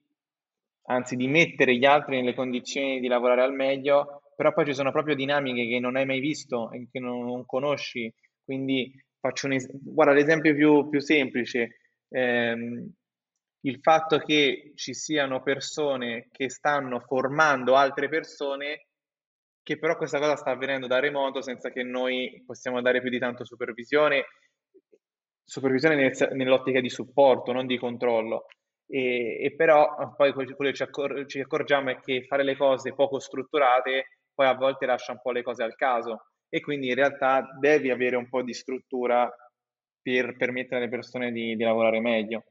anzi 0.89 1.17
di 1.17 1.29
mettere 1.29 1.77
gli 1.77 1.85
altri 1.85 2.17
nelle 2.17 2.35
condizioni 2.35 3.01
di 3.01 3.09
lavorare 3.09 3.43
al 3.43 3.55
meglio, 3.55 4.23
però 4.35 4.53
poi 4.53 4.67
ci 4.67 4.75
sono 4.75 4.93
proprio 4.93 5.15
dinamiche 5.15 5.67
che 5.69 5.79
non 5.81 5.97
hai 5.97 6.05
mai 6.05 6.21
visto 6.21 6.71
e 6.71 6.89
che 6.91 6.99
non, 6.99 7.25
non 7.25 7.47
conosci. 7.47 8.13
Quindi 8.45 8.93
faccio 9.27 9.47
un 9.47 9.53
es- 9.55 9.69
guarda 9.71 10.13
l'esempio 10.13 10.55
più, 10.55 10.89
più 10.89 11.01
semplice. 11.01 11.79
Ehm, 12.09 12.93
il 13.61 13.79
fatto 13.81 14.19
che 14.19 14.73
ci 14.77 14.95
siano 14.95 15.43
persone 15.43 16.29
che 16.31 16.49
stanno 16.51 17.01
formando 17.01 17.75
altre 17.75 18.09
persone, 18.09 18.87
che 19.63 19.79
però 19.79 19.97
questa 19.97 20.19
cosa 20.19 20.37
sta 20.37 20.51
avvenendo 20.51 20.87
da 20.87 21.01
remoto 21.01 21.43
senza 21.43 21.71
che 21.71 21.83
noi 21.83 22.43
possiamo 22.47 22.81
dare 22.81 23.01
più 23.01 23.11
di 23.11 23.19
tanto 23.19 23.45
supervisione, 23.45 24.27
supervisione 25.45 26.13
nell'ottica 26.33 26.81
di 26.81 26.89
supporto, 26.89 27.53
non 27.53 27.67
di 27.67 27.79
controllo. 27.79 28.47
E, 28.89 29.43
e 29.43 29.55
però 29.57 30.15
poi 30.15 30.33
quello 30.33 30.53
che 30.55 30.73
ci, 30.73 30.83
accor- 30.85 31.27
ci 31.27 31.41
accorgiamo 31.41 31.91
è 31.91 31.99
che 31.99 32.25
fare 32.25 32.45
le 32.45 32.57
cose 32.57 32.95
poco 32.95 33.19
strutturate 33.19 34.21
poi 34.33 34.47
a 34.47 34.55
volte 34.55 34.87
lascia 34.87 35.11
un 35.11 35.21
po' 35.21 35.33
le 35.33 35.43
cose 35.43 35.65
al 35.65 35.75
caso 35.75 36.27
e 36.49 36.61
quindi 36.61 36.89
in 36.89 36.95
realtà 36.95 37.57
devi 37.59 37.91
avere 37.91 38.17
un 38.17 38.29
po' 38.29 38.43
di 38.43 38.55
struttura 38.55 39.31
per 40.01 40.37
permettere 40.37 40.77
alle 40.77 40.89
persone 40.89 41.33
di, 41.33 41.57
di 41.57 41.65
lavorare 41.65 42.01
meglio. 42.01 42.45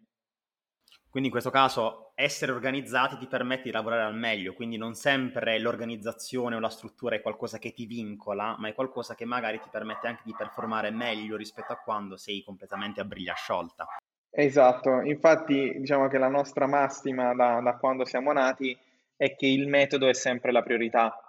Quindi 1.10 1.32
in 1.32 1.40
questo 1.40 1.50
caso 1.50 2.12
essere 2.16 2.52
organizzati 2.52 3.18
ti 3.18 3.28
permette 3.28 3.64
di 3.64 3.72
lavorare 3.72 4.04
al 4.04 4.18
meglio, 4.18 4.54
quindi 4.54 4.76
non 4.76 4.96
sempre 4.96 5.58
l'organizzazione 5.60 6.56
o 6.56 6.60
la 6.60 6.70
struttura 6.70 7.16
è 7.16 7.22
qualcosa 7.22 7.58
che 7.58 7.72
ti 7.72 7.86
vincola, 7.86 8.56
ma 8.60 8.68
è 8.68 8.74
qualcosa 8.74 9.16
che 9.16 9.24
magari 9.24 9.62
ti 9.62 9.70
permette 9.72 10.08
anche 10.08 10.24
di 10.26 10.36
performare 10.38 10.92
meglio 10.92 11.38
rispetto 11.38 11.72
a 11.72 11.78
quando 11.78 12.18
sei 12.18 12.44
completamente 12.44 13.00
a 13.00 13.06
briglia 13.06 13.34
sciolta. 13.34 13.88
Esatto, 14.30 15.00
infatti 15.04 15.80
diciamo 15.80 16.10
che 16.10 16.18
la 16.18 16.28
nostra 16.28 16.68
massima 16.68 17.34
da, 17.34 17.62
da 17.62 17.78
quando 17.78 18.04
siamo 18.04 18.34
nati 18.34 18.78
è 19.16 19.36
che 19.38 19.48
il 19.48 19.70
metodo 19.70 20.10
è 20.10 20.14
sempre 20.14 20.52
la 20.52 20.62
priorità, 20.62 21.25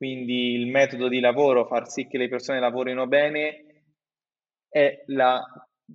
quindi 0.00 0.54
il 0.54 0.66
metodo 0.66 1.08
di 1.08 1.20
lavoro, 1.20 1.66
far 1.66 1.86
sì 1.86 2.06
che 2.06 2.16
le 2.16 2.30
persone 2.30 2.58
lavorino 2.58 3.06
bene 3.06 3.84
è 4.66 5.02
la 5.08 5.44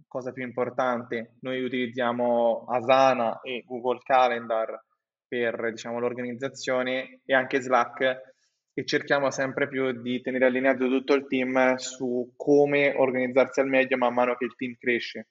cosa 0.05 0.31
più 0.31 0.43
importante. 0.43 1.37
Noi 1.41 1.63
utilizziamo 1.63 2.65
Asana 2.69 3.41
e 3.41 3.63
Google 3.65 3.97
Calendar 4.03 4.79
per 5.27 5.71
diciamo, 5.71 5.97
l'organizzazione 5.97 7.21
e 7.25 7.33
anche 7.33 7.59
Slack 7.59 8.33
e 8.75 8.85
cerchiamo 8.85 9.31
sempre 9.31 9.67
più 9.67 9.91
di 9.99 10.21
tenere 10.21 10.45
allineato 10.45 10.87
tutto 10.87 11.15
il 11.15 11.25
team 11.25 11.73
su 11.77 12.31
come 12.35 12.93
organizzarsi 12.95 13.59
al 13.59 13.69
meglio 13.69 13.97
man 13.97 14.13
mano 14.13 14.35
che 14.35 14.45
il 14.45 14.55
team 14.55 14.75
cresce. 14.77 15.29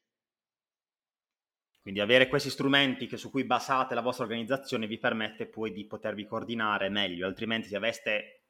Quindi 1.80 2.00
avere 2.00 2.26
questi 2.26 2.50
strumenti 2.50 3.06
su 3.16 3.30
cui 3.30 3.44
basate 3.44 3.94
la 3.94 4.00
vostra 4.00 4.24
organizzazione 4.24 4.88
vi 4.88 4.98
permette 4.98 5.46
poi 5.46 5.70
di 5.70 5.86
potervi 5.86 6.26
coordinare 6.26 6.88
meglio, 6.88 7.28
altrimenti 7.28 7.68
se 7.68 7.76
aveste 7.76 8.43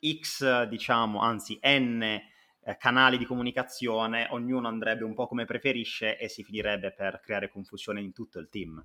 X, 0.00 0.64
diciamo, 0.64 1.20
anzi 1.20 1.58
N 1.62 2.02
eh, 2.02 2.76
canali 2.76 3.18
di 3.18 3.24
comunicazione, 3.24 4.28
ognuno 4.30 4.68
andrebbe 4.68 5.04
un 5.04 5.14
po' 5.14 5.26
come 5.26 5.44
preferisce 5.44 6.18
e 6.18 6.28
si 6.28 6.42
finirebbe 6.42 6.92
per 6.92 7.20
creare 7.20 7.50
confusione 7.50 8.00
in 8.00 8.12
tutto 8.12 8.38
il 8.38 8.48
team. 8.48 8.84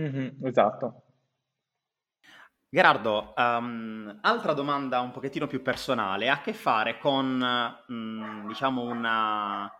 Mm-hmm, 0.00 0.44
esatto. 0.44 1.02
Gerardo, 2.70 3.32
um, 3.36 4.18
altra 4.20 4.52
domanda 4.52 5.00
un 5.00 5.10
pochettino 5.10 5.46
più 5.46 5.62
personale, 5.62 6.28
ha 6.28 6.34
a 6.34 6.40
che 6.42 6.52
fare 6.52 6.98
con, 6.98 7.82
um, 7.88 8.46
diciamo, 8.46 8.82
una 8.82 9.72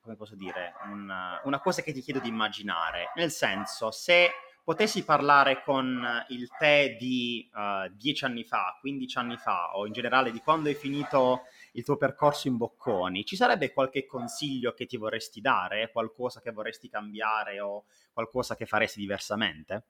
come 0.00 0.16
posso 0.16 0.34
dire, 0.34 0.74
una, 0.90 1.40
una 1.44 1.60
cosa 1.60 1.82
che 1.82 1.92
ti 1.92 2.00
chiedo 2.00 2.20
di 2.20 2.28
immaginare. 2.28 3.12
Nel 3.14 3.30
senso, 3.30 3.90
se 3.90 4.30
potessi 4.70 5.02
parlare 5.02 5.64
con 5.64 6.00
il 6.28 6.48
te 6.56 6.94
di 6.96 7.50
uh, 7.52 7.92
dieci 7.92 8.24
anni 8.24 8.44
fa, 8.44 8.78
15 8.78 9.18
anni 9.18 9.36
fa, 9.36 9.76
o 9.76 9.84
in 9.84 9.92
generale 9.92 10.30
di 10.30 10.38
quando 10.38 10.68
hai 10.68 10.76
finito 10.76 11.40
il 11.72 11.82
tuo 11.82 11.96
percorso 11.96 12.46
in 12.46 12.56
Bocconi, 12.56 13.24
ci 13.24 13.34
sarebbe 13.34 13.72
qualche 13.72 14.06
consiglio 14.06 14.72
che 14.72 14.86
ti 14.86 14.96
vorresti 14.96 15.40
dare, 15.40 15.90
qualcosa 15.90 16.40
che 16.40 16.52
vorresti 16.52 16.88
cambiare 16.88 17.58
o 17.58 17.86
qualcosa 18.12 18.54
che 18.54 18.64
faresti 18.64 19.00
diversamente? 19.00 19.86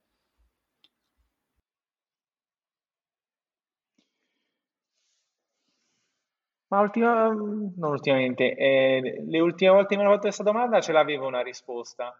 Ma 6.68 6.80
ultima, 6.80 7.28
non 7.28 7.74
ultimamente, 7.92 8.54
eh, 8.54 9.22
le 9.26 9.40
ultime 9.40 9.72
volte 9.72 9.88
che 9.88 9.96
mi 9.96 10.02
hanno 10.02 10.12
fatto 10.12 10.22
questa 10.22 10.42
domanda 10.42 10.80
ce 10.80 10.92
l'avevo 10.92 11.26
una 11.26 11.42
risposta. 11.42 12.16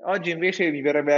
Oggi 0.00 0.30
invece 0.30 0.70
mi 0.70 0.80
verrebbe 0.80 1.12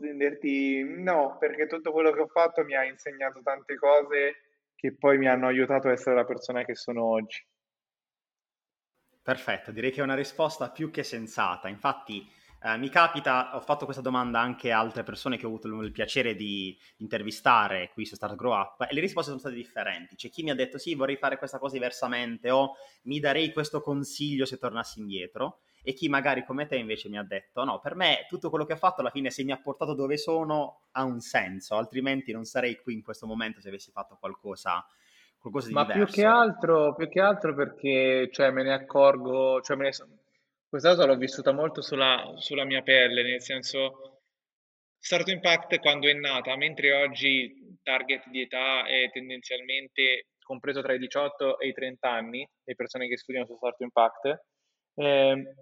di 0.00 0.16
dirti 0.16 0.82
no, 0.82 1.36
perché 1.38 1.66
tutto 1.66 1.92
quello 1.92 2.10
che 2.10 2.20
ho 2.20 2.26
fatto 2.26 2.64
mi 2.64 2.74
ha 2.74 2.84
insegnato 2.84 3.40
tante 3.42 3.76
cose 3.76 4.34
che 4.74 4.96
poi 4.96 5.18
mi 5.18 5.28
hanno 5.28 5.46
aiutato 5.46 5.88
a 5.88 5.92
essere 5.92 6.16
la 6.16 6.24
persona 6.24 6.64
che 6.64 6.74
sono 6.74 7.04
oggi. 7.04 7.46
Perfetto, 9.22 9.72
direi 9.72 9.90
che 9.90 10.00
è 10.00 10.02
una 10.04 10.14
risposta 10.14 10.70
più 10.70 10.90
che 10.90 11.02
sensata. 11.02 11.68
Infatti, 11.68 12.28
eh, 12.62 12.76
mi 12.76 12.88
capita, 12.88 13.54
ho 13.56 13.60
fatto 13.60 13.84
questa 13.84 14.02
domanda 14.02 14.40
anche 14.40 14.72
a 14.72 14.78
altre 14.78 15.02
persone 15.02 15.36
che 15.36 15.44
ho 15.46 15.48
avuto 15.48 15.68
il 15.68 15.92
piacere 15.92 16.34
di 16.34 16.76
intervistare 16.98 17.90
qui 17.92 18.04
su 18.04 18.16
Start 18.16 18.34
Grow 18.36 18.52
Up 18.52 18.82
e 18.82 18.94
le 18.94 19.00
risposte 19.00 19.28
sono 19.28 19.40
state 19.40 19.54
differenti. 19.54 20.16
C'è 20.16 20.28
chi 20.28 20.42
mi 20.42 20.50
ha 20.50 20.54
detto 20.54 20.78
sì, 20.78 20.94
vorrei 20.94 21.16
fare 21.16 21.38
questa 21.38 21.58
cosa 21.58 21.74
diversamente 21.74 22.50
o 22.50 22.74
mi 23.02 23.20
darei 23.20 23.52
questo 23.52 23.80
consiglio 23.80 24.44
se 24.44 24.58
tornassi 24.58 24.98
indietro 25.00 25.60
e 25.86 25.92
chi 25.92 26.08
magari 26.08 26.44
come 26.44 26.66
te 26.66 26.76
invece 26.76 27.10
mi 27.10 27.18
ha 27.18 27.22
detto 27.22 27.62
no, 27.62 27.78
per 27.78 27.94
me 27.94 28.24
tutto 28.26 28.48
quello 28.48 28.64
che 28.64 28.72
ho 28.72 28.76
fatto 28.76 29.02
alla 29.02 29.10
fine 29.10 29.28
se 29.28 29.44
mi 29.44 29.52
ha 29.52 29.60
portato 29.60 29.92
dove 29.92 30.16
sono 30.16 30.86
ha 30.92 31.04
un 31.04 31.20
senso, 31.20 31.76
altrimenti 31.76 32.32
non 32.32 32.44
sarei 32.44 32.80
qui 32.80 32.94
in 32.94 33.02
questo 33.02 33.26
momento 33.26 33.60
se 33.60 33.68
avessi 33.68 33.90
fatto 33.90 34.16
qualcosa, 34.18 34.84
qualcosa 35.38 35.68
di 35.68 35.74
Ma 35.74 35.82
diverso. 35.82 36.04
più 36.04 36.14
che 36.14 36.24
altro, 36.24 36.94
più 36.94 37.08
che 37.10 37.20
altro 37.20 37.54
perché 37.54 38.30
cioè, 38.32 38.50
me 38.50 38.62
ne 38.62 38.72
accorgo, 38.72 39.60
cioè, 39.60 39.76
me 39.76 39.84
ne 39.84 39.92
so- 39.92 40.08
questa 40.66 40.88
cosa 40.88 41.04
l'ho 41.04 41.16
vissuta 41.16 41.52
molto 41.52 41.82
sulla, 41.82 42.32
sulla 42.38 42.64
mia 42.64 42.82
pelle, 42.82 43.22
nel 43.22 43.42
senso, 43.42 44.22
Startup 44.98 45.34
Impact 45.34 45.78
quando 45.80 46.08
è 46.08 46.14
nata, 46.14 46.56
mentre 46.56 46.94
oggi 46.94 47.78
target 47.82 48.26
di 48.30 48.40
età 48.40 48.86
è 48.86 49.10
tendenzialmente 49.12 50.28
compreso 50.42 50.80
tra 50.80 50.94
i 50.94 50.98
18 50.98 51.58
e 51.58 51.68
i 51.68 51.72
30 51.74 52.10
anni, 52.10 52.48
le 52.64 52.74
persone 52.74 53.06
che 53.06 53.18
studiano 53.18 53.46
su 53.46 53.54
Startup 53.54 53.80
Impact, 53.82 54.42
eh, 54.94 55.54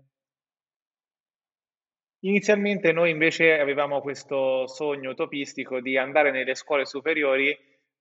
inizialmente 2.24 2.92
noi 2.92 3.10
invece 3.10 3.58
avevamo 3.58 4.00
questo 4.00 4.66
sogno 4.66 5.10
utopistico 5.10 5.80
di 5.80 5.96
andare 5.96 6.30
nelle 6.30 6.54
scuole 6.54 6.84
superiori, 6.84 7.56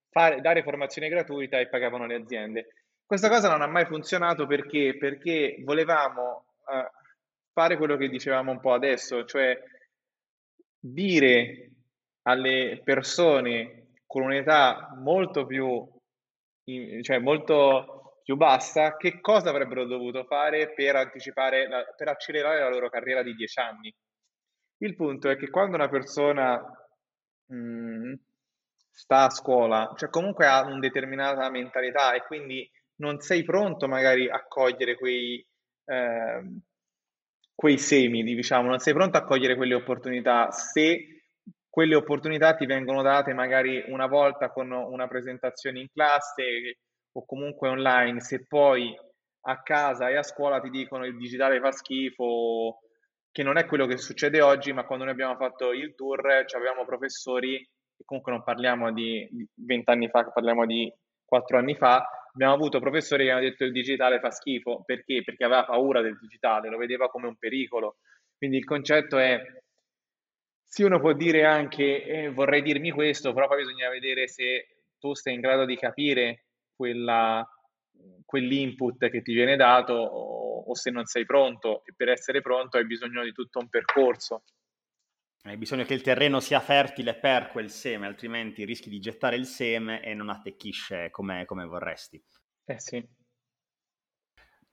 fare, 0.10 0.42
dare 0.42 0.64
formazione 0.64 1.10
gratuita 1.10 1.60
e 1.60 1.68
pagavano 1.68 2.06
le 2.06 2.16
aziende. 2.16 2.68
Questa 3.06 3.30
cosa 3.30 3.50
non 3.50 3.62
ha 3.62 3.68
mai 3.68 3.86
funzionato 3.86 4.48
perché, 4.48 4.96
perché 4.98 5.62
volevamo 5.64 6.46
uh, 6.66 7.00
fare 7.52 7.78
quello 7.78 7.98
che 7.98 8.10
dicevamo 8.10 8.52
un 8.52 8.60
po' 8.60 8.74
adesso, 8.74 9.26
cioè 9.26 9.58
dire 10.80 11.70
alle 12.24 12.82
persone 12.84 13.94
con 14.06 14.24
un'età 14.24 14.94
molto 14.98 15.46
più, 15.46 15.88
cioè 17.02 17.20
molto 17.20 18.22
più 18.24 18.36
bassa 18.36 18.98
che 18.98 19.20
cosa 19.20 19.50
avrebbero 19.50 19.86
dovuto 19.86 20.24
fare 20.26 20.74
per 20.74 20.96
anticipare, 20.96 21.68
la, 21.68 21.84
per 21.96 22.08
accelerare 22.08 22.60
la 22.60 22.70
loro 22.70 22.90
carriera 22.90 23.24
di 23.24 23.34
10 23.34 23.60
anni. 23.60 23.94
Il 24.82 24.96
punto 24.96 25.30
è 25.30 25.38
che 25.38 25.50
quando 25.50 25.76
una 25.76 25.90
persona 25.90 26.60
mh, 27.46 27.56
mm, 27.56 28.14
sta 28.90 29.26
a 29.26 29.30
scuola, 29.30 29.94
cioè 29.96 30.10
comunque 30.10 30.48
ha 30.48 30.66
una 30.66 30.80
determinata 30.80 31.50
mentalità 31.50 32.14
e 32.14 32.24
quindi 32.26 32.70
non 32.96 33.20
sei 33.20 33.44
pronto 33.44 33.88
magari 33.88 34.28
a 34.30 34.44
cogliere 34.48 34.96
quei, 34.96 35.46
eh, 35.86 36.44
quei 37.54 37.78
semi, 37.78 38.24
diciamo, 38.24 38.70
non 38.70 38.80
sei 38.80 38.94
pronto 38.94 39.18
a 39.18 39.24
cogliere 39.24 39.56
quelle 39.56 39.76
opportunità. 39.76 40.52
Se 40.52 41.26
quelle 41.70 41.96
opportunità 41.96 42.56
ti 42.56 42.66
vengono 42.66 43.04
date 43.04 43.34
magari 43.34 43.84
una 43.88 44.08
volta 44.08 44.50
con 44.50 44.72
una 44.72 45.08
presentazione 45.08 45.80
in 45.80 45.92
classe 45.92 46.80
o 47.14 47.26
comunque 47.26 47.70
online, 47.70 48.20
se 48.20 48.46
poi 48.48 48.96
a 49.44 49.62
casa 49.62 50.10
e 50.10 50.18
a 50.18 50.24
scuola 50.24 50.60
ti 50.60 50.70
dicono 50.70 51.06
il 51.06 51.18
digitale 51.18 51.60
fa 51.60 51.72
schifo, 51.72 52.80
che 53.32 53.44
non 53.44 53.58
è 53.58 53.66
quello 53.66 53.88
che 53.88 53.98
succede 53.98 54.42
oggi, 54.42 54.74
ma 54.74 54.86
quando 54.86 55.06
noi 55.06 55.14
abbiamo 55.14 55.36
fatto 55.36 55.72
il 55.72 55.96
tour 55.96 56.20
avevamo 56.54 56.86
professori, 56.86 57.56
e 57.56 58.04
comunque 58.06 58.32
non 58.32 58.44
parliamo 58.44 58.92
di 58.92 59.28
vent'anni 59.56 60.10
fa, 60.10 60.24
parliamo 60.26 60.66
di 60.66 60.92
quattro 61.24 61.58
anni 61.58 61.76
fa, 61.76 62.06
abbiamo 62.34 62.54
avuto 62.54 62.80
professori 62.80 63.26
che 63.26 63.32
hanno 63.32 63.42
detto 63.42 63.64
il 63.64 63.72
digitale 63.72 64.20
fa 64.20 64.32
schifo, 64.32 64.84
perché? 64.86 65.24
Perché 65.24 65.46
aveva 65.46 65.64
paura 65.64 66.02
del 66.02 66.18
digitale, 66.20 66.70
lo 66.70 66.78
vedeva 66.78 67.10
come 67.10 67.28
un 67.28 67.38
pericolo. 67.38 67.98
Quindi 68.38 68.58
il 68.58 68.66
concetto 68.66 69.18
è, 69.18 69.40
sì 70.64 70.84
uno 70.84 71.00
può 71.00 71.14
dire 71.14 71.46
anche 71.46 72.04
eh, 72.04 72.30
vorrei 72.30 72.62
dirmi 72.62 72.92
questo, 72.92 73.34
però 73.34 73.48
poi 73.48 73.64
bisogna 73.64 73.90
vedere 73.90 74.28
se 74.28 74.68
tu 75.00 75.14
sei 75.14 75.36
in 75.36 75.42
grado 75.42 75.66
di 75.66 75.78
capire 75.78 76.46
quella, 76.76 77.48
quell'input 78.26 79.10
che 79.10 79.22
ti 79.22 79.34
viene 79.34 79.56
dato 79.56 79.94
o, 79.94 80.64
o 80.68 80.76
se 80.76 80.90
non 80.90 81.06
sei 81.06 81.26
pronto 81.26 81.84
e 81.86 81.94
per 81.96 82.10
essere 82.10 82.42
pronto 82.42 82.78
hai 82.78 82.86
bisogno 82.86 83.24
di 83.24 83.32
tutto 83.32 83.60
un 83.60 83.70
percorso. 83.70 84.44
Hai 85.44 85.58
bisogno 85.58 85.86
che 85.86 85.96
il 85.96 86.02
terreno 86.02 86.40
sia 86.40 86.60
fertile 86.60 87.16
per 87.16 87.48
quel 87.48 87.72
seme, 87.72 88.06
altrimenti 88.06 88.64
rischi 88.64 88.90
di 88.90 89.00
gettare 89.00 89.36
il 89.36 89.46
seme 89.46 90.04
e 90.04 90.14
non 90.14 90.30
attecchisce 90.30 91.10
come, 91.10 91.46
come 91.46 91.66
vorresti. 91.66 92.24
Eh 92.66 92.80
sì. 92.80 93.04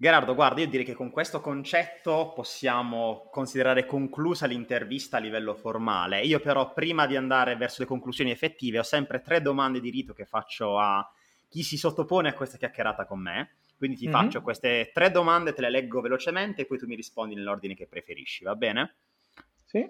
Gerardo, 0.01 0.35
guarda, 0.37 0.61
io 0.61 0.69
direi 0.69 0.85
che 0.85 0.95
con 0.95 1.11
questo 1.11 1.41
concetto 1.41 2.33
possiamo 2.33 3.29
considerare 3.33 3.85
conclusa 3.85 4.47
l'intervista 4.47 5.17
a 5.17 5.21
livello 5.21 5.57
formale. 5.57 6.21
Io 6.21 6.39
però, 6.39 6.73
prima 6.73 7.07
di 7.07 7.17
andare 7.17 7.57
verso 7.57 7.83
le 7.83 7.89
conclusioni 7.89 8.31
effettive, 8.31 8.79
ho 8.79 8.85
sempre 8.85 9.23
tre 9.23 9.41
domande 9.41 9.81
di 9.81 9.91
rito 9.91 10.13
che 10.13 10.25
faccio 10.25 10.79
a 10.79 11.05
chi 11.49 11.63
si 11.63 11.77
sottopone 11.77 12.29
a 12.29 12.35
questa 12.35 12.59
chiacchierata 12.59 13.07
con 13.07 13.21
me. 13.21 13.57
Quindi 13.77 13.97
ti 13.97 14.09
mm-hmm. 14.09 14.15
faccio 14.15 14.43
queste 14.43 14.91
tre 14.93 15.11
domande, 15.11 15.53
te 15.53 15.63
le 15.63 15.71
leggo 15.71 16.01
velocemente 16.01 16.63
e 16.63 16.67
poi 16.67 16.79
tu 16.79 16.87
mi 16.87 16.97
rispondi 16.97 17.35
nell'ordine 17.35 17.75
che 17.75 17.87
preferisci, 17.87 18.45
va 18.45 18.55
bene? 18.55 18.97
Sì. 19.65 19.89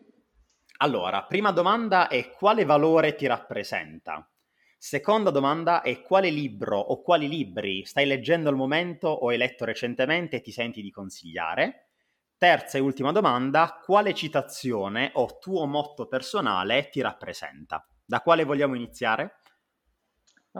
Allora, 0.79 1.25
prima 1.25 1.51
domanda 1.51 2.09
è 2.09 2.31
quale 2.31 2.65
valore 2.65 3.15
ti 3.15 3.27
rappresenta? 3.27 4.29
Seconda 4.77 5.31
domanda 5.31 5.83
è 5.83 6.03
quale 6.03 6.31
libro 6.31 6.79
o 6.79 7.03
quali 7.03 7.29
libri 7.29 7.85
stai 7.85 8.07
leggendo 8.07 8.49
al 8.49 8.55
momento 8.55 9.09
o 9.09 9.31
hai 9.31 9.37
letto 9.37 9.65
recentemente 9.65 10.37
e 10.37 10.41
ti 10.41 10.53
senti 10.53 10.83
di 10.83 10.93
consigliare? 10.93 11.89
Terza 12.37 12.79
e 12.79 12.81
ultima 12.81 13.11
domanda, 13.11 13.81
quale 13.83 14.15
citazione 14.15 15.11
o 15.15 15.39
tuo 15.41 15.67
motto 15.67 16.07
personale 16.07 16.91
ti 16.91 17.01
rappresenta? 17.01 17.85
Da 18.05 18.21
quale 18.21 18.45
vogliamo 18.45 18.77
iniziare? 18.77 19.38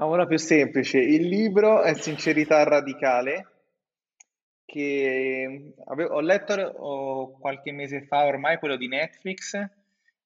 Ah, 0.01 0.05
una 0.07 0.27
più 0.27 0.39
semplice, 0.39 0.99
il 0.99 1.27
libro 1.27 1.83
è 1.83 1.93
Sincerità 1.95 2.63
radicale, 2.63 3.47
che 4.65 5.73
avevo, 5.87 6.15
ho 6.15 6.21
letto 6.21 6.53
oh, 6.55 7.39
qualche 7.41 7.73
mese 7.73 8.03
fa 8.03 8.25
ormai, 8.25 8.59
quello 8.59 8.77
di 8.77 8.87
Netflix, 8.87 9.61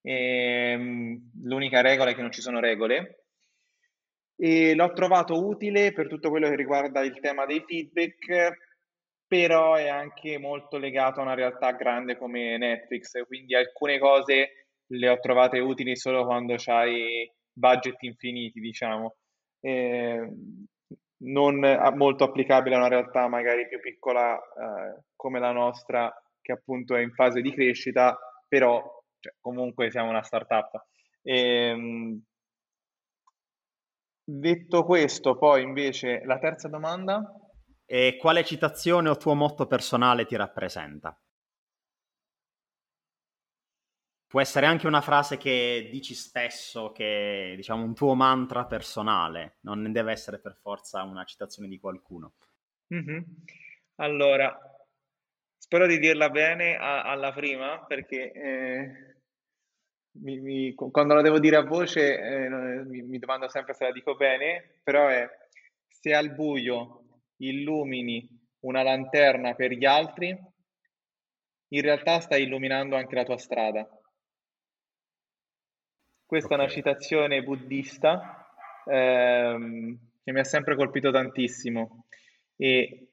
ehm, 0.02 1.30
l'unica 1.44 1.80
regola 1.80 2.10
è 2.10 2.14
che 2.14 2.20
non 2.20 2.32
ci 2.32 2.42
sono 2.42 2.60
regole. 2.60 3.24
E 4.36 4.74
l'ho 4.74 4.92
trovato 4.92 5.42
utile 5.42 5.92
per 5.92 6.06
tutto 6.06 6.28
quello 6.28 6.50
che 6.50 6.56
riguarda 6.56 7.00
il 7.00 7.18
tema 7.20 7.46
dei 7.46 7.64
feedback, 7.66 8.58
però 9.26 9.76
è 9.76 9.88
anche 9.88 10.36
molto 10.36 10.76
legato 10.76 11.20
a 11.20 11.22
una 11.22 11.34
realtà 11.34 11.72
grande 11.72 12.18
come 12.18 12.58
Netflix, 12.58 13.12
quindi 13.26 13.54
alcune 13.54 13.98
cose 13.98 14.66
le 14.86 15.08
ho 15.08 15.18
trovate 15.18 15.60
utili 15.60 15.96
solo 15.96 16.26
quando 16.26 16.56
c'hai 16.58 17.26
budget 17.54 18.02
infiniti, 18.02 18.60
diciamo. 18.60 19.16
E 19.64 20.28
non 21.22 21.60
molto 21.94 22.24
applicabile 22.24 22.74
a 22.74 22.78
una 22.78 22.88
realtà 22.88 23.28
magari 23.28 23.68
più 23.68 23.80
piccola 23.80 24.36
eh, 24.36 25.02
come 25.14 25.38
la 25.38 25.52
nostra, 25.52 26.12
che 26.40 26.52
appunto 26.52 26.96
è 26.96 27.00
in 27.00 27.12
fase 27.12 27.40
di 27.40 27.52
crescita, 27.52 28.18
però 28.48 28.82
cioè, 29.18 29.34
comunque 29.40 29.90
siamo 29.90 30.10
una 30.10 30.22
startup. 30.22 30.84
E, 31.22 31.68
ehm, 31.68 32.22
detto 34.24 34.84
questo, 34.84 35.38
poi 35.38 35.62
invece 35.62 36.22
la 36.24 36.38
terza 36.38 36.68
domanda. 36.68 37.22
E 37.86 38.16
quale 38.18 38.44
citazione 38.44 39.08
o 39.08 39.16
tuo 39.16 39.34
motto 39.34 39.66
personale 39.66 40.24
ti 40.24 40.34
rappresenta? 40.34 41.16
Può 44.32 44.40
essere 44.40 44.64
anche 44.64 44.86
una 44.86 45.02
frase 45.02 45.36
che 45.36 45.90
dici 45.90 46.14
spesso, 46.14 46.90
che 46.92 47.52
diciamo 47.54 47.84
un 47.84 47.94
tuo 47.94 48.14
mantra 48.14 48.64
personale, 48.64 49.56
non 49.60 49.92
deve 49.92 50.10
essere 50.10 50.38
per 50.38 50.56
forza 50.58 51.02
una 51.02 51.22
citazione 51.24 51.68
di 51.68 51.78
qualcuno. 51.78 52.32
Mm-hmm. 52.94 53.22
Allora, 53.96 54.58
spero 55.58 55.86
di 55.86 55.98
dirla 55.98 56.30
bene 56.30 56.76
a, 56.76 57.02
alla 57.02 57.30
prima 57.34 57.84
perché 57.84 58.32
eh, 58.32 59.16
mi, 60.20 60.40
mi, 60.40 60.74
quando 60.74 61.12
la 61.12 61.20
devo 61.20 61.38
dire 61.38 61.56
a 61.56 61.64
voce 61.64 62.18
eh, 62.18 62.48
mi, 62.86 63.02
mi 63.02 63.18
domando 63.18 63.50
sempre 63.50 63.74
se 63.74 63.84
la 63.84 63.92
dico 63.92 64.16
bene, 64.16 64.78
però 64.82 65.08
è 65.08 65.28
se 65.88 66.14
al 66.14 66.32
buio 66.32 67.20
illumini 67.36 68.26
una 68.60 68.82
lanterna 68.82 69.52
per 69.52 69.72
gli 69.72 69.84
altri, 69.84 70.28
in 70.30 71.82
realtà 71.82 72.20
stai 72.20 72.44
illuminando 72.44 72.96
anche 72.96 73.14
la 73.14 73.24
tua 73.24 73.36
strada. 73.36 73.86
Questa 76.32 76.54
okay. 76.54 76.60
è 76.60 76.62
una 76.62 76.72
citazione 76.72 77.42
buddista 77.42 78.48
ehm, 78.86 79.98
che 80.24 80.32
mi 80.32 80.40
ha 80.40 80.44
sempre 80.44 80.76
colpito 80.76 81.10
tantissimo 81.10 82.06
e 82.56 83.10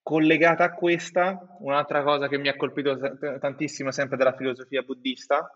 collegata 0.00 0.62
a 0.62 0.72
questa, 0.72 1.56
un'altra 1.58 2.04
cosa 2.04 2.28
che 2.28 2.38
mi 2.38 2.46
ha 2.46 2.54
colpito 2.54 3.18
tantissimo 3.40 3.90
sempre 3.90 4.16
della 4.16 4.36
filosofia 4.36 4.82
buddista, 4.82 5.50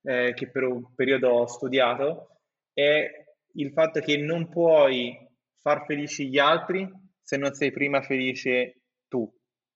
eh, 0.00 0.32
che 0.34 0.48
per 0.50 0.62
un 0.62 0.94
periodo 0.94 1.28
ho 1.28 1.46
studiato, 1.46 2.40
è 2.72 3.06
il 3.52 3.72
fatto 3.72 4.00
che 4.00 4.16
non 4.16 4.48
puoi 4.48 5.14
far 5.58 5.84
felici 5.84 6.26
gli 6.30 6.38
altri 6.38 6.90
se 7.20 7.36
non 7.36 7.52
sei 7.52 7.70
prima 7.70 8.00
felice 8.00 8.80
tu. 9.08 9.30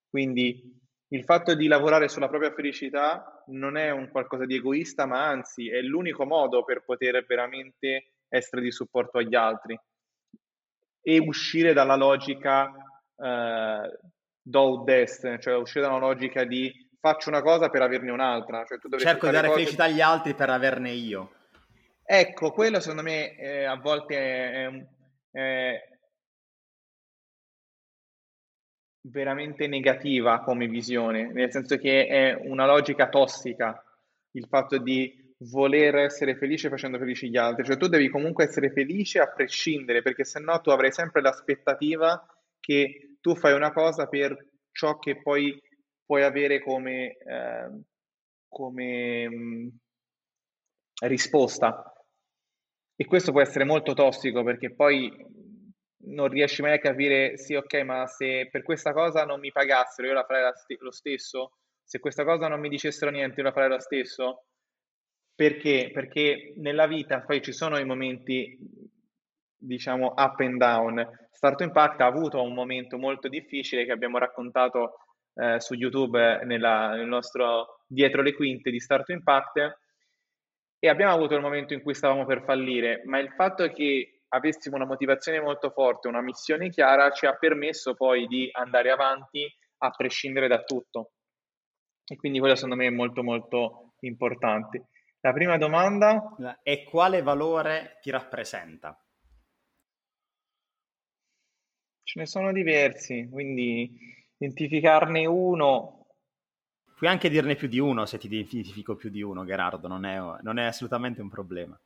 Quindi 0.09 0.80
il 1.13 1.25
fatto 1.25 1.55
di 1.55 1.67
lavorare 1.67 2.09
sulla 2.09 2.29
propria 2.29 2.53
felicità 2.53 3.43
non 3.49 3.77
è 3.77 3.91
un 3.91 4.11
qualcosa 4.11 4.47
di 4.47 4.57
egoista, 4.57 5.07
ma 5.07 5.27
anzi 5.27 5.69
è 5.69 5.81
l'unico 5.81 6.25
modo 6.25 6.65
per 6.65 6.83
poter 6.85 7.25
veramente 7.27 8.13
essere 8.29 8.63
di 8.63 8.71
supporto 8.71 9.19
agli 9.19 9.35
altri 9.35 9.79
e 11.03 11.19
uscire 11.19 11.73
dalla 11.73 11.97
logica 11.97 12.73
eh, 13.17 13.99
do 14.41 14.83
dest, 14.85 15.39
cioè 15.39 15.57
uscire 15.57 15.85
dalla 15.85 15.99
logica 15.99 16.45
di 16.45 16.73
faccio 17.01 17.29
una 17.29 17.43
cosa 17.43 17.71
per 17.71 17.83
averne 17.83 18.11
un'altra. 18.13 18.65
Cioè, 18.65 18.79
Cerco 18.99 19.27
di 19.27 19.33
dare 19.33 19.49
cose... 19.49 19.61
felicità 19.61 19.85
agli 19.85 20.01
altri 20.01 20.35
per 20.35 20.51
averne 20.51 20.91
io. 20.91 21.33
Ecco, 22.05 22.53
quello 22.53 22.81
secondo 22.81 23.03
me 23.03 23.37
eh, 23.37 23.65
a 23.65 23.77
volte 23.77 24.17
è, 24.17 24.87
è, 25.31 25.90
veramente 29.03 29.67
negativa 29.67 30.41
come 30.41 30.67
visione, 30.67 31.33
nel 31.33 31.51
senso 31.51 31.77
che 31.77 32.07
è 32.07 32.35
una 32.35 32.67
logica 32.67 33.09
tossica 33.09 33.83
il 34.33 34.47
fatto 34.47 34.79
di 34.79 35.35
voler 35.51 35.97
essere 35.97 36.37
felice 36.37 36.69
facendo 36.69 36.99
felici 36.99 37.31
gli 37.31 37.37
altri, 37.37 37.65
cioè 37.65 37.77
tu 37.77 37.89
devi 37.89 38.09
comunque 38.09 38.45
essere 38.45 38.71
felice 38.71 39.21
a 39.21 39.29
prescindere, 39.29 40.03
perché 40.03 40.25
se 40.25 40.39
no 40.39 40.61
tu 40.61 40.71
avrai 40.71 40.93
sempre 40.93 41.23
l'aspettativa 41.23 42.23
che 42.59 43.17
tu 43.21 43.35
fai 43.35 43.55
una 43.55 43.73
cosa 43.73 44.07
per 44.07 44.37
ciò 44.73 44.99
che 44.99 45.21
poi 45.21 45.61
puoi 46.05 46.23
avere 46.23 46.61
come, 46.61 47.17
eh, 47.17 47.83
come 48.49 49.29
mh, 49.29 49.35
mm, 49.35 49.69
risposta. 51.07 51.93
E 52.97 53.05
questo 53.07 53.33
può 53.33 53.41
essere 53.41 53.65
molto 53.65 53.95
tossico 53.95 54.43
perché 54.43 54.75
poi 54.75 55.11
non 56.03 56.29
riesci 56.29 56.63
mai 56.63 56.73
a 56.73 56.79
capire, 56.79 57.37
sì, 57.37 57.55
ok, 57.55 57.75
ma 57.83 58.07
se 58.07 58.49
per 58.51 58.63
questa 58.63 58.93
cosa 58.93 59.25
non 59.25 59.41
mi 59.41 59.53
pagassero, 59.53 60.09
io 60.09 60.15
la 60.15 60.25
farei 60.25 60.51
lo 60.79 60.91
stesso? 60.91 61.53
Se 61.83 61.99
questa 61.99 62.25
cosa 62.25 62.49
non 62.49 62.61
mi 62.61 62.69
dicessero 62.69 63.11
niente, 63.11 63.41
io 63.41 63.47
la 63.47 63.53
farei 63.53 63.69
lo 63.69 63.81
stesso? 63.81 64.45
Perché? 65.35 65.91
Perché 65.93 66.53
nella 66.57 66.87
vita 66.87 67.21
poi 67.21 67.43
ci 67.43 67.53
sono 67.53 67.79
i 67.79 67.85
momenti, 67.85 68.59
diciamo, 69.57 70.15
up 70.17 70.41
and 70.41 70.59
down. 70.59 71.29
Startup 71.31 71.67
Impact 71.67 72.01
ha 72.01 72.07
avuto 72.07 72.43
un 72.43 72.53
momento 72.53 72.99
molto 72.99 73.29
difficile 73.29 73.85
che 73.85 73.93
abbiamo 73.93 74.19
raccontato 74.19 74.99
eh, 75.35 75.61
su 75.61 75.75
YouTube 75.75 76.45
nella, 76.45 76.95
nel 76.95 77.07
nostro 77.07 77.83
dietro 77.87 78.23
le 78.23 78.35
quinte 78.35 78.71
di 78.71 78.81
Startup 78.81 79.09
Impact 79.09 79.79
e 80.79 80.89
abbiamo 80.89 81.13
avuto 81.13 81.35
il 81.35 81.41
momento 81.41 81.75
in 81.75 81.83
cui 81.83 81.95
stavamo 81.95 82.25
per 82.25 82.43
fallire, 82.43 83.03
ma 83.05 83.19
il 83.19 83.31
fatto 83.33 83.65
è 83.65 83.73
che 83.73 84.20
avessimo 84.31 84.77
una 84.77 84.87
motivazione 84.87 85.41
molto 85.41 85.71
forte, 85.71 86.09
una 86.09 86.21
missione 86.21 86.71
chiara, 86.71 87.11
ci 87.11 87.27
ha 87.27 87.37
permesso 87.37 87.95
poi 87.95 88.27
di 88.27 88.49
andare 88.53 88.91
avanti 88.91 89.47
a 89.79 89.91
prescindere 89.91 90.49
da 90.49 90.63
tutto. 90.63 91.13
E 92.05 92.17
quindi 92.17 92.39
quello 92.39 92.55
secondo 92.55 92.77
me 92.77 92.87
è 92.87 92.91
molto 92.91 93.23
molto 93.23 93.95
importante. 94.01 94.89
La 95.21 95.33
prima 95.33 95.59
domanda 95.59 96.59
è 96.63 96.83
quale 96.85 97.23
valore 97.23 97.99
ti 98.01 98.11
rappresenta? 98.11 98.99
Ce 102.03 102.19
ne 102.19 102.27
sono 102.27 102.53
diversi, 102.53 103.29
quindi 103.31 103.97
identificarne 104.39 105.27
uno. 105.27 106.07
Puoi 106.97 107.11
anche 107.11 107.29
dirne 107.29 107.55
più 107.55 107.69
di 107.69 107.79
uno 107.79 108.07
se 108.07 108.19
ti 108.19 108.27
identifico 108.27 108.97
più 108.97 109.11
di 109.11 109.23
uno, 109.23 109.45
Gerardo, 109.45 109.87
non 109.87 110.05
è, 110.05 110.19
non 110.43 110.59
è 110.59 110.65
assolutamente 110.65 111.21
un 111.21 111.29
problema. 111.29 111.81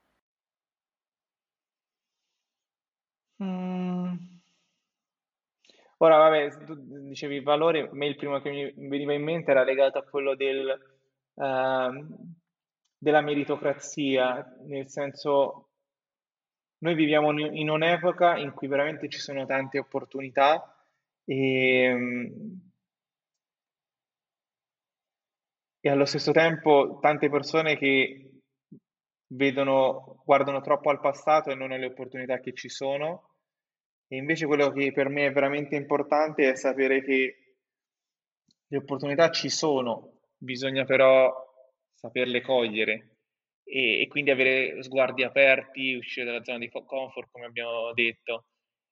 Ora, 5.98 6.16
vabbè, 6.16 6.64
tu 6.64 6.74
dicevi 7.08 7.36
il 7.36 7.42
valore, 7.42 7.80
a 7.88 7.88
me 7.92 8.06
il 8.06 8.16
primo 8.16 8.40
che 8.40 8.50
mi 8.76 8.88
veniva 8.88 9.12
in 9.12 9.22
mente 9.22 9.50
era 9.50 9.62
legato 9.64 9.98
a 9.98 10.02
quello 10.04 10.34
del, 10.34 10.76
ehm, 11.36 12.34
della 12.98 13.20
meritocrazia, 13.20 14.44
nel 14.66 14.88
senso, 14.88 15.68
noi 16.78 16.94
viviamo 16.94 17.30
in 17.40 17.70
un'epoca 17.70 18.36
in 18.36 18.52
cui 18.52 18.66
veramente 18.68 19.08
ci 19.08 19.18
sono 19.18 19.46
tante 19.46 19.78
opportunità 19.78 20.76
e, 21.24 21.96
e 25.80 25.88
allo 25.88 26.04
stesso 26.04 26.32
tempo 26.32 26.98
tante 27.00 27.28
persone 27.30 27.76
che 27.76 28.40
vedono, 29.28 30.22
guardano 30.24 30.60
troppo 30.60 30.90
al 30.90 31.00
passato 31.00 31.50
e 31.50 31.54
non 31.54 31.72
alle 31.72 31.86
opportunità 31.86 32.40
che 32.40 32.52
ci 32.52 32.68
sono 32.68 33.33
e 34.08 34.16
invece 34.16 34.46
quello 34.46 34.70
che 34.70 34.92
per 34.92 35.08
me 35.08 35.26
è 35.26 35.32
veramente 35.32 35.76
importante 35.76 36.50
è 36.50 36.56
sapere 36.56 37.02
che 37.02 37.38
le 38.66 38.76
opportunità 38.76 39.30
ci 39.30 39.48
sono, 39.48 40.20
bisogna 40.36 40.84
però 40.84 41.32
saperle 41.94 42.42
cogliere 42.42 43.14
e, 43.64 44.02
e 44.02 44.08
quindi 44.08 44.30
avere 44.30 44.82
sguardi 44.82 45.22
aperti, 45.22 45.94
uscire 45.94 46.26
dalla 46.26 46.44
zona 46.44 46.58
di 46.58 46.68
comfort, 46.68 47.28
come 47.30 47.46
abbiamo 47.46 47.92
detto. 47.94 48.46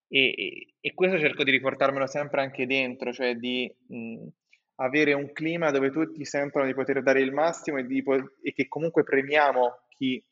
E, 0.08 0.34
e, 0.36 0.74
e 0.80 0.94
questo 0.94 1.18
cerco 1.18 1.42
di 1.44 1.50
riportarmelo 1.50 2.06
sempre 2.06 2.42
anche 2.42 2.66
dentro, 2.66 3.12
cioè 3.12 3.34
di 3.36 3.72
mh, 3.88 4.26
avere 4.76 5.12
un 5.12 5.32
clima 5.32 5.70
dove 5.70 5.90
tutti 5.90 6.24
sentono 6.24 6.66
di 6.66 6.74
poter 6.74 7.02
dare 7.02 7.20
il 7.20 7.32
massimo 7.32 7.78
e, 7.78 7.86
di, 7.86 8.02
e 8.42 8.52
che 8.52 8.68
comunque 8.68 9.04
premiamo 9.04 9.86
chi 9.88 10.22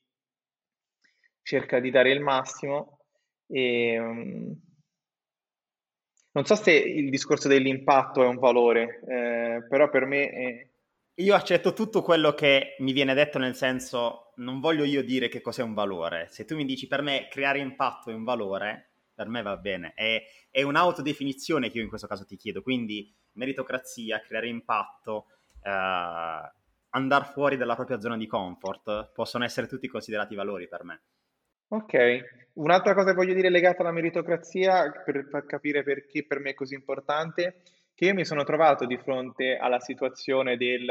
cerca 1.42 1.80
di 1.80 1.90
dare 1.90 2.10
il 2.10 2.20
massimo. 2.20 2.98
E, 3.46 3.98
mh, 3.98 4.69
non 6.32 6.44
so 6.44 6.54
se 6.54 6.72
il 6.72 7.10
discorso 7.10 7.48
dell'impatto 7.48 8.22
è 8.22 8.26
un 8.26 8.38
valore, 8.38 9.00
eh, 9.08 9.66
però 9.68 9.88
per 9.88 10.06
me... 10.06 10.30
È... 10.30 10.68
Io 11.20 11.34
accetto 11.34 11.74
tutto 11.74 12.02
quello 12.02 12.32
che 12.32 12.76
mi 12.78 12.92
viene 12.92 13.12
detto 13.12 13.38
nel 13.38 13.54
senso, 13.54 14.32
non 14.36 14.60
voglio 14.60 14.84
io 14.84 15.04
dire 15.04 15.28
che 15.28 15.40
cos'è 15.40 15.62
un 15.62 15.74
valore. 15.74 16.28
Se 16.30 16.44
tu 16.46 16.54
mi 16.54 16.64
dici 16.64 16.86
per 16.86 17.02
me 17.02 17.28
creare 17.28 17.58
impatto 17.58 18.10
è 18.10 18.14
un 18.14 18.24
valore, 18.24 18.92
per 19.14 19.28
me 19.28 19.42
va 19.42 19.56
bene. 19.58 19.92
È, 19.94 20.22
è 20.50 20.62
un'autodefinizione 20.62 21.68
che 21.68 21.76
io 21.76 21.82
in 21.82 21.90
questo 21.90 22.06
caso 22.06 22.24
ti 22.24 22.36
chiedo, 22.36 22.62
quindi 22.62 23.12
meritocrazia, 23.32 24.20
creare 24.20 24.48
impatto, 24.48 25.26
eh, 25.62 25.70
andare 26.90 27.24
fuori 27.32 27.56
dalla 27.56 27.74
propria 27.74 28.00
zona 28.00 28.16
di 28.16 28.26
comfort, 28.26 29.12
possono 29.12 29.44
essere 29.44 29.66
tutti 29.66 29.88
considerati 29.88 30.34
valori 30.34 30.68
per 30.68 30.84
me. 30.84 31.02
Ok, 31.72 31.94
un'altra 32.54 32.94
cosa 32.94 33.10
che 33.10 33.14
voglio 33.14 33.32
dire 33.34 33.48
legata 33.48 33.82
alla 33.82 33.92
meritocrazia, 33.92 34.90
per 35.04 35.28
far 35.30 35.46
capire 35.46 35.84
perché 35.84 36.24
per 36.26 36.40
me 36.40 36.50
è 36.50 36.54
così 36.54 36.74
importante, 36.74 37.62
che 37.94 38.06
io 38.06 38.14
mi 38.14 38.24
sono 38.24 38.42
trovato 38.42 38.86
di 38.86 38.96
fronte 38.96 39.56
alla 39.56 39.78
situazione 39.78 40.56
del 40.56 40.88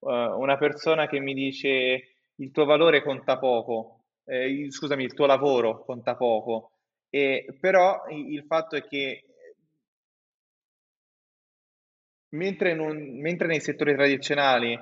uh, 0.00 0.10
una 0.10 0.58
persona 0.58 1.06
che 1.06 1.20
mi 1.20 1.32
dice 1.32 2.16
il 2.34 2.50
tuo 2.50 2.66
valore 2.66 3.02
conta 3.02 3.38
poco, 3.38 4.04
eh, 4.26 4.66
scusami, 4.70 5.04
il 5.04 5.14
tuo 5.14 5.24
lavoro 5.24 5.84
conta 5.84 6.14
poco, 6.16 6.72
e, 7.08 7.56
però 7.58 8.04
il 8.10 8.44
fatto 8.44 8.76
è 8.76 8.82
che 8.84 9.24
mentre, 12.34 12.74
non, 12.74 13.18
mentre 13.20 13.46
nei 13.46 13.60
settori 13.60 13.94
tradizionali 13.94 14.78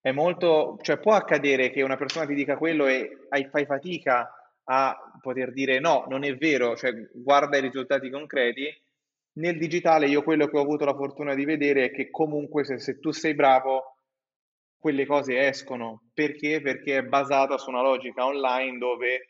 è 0.00 0.10
molto, 0.10 0.78
cioè 0.82 0.98
può 0.98 1.12
accadere 1.12 1.70
che 1.70 1.82
una 1.82 1.96
persona 1.96 2.26
ti 2.26 2.34
dica 2.34 2.56
quello 2.56 2.86
e 2.88 3.28
fai 3.50 3.64
fatica 3.64 4.32
a 4.70 4.96
poter 5.20 5.52
dire 5.52 5.80
no, 5.80 6.04
non 6.08 6.24
è 6.24 6.36
vero, 6.36 6.76
cioè 6.76 6.92
guarda 7.12 7.56
i 7.56 7.62
risultati 7.62 8.10
concreti. 8.10 8.66
Nel 9.38 9.56
digitale 9.56 10.08
io 10.08 10.22
quello 10.22 10.46
che 10.48 10.58
ho 10.58 10.62
avuto 10.62 10.84
la 10.84 10.94
fortuna 10.94 11.34
di 11.34 11.44
vedere 11.44 11.86
è 11.86 11.90
che 11.90 12.10
comunque 12.10 12.64
se, 12.64 12.78
se 12.78 12.98
tu 12.98 13.10
sei 13.10 13.34
bravo, 13.34 13.96
quelle 14.78 15.06
cose 15.06 15.46
escono. 15.46 16.08
Perché? 16.12 16.60
Perché 16.60 16.98
è 16.98 17.02
basata 17.02 17.56
su 17.56 17.70
una 17.70 17.82
logica 17.82 18.24
online 18.26 18.78
dove 18.78 19.28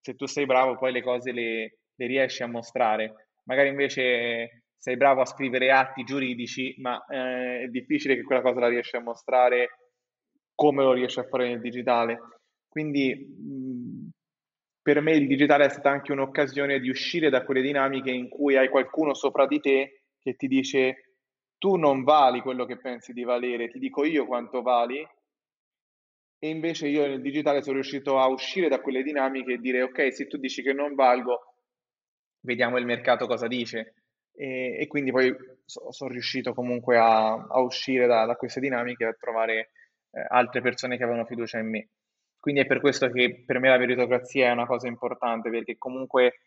se 0.00 0.14
tu 0.14 0.26
sei 0.26 0.46
bravo 0.46 0.76
poi 0.78 0.92
le 0.92 1.02
cose 1.02 1.32
le, 1.32 1.78
le 1.94 2.06
riesci 2.06 2.42
a 2.42 2.46
mostrare. 2.46 3.28
Magari 3.44 3.68
invece 3.68 4.62
sei 4.76 4.96
bravo 4.96 5.20
a 5.20 5.26
scrivere 5.26 5.70
atti 5.70 6.04
giuridici, 6.04 6.74
ma 6.78 7.04
eh, 7.06 7.62
è 7.64 7.68
difficile 7.68 8.14
che 8.14 8.22
quella 8.22 8.42
cosa 8.42 8.60
la 8.60 8.68
riesci 8.68 8.96
a 8.96 9.00
mostrare 9.00 9.70
come 10.54 10.82
lo 10.82 10.92
riesci 10.92 11.18
a 11.18 11.24
fare 11.24 11.48
nel 11.48 11.60
digitale. 11.60 12.18
Quindi 12.68 13.14
mh, 13.14 13.87
per 14.88 15.02
me 15.02 15.12
il 15.12 15.26
digitale 15.26 15.66
è 15.66 15.68
stata 15.68 15.90
anche 15.90 16.12
un'occasione 16.12 16.80
di 16.80 16.88
uscire 16.88 17.28
da 17.28 17.44
quelle 17.44 17.60
dinamiche 17.60 18.10
in 18.10 18.30
cui 18.30 18.56
hai 18.56 18.70
qualcuno 18.70 19.12
sopra 19.12 19.46
di 19.46 19.60
te 19.60 20.04
che 20.18 20.34
ti 20.34 20.48
dice 20.48 21.16
tu 21.58 21.76
non 21.76 22.04
vali 22.04 22.40
quello 22.40 22.64
che 22.64 22.78
pensi 22.78 23.12
di 23.12 23.22
valere, 23.22 23.68
ti 23.68 23.78
dico 23.78 24.02
io 24.06 24.24
quanto 24.24 24.62
vali 24.62 25.06
e 26.38 26.48
invece 26.48 26.88
io 26.88 27.06
nel 27.06 27.20
digitale 27.20 27.60
sono 27.60 27.74
riuscito 27.74 28.18
a 28.18 28.28
uscire 28.28 28.68
da 28.68 28.80
quelle 28.80 29.02
dinamiche 29.02 29.52
e 29.52 29.58
dire 29.58 29.82
ok, 29.82 30.10
se 30.10 30.26
tu 30.26 30.38
dici 30.38 30.62
che 30.62 30.72
non 30.72 30.94
valgo, 30.94 31.56
vediamo 32.46 32.78
il 32.78 32.86
mercato 32.86 33.26
cosa 33.26 33.46
dice. 33.46 33.92
E, 34.34 34.78
e 34.80 34.86
quindi 34.86 35.10
poi 35.10 35.36
so, 35.66 35.92
sono 35.92 36.12
riuscito 36.12 36.54
comunque 36.54 36.96
a, 36.96 37.34
a 37.34 37.60
uscire 37.60 38.06
da, 38.06 38.24
da, 38.24 38.36
queste 38.36 38.60
dinamiche 38.60 39.04
e 39.04 39.08
a 39.08 39.16
trovare 39.20 39.70
eh, 40.12 40.24
altre 40.30 40.62
persone 40.62 40.96
che 40.96 41.02
avevano 41.02 41.26
fiducia 41.26 41.58
in 41.58 41.68
me. 41.68 41.88
Quindi 42.48 42.64
è 42.64 42.66
per 42.66 42.80
questo 42.80 43.10
che 43.10 43.42
per 43.44 43.58
me 43.58 43.68
la 43.68 43.76
meritocrazia 43.76 44.48
è 44.48 44.52
una 44.52 44.64
cosa 44.64 44.86
importante, 44.86 45.50
perché 45.50 45.76
comunque 45.76 46.40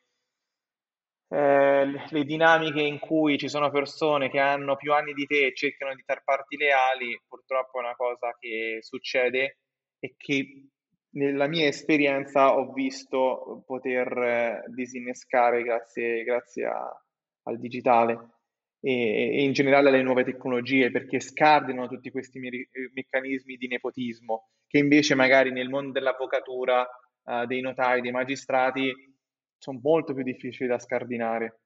eh, 1.28 1.86
le 2.10 2.24
dinamiche 2.24 2.82
in 2.82 2.98
cui 2.98 3.38
ci 3.38 3.48
sono 3.48 3.70
persone 3.70 4.32
che 4.32 4.40
hanno 4.40 4.78
più 4.78 4.94
anni 4.94 5.14
di 5.14 5.28
te 5.28 5.46
e 5.46 5.54
cercano 5.54 5.94
di 5.94 6.02
tarparti 6.04 6.58
le 6.58 6.72
ali, 6.72 7.22
purtroppo 7.28 7.78
è 7.78 7.84
una 7.84 7.96
cosa 7.96 8.36
che 8.40 8.80
succede 8.82 9.60
e 10.00 10.16
che 10.18 10.70
nella 11.12 11.48
mia 11.48 11.68
esperienza 11.68 12.58
ho 12.58 12.74
visto 12.74 13.62
poter 13.68 14.18
eh, 14.18 14.64
disinnescare 14.70 15.62
grazie, 15.62 16.24
grazie 16.24 16.66
a, 16.66 17.02
al 17.44 17.60
digitale 17.60 18.41
e, 18.82 19.38
e, 19.38 19.44
in 19.44 19.54
generale 19.54 19.90
alle 19.90 20.02
nuove 20.02 20.24
tecnologie 20.24 20.92
perché 20.92 21.20
scardinano 21.20 21.88
tutti 21.88 22.10
questi 22.10 22.40
me- 22.40 22.68
meccanismi 22.94 23.56
di 23.56 23.68
nepotismo 23.68 24.50
che 24.68 24.80
invece 24.80 25.16
magari 25.16 25.52
nel 25.52 25.70
mondo 25.70 25.92
dell'avvocatura, 25.92 26.88
uh, 27.24 27.46
dei 27.46 27.62
notai, 27.62 28.02
dei 28.02 28.12
magistrati 28.12 28.94
sono 29.58 29.80
molto 29.84 30.14
più 30.14 30.24
difficili 30.24 30.68
da 30.68 30.80
scardinare. 30.80 31.60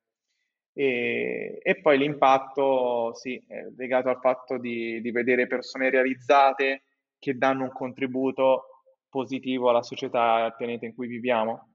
E, 0.73 1.59
e 1.61 1.81
poi 1.81 1.97
l'impatto, 1.97 3.13
sì, 3.13 3.41
è 3.47 3.67
legato 3.77 4.09
al 4.09 4.19
fatto 4.19 4.57
di, 4.57 4.99
di 5.01 5.11
vedere 5.11 5.47
persone 5.47 5.89
realizzate 5.89 6.83
che 7.17 7.37
danno 7.37 7.63
un 7.63 7.71
contributo 7.71 8.81
positivo 9.07 9.69
alla 9.69 9.83
società 9.83 10.39
e 10.39 10.41
al 10.41 10.55
pianeta 10.55 10.85
in 10.85 10.93
cui 10.93 11.07
viviamo. 11.07 11.74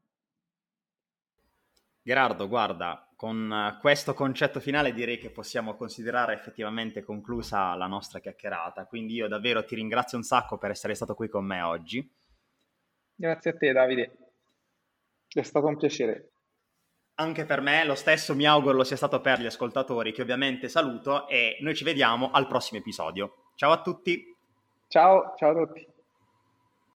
Gerardo, 2.10 2.48
guarda, 2.48 3.06
con 3.14 3.78
questo 3.80 4.14
concetto 4.14 4.58
finale 4.58 4.92
direi 4.92 5.16
che 5.16 5.30
possiamo 5.30 5.76
considerare 5.76 6.34
effettivamente 6.34 7.04
conclusa 7.04 7.76
la 7.76 7.86
nostra 7.86 8.18
chiacchierata, 8.18 8.86
quindi 8.86 9.14
io 9.14 9.28
davvero 9.28 9.64
ti 9.64 9.76
ringrazio 9.76 10.18
un 10.18 10.24
sacco 10.24 10.58
per 10.58 10.72
essere 10.72 10.96
stato 10.96 11.14
qui 11.14 11.28
con 11.28 11.44
me 11.44 11.60
oggi. 11.62 12.12
Grazie 13.14 13.52
a 13.52 13.56
te 13.56 13.70
Davide, 13.70 14.16
è 15.28 15.42
stato 15.42 15.68
un 15.68 15.76
piacere. 15.76 16.30
Anche 17.14 17.44
per 17.44 17.60
me, 17.60 17.84
lo 17.84 17.94
stesso 17.94 18.34
mi 18.34 18.44
auguro 18.44 18.78
lo 18.78 18.82
sia 18.82 18.96
stato 18.96 19.20
per 19.20 19.38
gli 19.38 19.46
ascoltatori 19.46 20.10
che 20.10 20.22
ovviamente 20.22 20.68
saluto 20.68 21.28
e 21.28 21.58
noi 21.60 21.76
ci 21.76 21.84
vediamo 21.84 22.32
al 22.32 22.48
prossimo 22.48 22.80
episodio. 22.80 23.52
Ciao 23.54 23.70
a 23.70 23.82
tutti! 23.82 24.36
Ciao, 24.88 25.34
ciao 25.36 25.50
a 25.50 25.64
tutti! 25.64 25.86